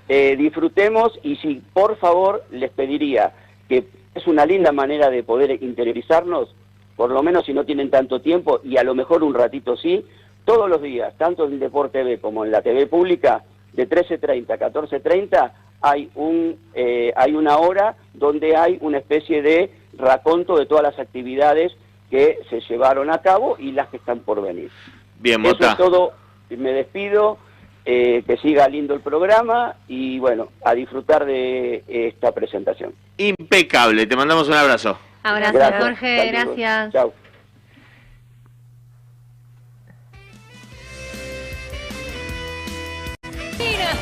eh, 0.08 0.36
disfrutemos 0.36 1.12
y 1.22 1.36
si 1.36 1.62
por 1.72 1.96
favor 1.98 2.42
les 2.50 2.70
pediría 2.72 3.32
que 3.68 3.84
es 4.16 4.26
una 4.26 4.44
linda 4.46 4.72
manera 4.72 5.10
de 5.10 5.22
poder 5.22 5.62
interiorizarnos, 5.62 6.52
por 6.96 7.10
lo 7.10 7.22
menos 7.22 7.44
si 7.46 7.52
no 7.52 7.64
tienen 7.64 7.88
tanto 7.90 8.20
tiempo 8.20 8.58
y 8.64 8.78
a 8.78 8.82
lo 8.82 8.94
mejor 8.96 9.22
un 9.22 9.34
ratito 9.34 9.76
sí, 9.76 10.04
todos 10.48 10.70
los 10.70 10.80
días, 10.80 11.12
tanto 11.18 11.44
en 11.44 11.58
Deporte 11.60 11.98
TV 11.98 12.18
como 12.20 12.42
en 12.42 12.50
la 12.50 12.62
TV 12.62 12.86
pública, 12.86 13.42
de 13.74 13.86
13.30 13.86 14.50
a 14.50 14.58
14.30 14.58 15.52
hay, 15.82 16.10
un, 16.14 16.58
eh, 16.72 17.12
hay 17.14 17.34
una 17.34 17.58
hora 17.58 17.96
donde 18.14 18.56
hay 18.56 18.78
una 18.80 18.96
especie 18.96 19.42
de 19.42 19.70
raconto 19.98 20.56
de 20.56 20.64
todas 20.64 20.82
las 20.84 20.98
actividades 20.98 21.76
que 22.08 22.38
se 22.48 22.60
llevaron 22.62 23.10
a 23.10 23.18
cabo 23.18 23.56
y 23.58 23.72
las 23.72 23.88
que 23.88 23.98
están 23.98 24.20
por 24.20 24.40
venir. 24.40 24.70
Bien, 25.18 25.38
Eso 25.44 25.52
Mota. 25.52 25.72
es 25.72 25.76
todo, 25.76 26.12
me 26.48 26.72
despido, 26.72 27.36
eh, 27.84 28.22
que 28.26 28.38
siga 28.38 28.66
lindo 28.68 28.94
el 28.94 29.00
programa 29.00 29.74
y 29.86 30.18
bueno, 30.18 30.48
a 30.64 30.72
disfrutar 30.74 31.26
de 31.26 31.84
esta 31.86 32.32
presentación. 32.32 32.94
Impecable. 33.18 34.06
Te 34.06 34.16
mandamos 34.16 34.48
un 34.48 34.54
abrazo. 34.54 34.98
Abrazo, 35.24 35.52
Gracias. 35.52 35.82
Jorge, 35.84 36.16
Saludos. 36.16 36.56
gracias. 36.56 36.92
Chao. 36.94 37.12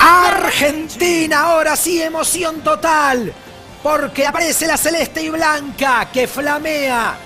Argentina, 0.08 1.40
ahora 1.40 1.74
sí, 1.74 2.00
emoción 2.00 2.60
total. 2.62 3.32
Porque 3.82 4.24
aparece 4.24 4.64
la 4.68 4.76
celeste 4.76 5.20
y 5.20 5.30
blanca 5.30 6.10
que 6.12 6.28
flamea 6.28 7.16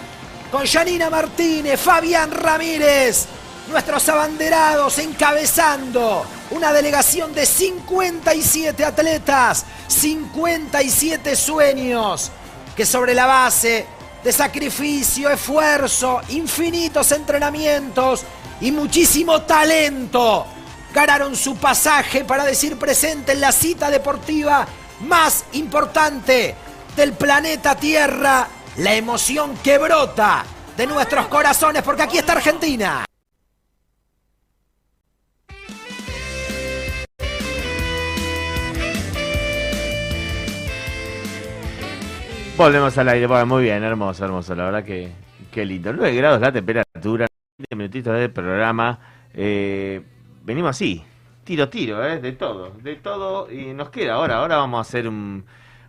con 0.51 0.67
Janina 0.67 1.11
Martínez, 1.11 1.79
Fabián 1.79 2.31
Ramírez, 2.31 3.27
nuestros 3.69 4.09
abanderados 4.09 4.99
encabezando 4.99 6.25
una 6.53 6.73
delegación 6.73 7.35
de 7.35 7.45
57 7.45 8.83
atletas, 8.83 9.67
57 9.87 11.37
sueños 11.37 12.31
que 12.75 12.87
sobre 12.87 13.13
la 13.13 13.27
base 13.27 13.87
de 14.25 14.33
sacrificio, 14.33 15.29
esfuerzo, 15.29 16.23
infinitos 16.31 17.13
entrenamientos 17.13 18.23
y 18.63 18.73
muchísimo 18.73 19.43
talento 19.43 20.47
ganaron 20.93 21.37
su 21.37 21.57
pasaje 21.57 22.25
para 22.25 22.45
decir 22.45 22.77
presente 22.79 23.33
en 23.33 23.41
la 23.41 23.53
cita 23.53 23.91
deportiva 23.91 24.67
más 25.01 25.45
importante 25.53 26.55
del 26.97 27.13
planeta 27.13 27.75
Tierra, 27.77 28.47
la 28.79 28.95
emoción 28.95 29.57
que 29.63 29.79
brota 29.79 30.45
de 30.77 30.87
nuestros 30.87 31.27
corazones, 31.29 31.83
porque 31.83 32.03
aquí 32.03 32.19
está 32.19 32.33
Argentina. 32.33 33.05
Volvemos 42.57 42.99
al 42.99 43.09
aire. 43.09 43.27
Bueno, 43.27 43.47
muy 43.47 43.63
bien, 43.63 43.83
hermoso, 43.83 44.23
hermoso. 44.23 44.55
La 44.55 44.65
verdad 44.67 44.85
que, 44.85 45.11
que 45.51 45.65
lindo. 45.65 45.95
9 45.95 46.15
grados 46.15 46.43
la 46.43 46.53
temperatura, 46.53 47.27
20 47.57 47.75
minutitos 47.75 48.15
del 48.15 48.31
programa. 48.31 48.99
Eh, 49.33 50.03
venimos 50.43 50.71
así, 50.71 51.03
tiro, 51.45 51.69
tiro, 51.69 52.05
¿eh? 52.07 52.19
de 52.21 52.33
todo, 52.33 52.71
de 52.83 52.97
todo. 52.97 53.51
Y 53.51 53.73
nos 53.75 53.91
queda 53.91 54.15
ahora, 54.15 54.37
ahora 54.39 54.57
vamos 54.57 54.79
a 54.79 54.83
hacer 54.83 55.09
un... 55.09 55.45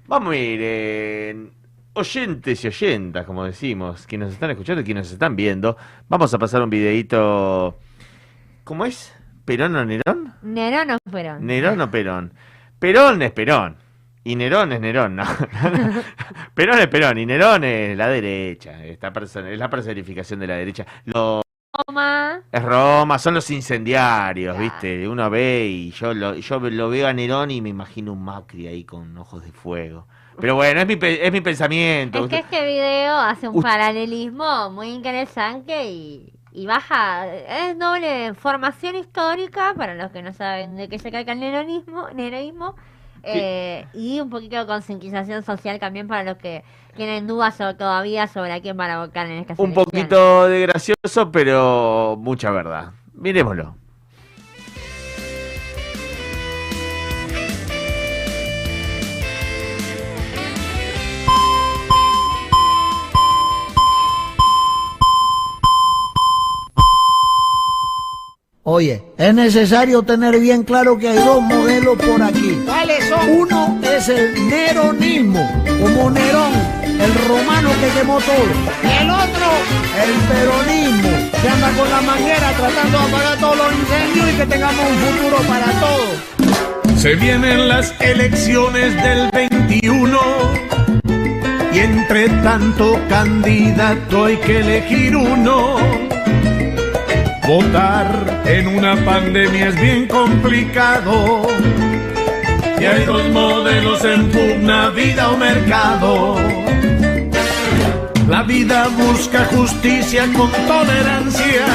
Vamos 0.07 0.33
a 0.33 0.37
ir 0.37 0.61
en 0.61 1.51
oyentes 1.93 2.63
y 2.63 2.67
oyentas, 2.67 3.25
como 3.25 3.43
decimos, 3.45 4.05
quienes 4.07 4.27
nos 4.27 4.33
están 4.35 4.51
escuchando 4.51 4.81
y 4.81 4.85
quienes 4.85 5.05
nos 5.07 5.13
están 5.13 5.35
viendo. 5.35 5.77
Vamos 6.09 6.33
a 6.33 6.39
pasar 6.39 6.61
un 6.61 6.69
videito... 6.69 7.77
¿Cómo 8.63 8.85
es? 8.85 9.13
¿Perón 9.45 9.75
o 9.75 9.85
Nerón? 9.85 10.33
Nerón 10.41 10.91
o 10.91 10.97
Perón. 11.11 11.45
Nerón 11.45 11.81
o 11.81 11.91
Perón. 11.91 12.33
Perón 12.79 13.21
es 13.21 13.31
Perón. 13.31 13.77
Y 14.23 14.35
Nerón 14.35 14.71
es 14.71 14.79
Nerón, 14.79 15.15
¿no? 15.15 15.23
Perón 16.53 16.79
es 16.79 16.87
Perón 16.87 17.17
y 17.17 17.25
Nerón 17.25 17.63
es 17.63 17.97
la 17.97 18.07
derecha. 18.07 18.83
Esta 18.85 19.11
perso- 19.11 19.45
es 19.45 19.57
la 19.57 19.69
personificación 19.69 20.39
de 20.39 20.47
la 20.47 20.55
derecha. 20.55 20.85
Lo, 21.05 21.41
Roma. 21.73 22.41
es 22.51 22.63
Roma, 22.63 23.17
son 23.17 23.33
los 23.35 23.49
incendiarios, 23.49 24.57
¿viste? 24.57 25.07
Uno 25.07 25.29
ve 25.29 25.67
y 25.67 25.91
yo 25.91 26.13
lo, 26.13 26.35
yo 26.35 26.59
lo 26.59 26.89
veo 26.89 27.07
a 27.07 27.13
Nerón 27.13 27.51
y 27.51 27.61
me 27.61 27.69
imagino 27.69 28.13
un 28.13 28.23
Macri 28.23 28.67
ahí 28.67 28.83
con 28.83 29.17
ojos 29.17 29.43
de 29.43 29.51
fuego. 29.51 30.05
Pero 30.39 30.55
bueno, 30.55 30.81
es 30.81 30.87
mi, 30.87 30.97
es 31.01 31.31
mi 31.31 31.41
pensamiento. 31.41 32.25
Es 32.25 32.29
que 32.29 32.39
este 32.39 32.65
video 32.65 33.17
hace 33.17 33.47
un 33.47 33.61
paralelismo 33.61 34.69
muy 34.71 34.89
interesante 34.89 35.85
y 35.85 36.33
y 36.53 36.65
baja, 36.65 37.27
es 37.27 37.79
doble 37.79 38.33
formación 38.33 38.95
histórica 38.95 39.73
para 39.75 39.95
los 39.95 40.11
que 40.11 40.21
no 40.21 40.33
saben 40.33 40.75
de 40.75 40.89
qué 40.89 40.99
se 40.99 41.09
cae 41.11 41.23
el 41.25 41.39
neronismo, 41.39 42.09
neroísmo, 42.09 42.75
eh, 43.23 43.85
y 43.93 44.19
un 44.19 44.29
poquito 44.29 44.57
de 44.57 44.65
concientización 44.65 45.43
social 45.43 45.79
también 45.79 46.07
para 46.07 46.23
los 46.23 46.37
que 46.37 46.63
tienen 46.95 47.27
dudas 47.27 47.57
todavía 47.57 48.27
sobre 48.27 48.53
a 48.53 48.61
quién 48.61 48.77
van 48.77 48.91
a 48.91 48.99
votar 48.99 49.27
en 49.27 49.39
estas 49.39 49.59
Un 49.59 49.73
poquito 49.73 50.47
de 50.47 50.61
gracioso, 50.61 51.31
pero 51.31 52.17
mucha 52.19 52.51
verdad. 52.51 52.91
Miremoslo. 53.13 53.75
Oye, 68.63 69.03
es 69.17 69.33
necesario 69.33 70.03
tener 70.03 70.39
bien 70.39 70.63
claro 70.63 70.95
que 70.95 71.09
hay 71.09 71.17
dos 71.17 71.41
modelos 71.41 71.97
por 71.97 72.21
aquí. 72.21 72.61
¿Cuáles 72.63 73.03
son? 73.09 73.29
Uno 73.29 73.79
es 73.81 74.07
el 74.07 74.49
neronismo, 74.49 75.45
como 75.81 76.11
Nerón, 76.11 76.40
el 77.03 77.13
romano 77.27 77.69
que 77.79 77.99
quemó 77.99 78.19
todo. 78.19 78.45
Y 78.83 79.03
el 79.03 79.09
otro, 79.09 79.47
El 80.03 80.13
peronismo, 80.31 81.09
que 81.41 81.49
anda 81.49 81.69
con 81.71 81.89
la 81.89 82.01
manguera 82.01 82.51
tratando 82.57 82.97
de 82.97 83.03
apagar 83.05 83.37
todos 83.39 83.57
los 83.57 83.73
incendios 83.73 84.29
y 84.31 84.37
que 84.37 84.45
tengamos 84.45 84.85
un 84.89 84.97
futuro 84.97 85.37
para 85.47 85.71
todos. 85.79 86.99
Se 87.01 87.15
vienen 87.15 87.67
las 87.67 87.93
elecciones 87.99 88.95
del 89.03 89.29
21 89.31 90.19
y 91.73 91.79
entre 91.79 92.29
tanto 92.43 92.99
candidato 93.09 94.25
hay 94.25 94.37
que 94.37 94.59
elegir 94.59 95.15
uno. 95.15 95.77
Votar 97.47 98.43
en 98.45 98.67
una 98.67 98.95
pandemia 99.03 99.69
es 99.69 99.81
bien 99.81 100.07
complicado 100.07 101.47
y 102.79 102.85
hay 102.85 103.05
dos 103.05 103.27
modelos 103.29 104.03
en 104.05 104.29
pugna, 104.29 104.89
vida 104.89 105.31
o 105.31 105.37
mercado. 105.37 106.37
La 108.31 108.43
vida 108.43 108.87
busca 108.87 109.43
justicia 109.51 110.23
con 110.31 110.49
tolerancia 110.65 111.65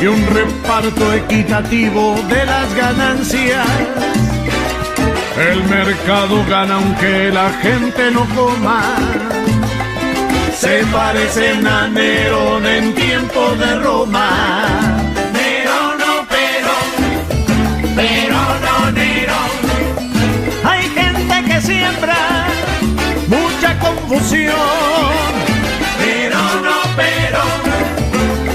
y 0.00 0.06
un 0.06 0.24
reparto 0.28 1.12
equitativo 1.12 2.14
de 2.28 2.46
las 2.46 2.72
ganancias. 2.76 3.66
El 5.50 5.64
mercado 5.64 6.44
gana 6.48 6.76
aunque 6.76 7.32
la 7.32 7.50
gente 7.54 8.12
no 8.12 8.24
coma. 8.36 8.94
Se 10.56 10.86
parecen 10.92 11.66
a 11.66 11.88
Nerón 11.88 12.64
en 12.64 12.94
tiempo 12.94 13.52
de 13.56 13.74
Roma. 13.80 14.30
Nerón 15.32 15.98
no 15.98 16.24
pero, 16.28 16.74
pero 17.96 18.38
no 18.64 18.90
Nerón. 18.92 19.50
Hay 20.62 20.88
gente 20.88 21.52
que 21.52 21.60
siembra 21.60 22.33
confusión. 23.78 24.54
Pero 25.98 26.36
no 26.36 26.76
pero, 26.96 27.42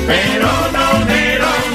pero 0.07 0.49
no 0.74 1.05
Nerón. 1.05 1.70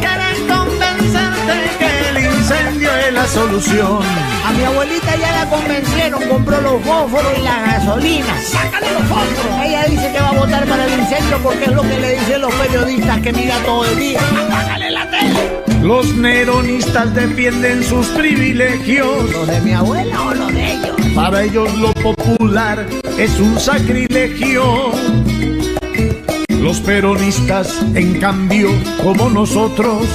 Quieren 0.00 0.48
convencerte 0.48 1.56
que 1.78 2.08
el 2.10 2.24
incendio 2.24 2.90
es 2.96 3.12
la 3.12 3.26
solución. 3.26 4.00
A 4.46 4.52
mi 4.52 4.64
abuelita 4.64 5.16
ya 5.16 5.32
la 5.32 5.50
convencieron, 5.50 6.22
compró 6.28 6.60
los 6.60 6.82
fósforos 6.82 7.32
y 7.38 7.42
la 7.42 7.60
gasolina. 7.62 8.34
¡Sácale 8.42 8.92
los 8.92 9.02
fósforos! 9.04 9.60
Ella 9.64 9.84
dice 9.88 10.12
que 10.12 10.20
va 10.20 10.28
a 10.28 10.32
votar 10.32 10.66
para 10.66 10.84
el 10.84 11.00
incendio 11.00 11.38
porque 11.42 11.64
es 11.64 11.72
lo 11.72 11.82
que 11.82 11.98
le 11.98 12.18
dicen 12.18 12.40
los 12.40 12.54
periodistas 12.54 13.20
que 13.20 13.32
mira 13.32 13.58
todo 13.64 13.84
el 13.86 13.96
día. 13.96 14.20
¡Apágale 14.20 14.90
la 14.90 15.10
tele! 15.10 15.73
Los 15.84 16.14
neronistas 16.14 17.14
defienden 17.14 17.84
sus 17.84 18.06
privilegios. 18.06 19.30
¿Los 19.30 19.46
de 19.46 19.60
mi 19.60 19.74
abuela 19.74 20.22
o 20.22 20.34
los 20.34 20.50
de 20.50 20.72
ellos? 20.72 20.96
Para 21.14 21.42
ellos 21.42 21.76
lo 21.76 21.92
popular 21.92 22.86
es 23.18 23.38
un 23.38 23.60
sacrilegio. 23.60 24.92
Los 26.48 26.80
peronistas, 26.80 27.82
en 27.94 28.18
cambio, 28.18 28.70
como 29.02 29.28
nosotros, 29.28 30.08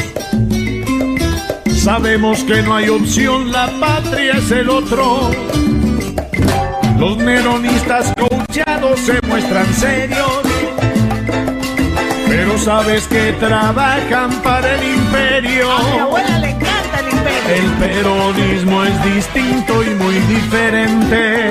sabemos 1.68 2.44
que 2.46 2.64
no 2.64 2.74
hay 2.74 2.90
opción, 2.90 3.52
la 3.52 3.70
patria 3.80 4.38
es 4.38 4.50
el 4.50 4.72
otro. 4.72 5.30
Los 6.98 7.16
neronistas 7.18 8.12
coachados 8.18 9.00
se 9.02 9.22
muestran 9.28 9.72
serios, 9.76 10.49
pero 12.30 12.58
sabes 12.60 13.08
que 13.08 13.34
trabajan 13.34 14.32
para 14.44 14.76
el 14.76 14.84
imperio. 14.84 15.72
A 15.72 15.84
mi 15.84 16.00
abuela 16.00 16.40
le 16.40 16.50
encanta 16.52 17.00
el 17.00 17.10
imperio. 17.10 17.56
El 17.58 17.68
peronismo 17.84 18.84
es 18.84 19.04
distinto 19.16 19.84
y 19.84 19.90
muy 19.96 20.16
diferente. 20.36 21.50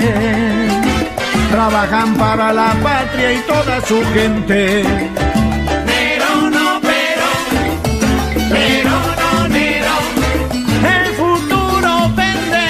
Trabajan 1.51 2.15
para 2.15 2.53
la 2.53 2.75
patria 2.83 3.33
y 3.33 3.39
toda 3.41 3.81
su 3.81 4.01
gente. 4.15 4.85
Pero 5.91 6.51
no, 6.51 6.81
pero, 6.81 7.29
pero 8.49 8.91
no, 9.21 9.49
Nero. 9.49 9.97
El 10.97 11.07
futuro 11.15 12.11
pende 12.15 12.69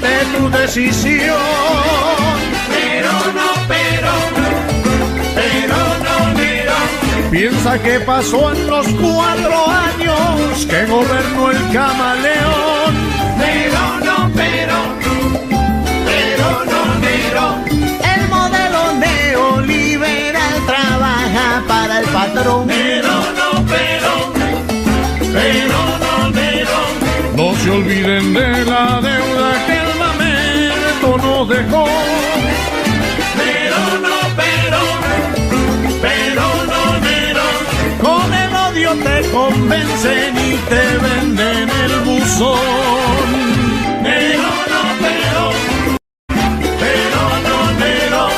de 0.00 0.38
tu 0.38 0.50
decisión. 0.50 1.45
Piensa 7.36 7.78
que 7.82 8.00
pasó 8.00 8.50
en 8.50 8.66
los 8.66 8.86
cuatro 8.94 9.68
años 9.68 10.64
que 10.64 10.86
gobernó 10.86 11.50
el 11.50 11.70
camaleón. 11.70 12.94
Pero 13.38 13.80
no, 14.06 14.30
pero, 14.34 14.76
pero 16.06 16.64
no, 16.64 16.94
Nero. 17.04 17.46
El 18.14 18.28
modelo 18.28 18.92
neoliberal 18.94 20.54
trabaja 20.66 21.62
para 21.68 22.00
el 22.00 22.06
patrón. 22.06 22.68
Pero 22.68 23.08
no, 23.12 23.66
pero, 23.68 24.32
pero 25.20 25.78
no, 26.00 26.30
Nero. 26.30 26.78
No 27.36 27.54
se 27.58 27.70
olviden 27.70 28.32
de 28.32 28.64
la 28.64 28.98
deuda 29.02 29.66
que 29.66 29.76
el 29.76 29.98
mamerto 29.98 31.18
nos 31.18 31.48
dejó. 31.50 31.86
El 38.86 38.92
odio 38.92 39.04
te 39.04 39.30
convencen 39.30 40.36
y 40.36 40.56
te 40.68 40.98
venden 40.98 41.68
el 41.68 42.00
buzón. 42.04 42.58
Nero 44.02 44.50
no, 44.72 44.82
pero, 45.00 45.50
pero 46.80 47.20
no, 47.46 47.56
Nero. 47.80 48.28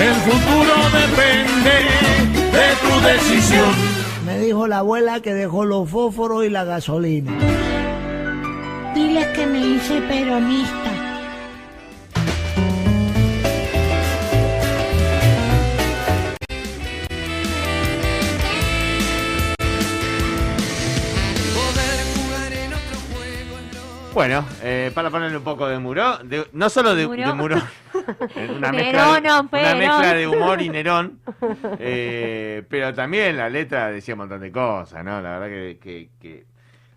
El 0.00 0.14
futuro 0.26 0.74
depende 1.00 1.76
de 2.52 2.66
tu 2.82 3.06
decisión. 3.06 3.74
Me 4.24 4.38
dijo 4.38 4.66
la 4.66 4.78
abuela 4.78 5.20
que 5.20 5.34
dejó 5.34 5.64
los 5.64 5.88
fósforos 5.88 6.44
y 6.44 6.50
la 6.50 6.64
gasolina. 6.64 7.32
Dile 8.94 9.32
que 9.32 9.46
me 9.46 9.58
hice 9.58 10.00
peronista. 10.02 10.85
Bueno, 24.16 24.46
eh, 24.62 24.90
para 24.94 25.10
ponerle 25.10 25.36
un 25.36 25.44
poco 25.44 25.68
de 25.68 25.78
muro, 25.78 26.16
de- 26.24 26.48
no 26.54 26.70
solo 26.70 26.94
de, 26.94 27.06
Muró. 27.06 27.26
de 27.26 27.32
muro, 27.34 27.56
eh, 28.34 28.50
una, 28.56 28.72
mezcla, 28.72 29.20
Nerón, 29.20 29.22
de- 29.22 29.28
una 29.30 29.50
Perón. 29.50 29.78
mezcla 29.78 30.14
de 30.14 30.26
humor 30.26 30.62
y 30.62 30.68
Nerón, 30.70 31.20
eh, 31.78 32.64
pero 32.70 32.94
también 32.94 33.36
la 33.36 33.50
letra 33.50 33.88
decía 33.90 34.14
un 34.14 34.20
montón 34.20 34.40
de 34.40 34.50
cosas, 34.50 35.04
¿no? 35.04 35.20
La 35.20 35.38
verdad 35.38 35.48
que, 35.48 35.78
que, 35.78 36.08
que- 36.18 36.46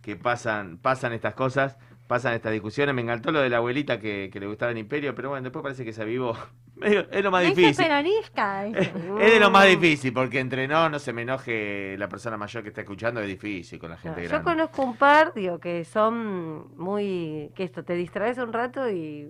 que 0.01 0.15
pasan, 0.15 0.77
pasan 0.77 1.11
estas 1.11 1.33
cosas, 1.33 1.75
pasan 2.09 2.33
estas 2.33 2.51
discusiones. 2.51 2.95
Me 2.95 3.03
encantó 3.03 3.31
lo 3.31 3.39
de 3.39 3.49
la 3.49 3.57
abuelita 3.57 3.99
que, 3.99 4.31
que 4.33 4.39
le 4.39 4.47
gustaba 4.47 4.71
el 4.71 4.79
imperio, 4.79 5.13
pero 5.13 5.29
bueno, 5.29 5.43
después 5.43 5.61
parece 5.61 5.85
que 5.85 5.93
se 5.93 6.01
avivó. 6.01 6.35
Es 6.81 7.23
lo 7.23 7.29
más 7.29 7.43
difícil. 7.43 7.75
peronista. 7.75 8.65
Es 8.67 9.33
de 9.33 9.39
lo 9.39 9.51
más 9.51 9.67
difícil, 9.67 10.11
porque 10.13 10.39
entre 10.39 10.67
no, 10.67 10.89
no 10.89 10.97
se 10.97 11.13
me 11.13 11.21
enoje 11.21 11.95
la 11.97 12.07
persona 12.09 12.35
mayor 12.37 12.63
que 12.63 12.69
está 12.69 12.81
escuchando, 12.81 13.21
es 13.21 13.27
difícil 13.27 13.77
con 13.77 13.91
la 13.91 13.97
gente 13.97 14.23
Yo 14.23 14.29
grande. 14.29 14.43
conozco 14.45 14.81
un 14.81 14.95
par, 14.95 15.33
digo, 15.33 15.59
que 15.59 15.85
son 15.85 16.75
muy... 16.77 17.51
que 17.53 17.63
esto, 17.65 17.83
te 17.83 17.93
distraes 17.93 18.37
un 18.37 18.53
rato 18.53 18.89
y 18.89 19.29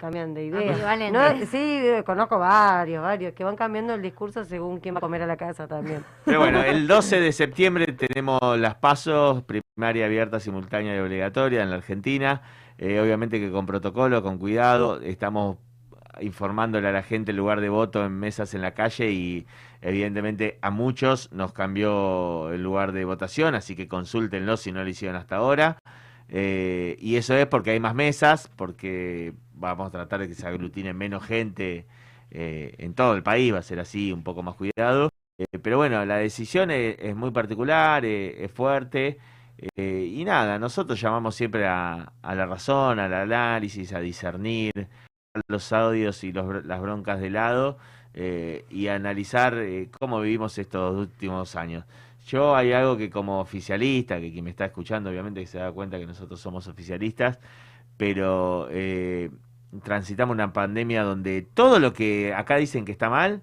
cambian 0.00 0.34
de 0.34 0.46
idea. 0.46 0.72
Ambivalentes. 0.72 1.40
No, 1.40 1.46
sí, 1.46 1.80
conozco 2.04 2.38
varios, 2.38 3.02
varios, 3.02 3.34
que 3.34 3.44
van 3.44 3.56
cambiando 3.56 3.94
el 3.94 4.02
discurso 4.02 4.44
según 4.44 4.80
quién 4.80 4.94
va 4.94 4.98
a 4.98 5.00
comer 5.00 5.22
a 5.22 5.26
la 5.26 5.36
casa 5.36 5.68
también. 5.68 6.04
Pero 6.24 6.40
bueno, 6.40 6.62
el 6.62 6.86
12 6.86 7.20
de 7.20 7.32
septiembre 7.32 7.86
tenemos 7.92 8.40
las 8.58 8.74
pasos, 8.76 9.44
primaria 9.44 10.06
abierta, 10.06 10.40
simultánea 10.40 10.96
y 10.96 10.98
obligatoria 10.98 11.62
en 11.62 11.70
la 11.70 11.76
Argentina. 11.76 12.42
Eh, 12.78 12.98
obviamente 12.98 13.38
que 13.38 13.50
con 13.50 13.66
protocolo, 13.66 14.22
con 14.22 14.38
cuidado, 14.38 15.00
estamos 15.02 15.58
informándole 16.20 16.88
a 16.88 16.92
la 16.92 17.02
gente 17.02 17.30
el 17.30 17.36
lugar 17.36 17.60
de 17.60 17.68
voto 17.68 18.04
en 18.04 18.12
mesas 18.12 18.54
en 18.54 18.62
la 18.62 18.72
calle 18.72 19.10
y 19.10 19.46
evidentemente 19.80 20.58
a 20.62 20.70
muchos 20.70 21.30
nos 21.32 21.52
cambió 21.52 22.50
el 22.52 22.62
lugar 22.62 22.92
de 22.92 23.04
votación, 23.04 23.54
así 23.54 23.76
que 23.76 23.88
consúltenlo 23.88 24.56
si 24.56 24.72
no 24.72 24.82
lo 24.82 24.88
hicieron 24.88 25.16
hasta 25.16 25.36
ahora. 25.36 25.78
Eh, 26.28 26.96
y 27.00 27.16
eso 27.16 27.34
es 27.34 27.46
porque 27.46 27.70
hay 27.70 27.80
más 27.80 27.94
mesas, 27.94 28.50
porque 28.56 29.34
vamos 29.60 29.88
a 29.88 29.90
tratar 29.90 30.20
de 30.20 30.28
que 30.28 30.34
se 30.34 30.46
aglutine 30.46 30.94
menos 30.94 31.24
gente 31.24 31.86
eh, 32.30 32.74
en 32.78 32.94
todo 32.94 33.14
el 33.14 33.22
país, 33.22 33.52
va 33.52 33.58
a 33.58 33.62
ser 33.62 33.80
así, 33.80 34.12
un 34.12 34.22
poco 34.22 34.42
más 34.42 34.56
cuidado. 34.56 35.10
Eh, 35.38 35.58
pero 35.62 35.78
bueno, 35.78 36.04
la 36.04 36.16
decisión 36.18 36.70
es, 36.70 37.14
muy 37.16 37.30
particular, 37.30 38.04
eh, 38.04 38.44
es 38.44 38.52
fuerte. 38.52 39.18
y 39.76 40.24
nada, 40.24 40.58
nosotros 40.58 41.00
llamamos 41.00 41.34
siempre 41.34 41.66
a, 41.66 42.12
la 42.22 42.46
razón, 42.46 42.98
al 42.98 43.12
análisis, 43.12 43.92
a 43.92 44.00
discernir 44.00 44.72
los 45.48 45.72
audios 45.72 46.24
y 46.24 46.32
las 46.32 46.80
broncas 46.80 47.20
de 47.20 47.30
lado 47.30 47.78
y 48.70 48.88
analizar 48.88 49.56
cómo 49.98 50.20
vivimos 50.20 50.58
estos 50.58 50.96
últimos 50.96 51.56
años. 51.56 51.84
Yo 52.26 52.56
hay 52.56 52.72
algo 52.72 52.96
que 52.96 53.10
como 53.10 53.40
oficialista, 53.40 54.20
que 54.20 54.32
quien 54.32 54.44
me 54.44 54.50
está 54.50 54.66
escuchando 54.66 55.10
obviamente 55.10 55.44
se 55.46 55.58
da 55.58 55.72
cuenta 55.72 55.98
que 55.98 56.06
nosotros 56.06 56.40
somos 56.40 56.66
oficialistas, 56.68 57.38
pero 57.96 58.68
transitamos 59.82 60.34
una 60.34 60.52
pandemia 60.52 61.02
donde 61.02 61.42
todo 61.42 61.78
lo 61.78 61.92
que 61.92 62.34
acá 62.34 62.56
dicen 62.56 62.84
que 62.84 62.92
está 62.92 63.08
mal, 63.08 63.42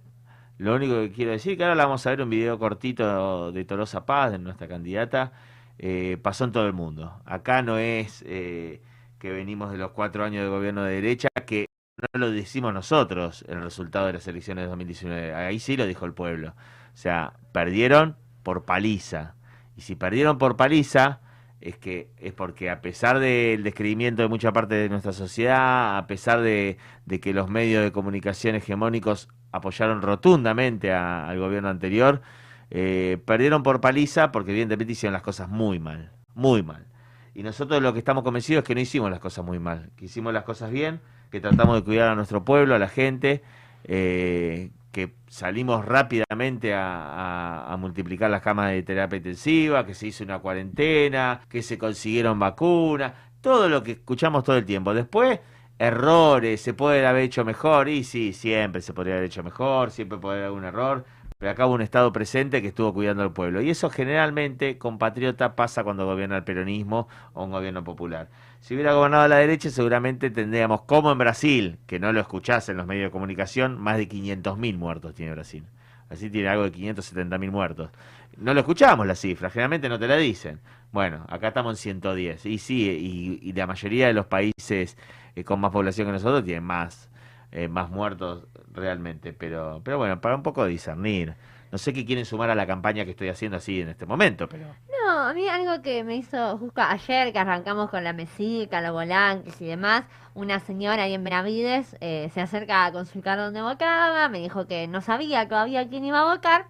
lo 0.58 0.76
único 0.76 0.96
que 0.96 1.12
quiero 1.12 1.32
decir 1.32 1.58
que 1.58 1.64
ahora 1.64 1.76
vamos 1.76 2.06
a 2.06 2.10
ver 2.10 2.22
un 2.22 2.30
video 2.30 2.58
cortito 2.60 3.52
de 3.52 3.66
Tolosa 3.66 4.06
Paz, 4.06 4.32
de 4.32 4.40
nuestra 4.40 4.68
candidata, 4.68 5.32
eh, 5.78 6.18
pasó 6.22 6.46
en 6.46 6.52
todo 6.52 6.66
el 6.66 6.74
mundo. 6.74 7.22
Acá 7.26 7.62
no 7.62 7.78
es 7.78 8.24
eh, 8.28 8.82
que 9.20 9.32
venimos 9.32 9.72
de 9.72 9.78
los 9.78 9.92
cuatro 9.92 10.24
años 10.24 10.44
de 10.44 10.50
gobierno 10.50 10.84
de 10.84 10.96
derecha, 10.96 11.30
que 11.46 11.68
no 12.14 12.20
lo 12.20 12.32
decimos 12.32 12.74
nosotros 12.74 13.46
el 13.48 13.62
resultado 13.62 14.08
de 14.08 14.14
las 14.14 14.28
elecciones 14.28 14.64
de 14.64 14.70
2019. 14.70 15.34
Ahí 15.36 15.60
sí 15.60 15.78
lo 15.78 15.86
dijo 15.86 16.06
el 16.06 16.14
pueblo. 16.14 16.50
O 16.94 16.98
sea, 16.98 17.34
perdieron 17.52 18.18
por 18.44 18.66
paliza. 18.66 19.36
Y 19.76 19.82
si 19.82 19.96
perdieron 19.96 20.40
por 20.40 20.58
paliza, 20.58 21.22
es 21.62 21.78
que 21.78 22.10
es 22.18 22.34
porque 22.34 22.70
a 22.70 22.82
pesar 22.82 23.20
del 23.20 23.64
descreimiento 23.64 24.22
de 24.22 24.28
mucha 24.28 24.54
parte 24.54 24.76
de 24.76 24.90
nuestra 24.90 25.14
sociedad, 25.14 25.98
a 25.98 26.08
pesar 26.08 26.42
de, 26.42 26.78
que 27.22 27.34
los 27.34 27.50
medios 27.50 27.84
de 27.84 27.92
comunicación 27.92 28.56
hegemónicos 28.56 29.30
apoyaron 29.52 30.02
rotundamente 30.02 30.94
al 30.94 31.40
gobierno 31.40 31.70
anterior, 31.70 32.22
eh, 32.70 33.18
perdieron 33.26 33.64
por 33.64 33.82
paliza 33.82 34.32
porque 34.32 34.52
evidentemente 34.52 34.94
hicieron 34.94 35.14
las 35.14 35.24
cosas 35.24 35.50
muy 35.50 35.80
mal, 35.80 36.12
muy 36.36 36.64
mal. 36.64 36.86
Y 37.34 37.44
nosotros 37.44 37.82
lo 37.82 37.94
que 37.94 38.00
estamos 38.00 38.24
convencidos 38.24 38.64
es 38.64 38.68
que 38.68 38.76
no 38.76 38.82
hicimos 38.82 39.10
las 39.10 39.20
cosas 39.20 39.46
muy 39.46 39.60
mal, 39.60 39.92
que 39.96 40.06
hicimos 40.06 40.34
las 40.34 40.44
cosas 40.44 40.72
bien, 40.72 41.02
que 41.32 41.40
tratamos 41.40 41.76
de 41.76 41.84
cuidar 41.84 42.10
a 42.10 42.16
nuestro 42.16 42.44
pueblo, 42.44 42.76
a 42.76 42.80
la 42.80 42.88
gente, 42.88 43.44
eh, 43.84 44.72
que 44.98 45.14
salimos 45.28 45.86
rápidamente 45.86 46.74
a, 46.74 47.76
multiplicar 47.78 48.32
las 48.32 48.42
camas 48.42 48.72
de 48.72 48.82
terapia 48.82 49.18
intensiva, 49.18 49.86
que 49.86 49.94
se 49.94 50.08
hizo 50.08 50.24
una 50.24 50.40
cuarentena, 50.40 51.42
que 51.48 51.62
se 51.62 51.78
consiguieron 51.78 52.40
vacunas, 52.40 53.14
todo 53.40 53.70
lo 53.70 53.84
que 53.84 53.92
escuchamos 53.92 54.44
todo 54.44 54.58
el 54.58 54.66
tiempo. 54.66 54.96
Después, 54.96 55.40
errores, 55.78 56.62
se 56.62 56.74
puede 56.74 57.06
haber 57.06 57.26
hecho 57.26 57.46
mejor, 57.46 57.90
y 57.90 58.04
sí, 58.04 58.34
siempre 58.34 58.82
se 58.82 58.92
podría 58.92 59.14
haber 59.14 59.26
hecho 59.26 59.44
mejor, 59.44 59.92
siempre 59.92 60.18
puede 60.18 60.38
haber 60.38 60.48
algún 60.48 60.64
error, 60.64 61.06
pero 61.38 61.52
acá 61.52 61.68
hubo 61.68 61.76
un 61.76 61.82
Estado 61.82 62.12
presente 62.12 62.64
que 62.64 62.70
estuvo 62.70 62.92
cuidando 62.92 63.22
al 63.22 63.34
pueblo. 63.34 63.62
Y 63.62 63.70
eso 63.70 63.92
generalmente, 63.92 64.80
compatriota, 64.80 65.56
pasa 65.56 65.84
cuando 65.84 66.08
gobierna 66.08 66.38
el 66.38 66.44
peronismo 66.44 67.08
o 67.34 67.44
un 67.44 67.52
gobierno 67.52 67.84
popular. 67.84 68.30
Si 68.60 68.74
hubiera 68.74 68.94
gobernado 68.94 69.28
la 69.28 69.38
derecha, 69.38 69.70
seguramente 69.70 70.30
tendríamos, 70.30 70.82
como 70.82 71.12
en 71.12 71.18
Brasil, 71.18 71.80
que 71.88 72.00
no 72.00 72.12
lo 72.12 72.20
escuchás 72.20 72.70
en 72.70 72.78
los 72.78 72.86
medios 72.86 73.06
de 73.06 73.12
comunicación, 73.12 73.80
más 73.80 73.98
de 73.98 74.10
500.000 74.10 74.78
muertos 74.78 75.16
tiene 75.16 75.32
Brasil. 75.32 75.64
Brasil 76.10 76.32
tiene 76.32 76.50
algo 76.50 76.64
de 76.64 76.72
570.000 76.72 77.52
muertos. 77.52 77.92
No 78.38 78.54
lo 78.54 78.60
escuchamos 78.60 79.06
la 79.08 79.16
cifra, 79.16 79.50
generalmente 79.50 79.90
no 79.90 80.00
te 80.00 80.08
la 80.08 80.18
dicen. 80.18 80.60
Bueno, 80.92 81.26
acá 81.30 81.50
estamos 81.50 81.74
en 81.74 81.78
110. 81.78 82.46
Y 82.46 82.58
sí, 82.58 83.40
y, 83.42 83.54
la 83.54 83.68
mayoría 83.68 84.08
de 84.08 84.14
los 84.14 84.26
países 84.28 84.98
eh, 85.36 85.44
con 85.44 85.60
más 85.60 85.72
población 85.72 86.08
que 86.08 86.14
nosotros 86.14 86.44
tienen 86.44 86.64
más, 86.64 87.10
eh, 87.52 87.68
más 87.68 87.90
muertos 87.90 88.48
realmente. 88.74 89.34
Pero, 89.34 89.82
pero 89.84 89.98
bueno, 89.98 90.22
para 90.22 90.36
un 90.36 90.44
poco 90.44 90.66
discernir. 90.66 91.36
No 91.72 91.78
sé 91.78 91.94
qué 91.94 92.06
quieren 92.06 92.26
sumar 92.26 92.50
a 92.50 92.56
la 92.56 92.66
campaña 92.66 93.04
que 93.04 93.12
estoy 93.12 93.30
haciendo 93.30 93.58
así 93.58 93.82
en 93.82 93.90
este 93.90 94.06
momento, 94.06 94.48
pero... 94.48 94.68
No, 94.90 95.20
a 95.20 95.34
mí 95.34 95.48
algo 95.48 95.82
que 95.82 96.04
me 96.04 96.16
hizo 96.16 96.58
justo 96.58 96.82
ayer 96.82 97.34
que 97.34 97.40
arrancamos 97.40 97.90
con 97.90 98.04
la 98.04 98.14
mesica, 98.14 98.82
los 98.82 98.94
volantes 98.94 99.60
y 99.62 99.66
demás, 99.66 100.06
una 100.34 100.60
señora 100.60 101.04
ahí 101.04 101.14
en 101.14 101.24
Benavides 101.24 101.98
eh, 102.00 102.30
se 102.34 102.42
acerca 102.42 102.86
a 102.86 102.92
consultar 102.92 103.38
dónde 103.38 103.62
votaba, 103.62 104.30
me 104.30 104.40
dijo 104.40 104.66
que 104.68 104.88
no 104.88 105.02
sabía 105.02 105.48
todavía 105.48 105.88
quién 105.90 106.06
iba 106.06 106.22
a 106.22 106.34
votar, 106.36 106.68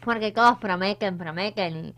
porque 0.00 0.32
todos 0.32 0.58
prometen, 0.58 1.18
prometen 1.18 1.86
y... 1.86 1.94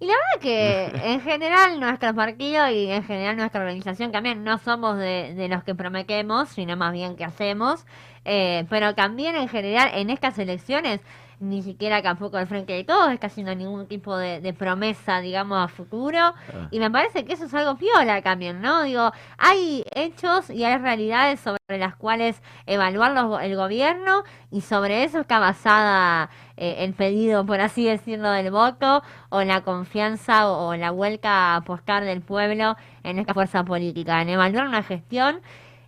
Y 0.00 0.06
la 0.06 0.12
verdad 0.12 0.42
que 0.42 1.12
en 1.12 1.20
general 1.20 1.78
nuestro 1.78 2.12
partido 2.14 2.68
y 2.68 2.90
en 2.90 3.04
general 3.04 3.36
nuestra 3.36 3.60
organización 3.60 4.10
también 4.10 4.42
no 4.42 4.58
somos 4.58 4.98
de, 4.98 5.34
de 5.34 5.48
los 5.48 5.62
que 5.62 5.74
prometemos, 5.76 6.48
sino 6.48 6.76
más 6.76 6.92
bien 6.92 7.14
que 7.14 7.24
hacemos. 7.24 7.86
Eh, 8.24 8.66
pero 8.68 8.94
también 8.94 9.36
en 9.36 9.48
general 9.48 9.90
en 9.94 10.10
estas 10.10 10.38
elecciones 10.38 11.00
ni 11.48 11.62
siquiera 11.62 12.02
tampoco 12.02 12.38
el 12.38 12.46
frente 12.46 12.72
de 12.72 12.84
todos 12.84 13.12
está 13.12 13.26
haciendo 13.26 13.54
ningún 13.54 13.86
tipo 13.86 14.16
de, 14.16 14.40
de 14.40 14.52
promesa, 14.52 15.20
digamos, 15.20 15.62
a 15.62 15.68
futuro. 15.68 16.34
Y 16.70 16.78
me 16.78 16.90
parece 16.90 17.24
que 17.24 17.34
eso 17.34 17.44
es 17.44 17.54
algo 17.54 17.76
piola 17.76 18.22
también, 18.22 18.60
¿no? 18.60 18.82
Digo, 18.82 19.12
hay 19.38 19.84
hechos 19.94 20.50
y 20.50 20.64
hay 20.64 20.78
realidades 20.78 21.40
sobre 21.40 21.58
las 21.78 21.96
cuales 21.96 22.42
evaluar 22.66 23.12
los 23.12 23.42
el 23.42 23.56
gobierno 23.56 24.24
y 24.50 24.62
sobre 24.62 25.04
eso 25.04 25.20
está 25.20 25.38
basada 25.38 26.30
eh, 26.56 26.76
el 26.78 26.94
pedido, 26.94 27.44
por 27.44 27.60
así 27.60 27.84
decirlo, 27.84 28.30
del 28.30 28.50
voto 28.50 29.02
o 29.28 29.42
la 29.42 29.62
confianza 29.62 30.48
o, 30.48 30.68
o 30.68 30.76
la 30.76 30.90
vuelta 30.90 31.30
a 31.30 31.56
apostar 31.56 32.04
del 32.04 32.22
pueblo 32.22 32.76
en 33.02 33.18
esta 33.18 33.34
fuerza 33.34 33.64
política, 33.64 34.22
en 34.22 34.30
evaluar 34.30 34.66
una 34.66 34.82
gestión 34.82 35.40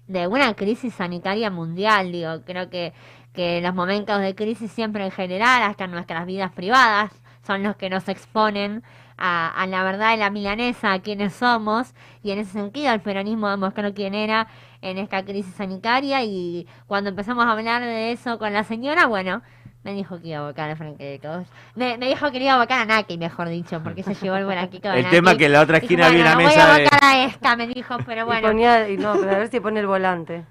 de 0.08 0.26
una 0.26 0.54
crisis 0.54 0.94
sanitaria 0.94 1.50
mundial, 1.50 2.12
digo, 2.12 2.42
creo 2.44 2.70
que, 2.70 2.92
que 3.36 3.60
los 3.60 3.74
momentos 3.74 4.20
de 4.20 4.34
crisis 4.34 4.72
siempre 4.72 5.04
en 5.04 5.12
general, 5.12 5.62
hasta 5.62 5.86
nuestras 5.86 6.26
vidas 6.26 6.50
privadas, 6.50 7.12
son 7.46 7.62
los 7.62 7.76
que 7.76 7.88
nos 7.88 8.08
exponen 8.08 8.82
a, 9.16 9.48
a 9.48 9.66
la 9.68 9.84
verdad 9.84 10.10
de 10.10 10.16
la 10.16 10.30
milanesa, 10.30 10.92
a 10.92 10.98
quiénes 10.98 11.34
somos, 11.34 11.94
y 12.22 12.32
en 12.32 12.40
ese 12.40 12.50
sentido 12.50 12.92
el 12.92 13.00
peronismo 13.00 13.48
demostró 13.48 13.94
quién 13.94 14.14
era 14.14 14.48
en 14.82 14.98
esta 14.98 15.24
crisis 15.24 15.54
sanitaria, 15.54 16.24
y 16.24 16.66
cuando 16.88 17.10
empezamos 17.10 17.44
a 17.44 17.52
hablar 17.52 17.82
de 17.82 18.10
eso 18.10 18.38
con 18.38 18.52
la 18.52 18.64
señora, 18.64 19.06
bueno, 19.06 19.42
me 19.86 19.92
dijo 19.94 20.20
que 20.20 20.28
iba 20.28 20.38
a 20.40 20.42
votar 20.42 20.76
de 20.76 21.20
todos. 21.22 21.46
Me, 21.76 21.96
me 21.96 22.08
dijo 22.08 22.28
que 22.32 22.38
iba 22.38 22.54
a 22.54 22.58
votar 22.58 22.80
a 22.80 22.84
Naki, 22.86 23.18
mejor 23.18 23.48
dicho, 23.48 23.80
porque 23.84 24.02
se 24.02 24.14
llevó 24.14 24.34
el 24.34 24.44
blanquito 24.44 24.88
de 24.90 24.98
El 24.98 25.08
tema 25.10 25.36
que 25.36 25.46
en 25.46 25.52
la 25.52 25.60
otra 25.60 25.78
Dijo, 25.78 25.84
esquina 25.86 26.06
había 26.08 26.24
bueno, 26.24 26.36
una 26.40 26.48
voy 26.48 26.56
mesa 26.56 26.74
a 26.74 26.78
de- 26.78 26.88
a 27.02 27.24
esta, 27.26 27.54
me 27.56 27.68
dijo, 27.68 27.96
pero 28.04 28.22
Y 28.22 28.24
bueno. 28.24 28.48
ponía, 28.48 28.88
y 28.88 28.96
no, 28.96 29.14
pero 29.14 29.30
a 29.30 29.38
ver 29.38 29.48
si 29.48 29.60
pone 29.60 29.78
el 29.78 29.86
volante. 29.86 30.44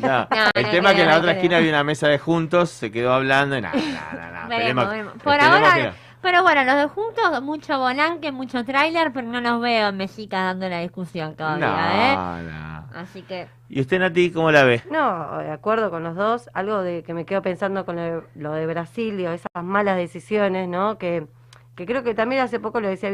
No, 0.00 0.26
No, 0.30 0.50
el 0.52 0.64
no 0.64 0.70
tema 0.70 0.94
que 0.94 1.02
en 1.02 1.06
la 1.06 1.18
otra 1.18 1.32
esquina 1.32 1.58
había 1.58 1.70
una 1.70 1.84
mesa 1.84 2.08
de 2.08 2.18
juntos, 2.18 2.70
se 2.70 2.90
quedó 2.90 3.12
hablando 3.12 3.56
y 3.56 3.60
nada, 3.60 3.76
nada, 3.76 4.48
nada. 4.48 5.14
Por 5.22 5.40
ahora, 5.40 5.94
pero 6.20 6.42
bueno, 6.42 6.64
los 6.64 6.74
de 6.76 6.86
juntos, 6.88 7.42
mucho 7.42 7.78
volante, 7.78 8.32
mucho 8.32 8.64
tráiler, 8.64 9.12
pero 9.12 9.28
no 9.28 9.40
los 9.40 9.60
veo 9.60 9.90
en 9.90 9.96
Mexica 9.96 10.42
dando 10.42 10.68
la 10.68 10.80
discusión 10.80 11.36
todavía, 11.36 11.68
No, 11.68 12.38
¿eh? 12.40 12.42
no. 12.42 12.75
Así 12.96 13.20
que, 13.20 13.46
¿Y 13.68 13.82
usted, 13.82 13.98
Nati, 13.98 14.30
cómo 14.30 14.50
la 14.50 14.64
ve? 14.64 14.82
No, 14.90 15.38
de 15.38 15.50
acuerdo 15.50 15.90
con 15.90 16.02
los 16.02 16.16
dos. 16.16 16.48
Algo 16.54 16.80
de 16.80 17.02
que 17.02 17.12
me 17.12 17.26
quedo 17.26 17.42
pensando 17.42 17.84
con 17.84 17.96
lo 17.96 18.02
de, 18.02 18.22
lo 18.36 18.52
de 18.52 18.66
Brasil, 18.66 19.18
digo, 19.18 19.32
esas 19.32 19.62
malas 19.62 19.98
decisiones, 19.98 20.66
¿no? 20.66 20.96
Que, 20.96 21.26
que 21.74 21.84
creo 21.84 22.02
que 22.02 22.14
también 22.14 22.40
hace 22.40 22.58
poco 22.58 22.80
lo 22.80 22.88
decía 22.88 23.04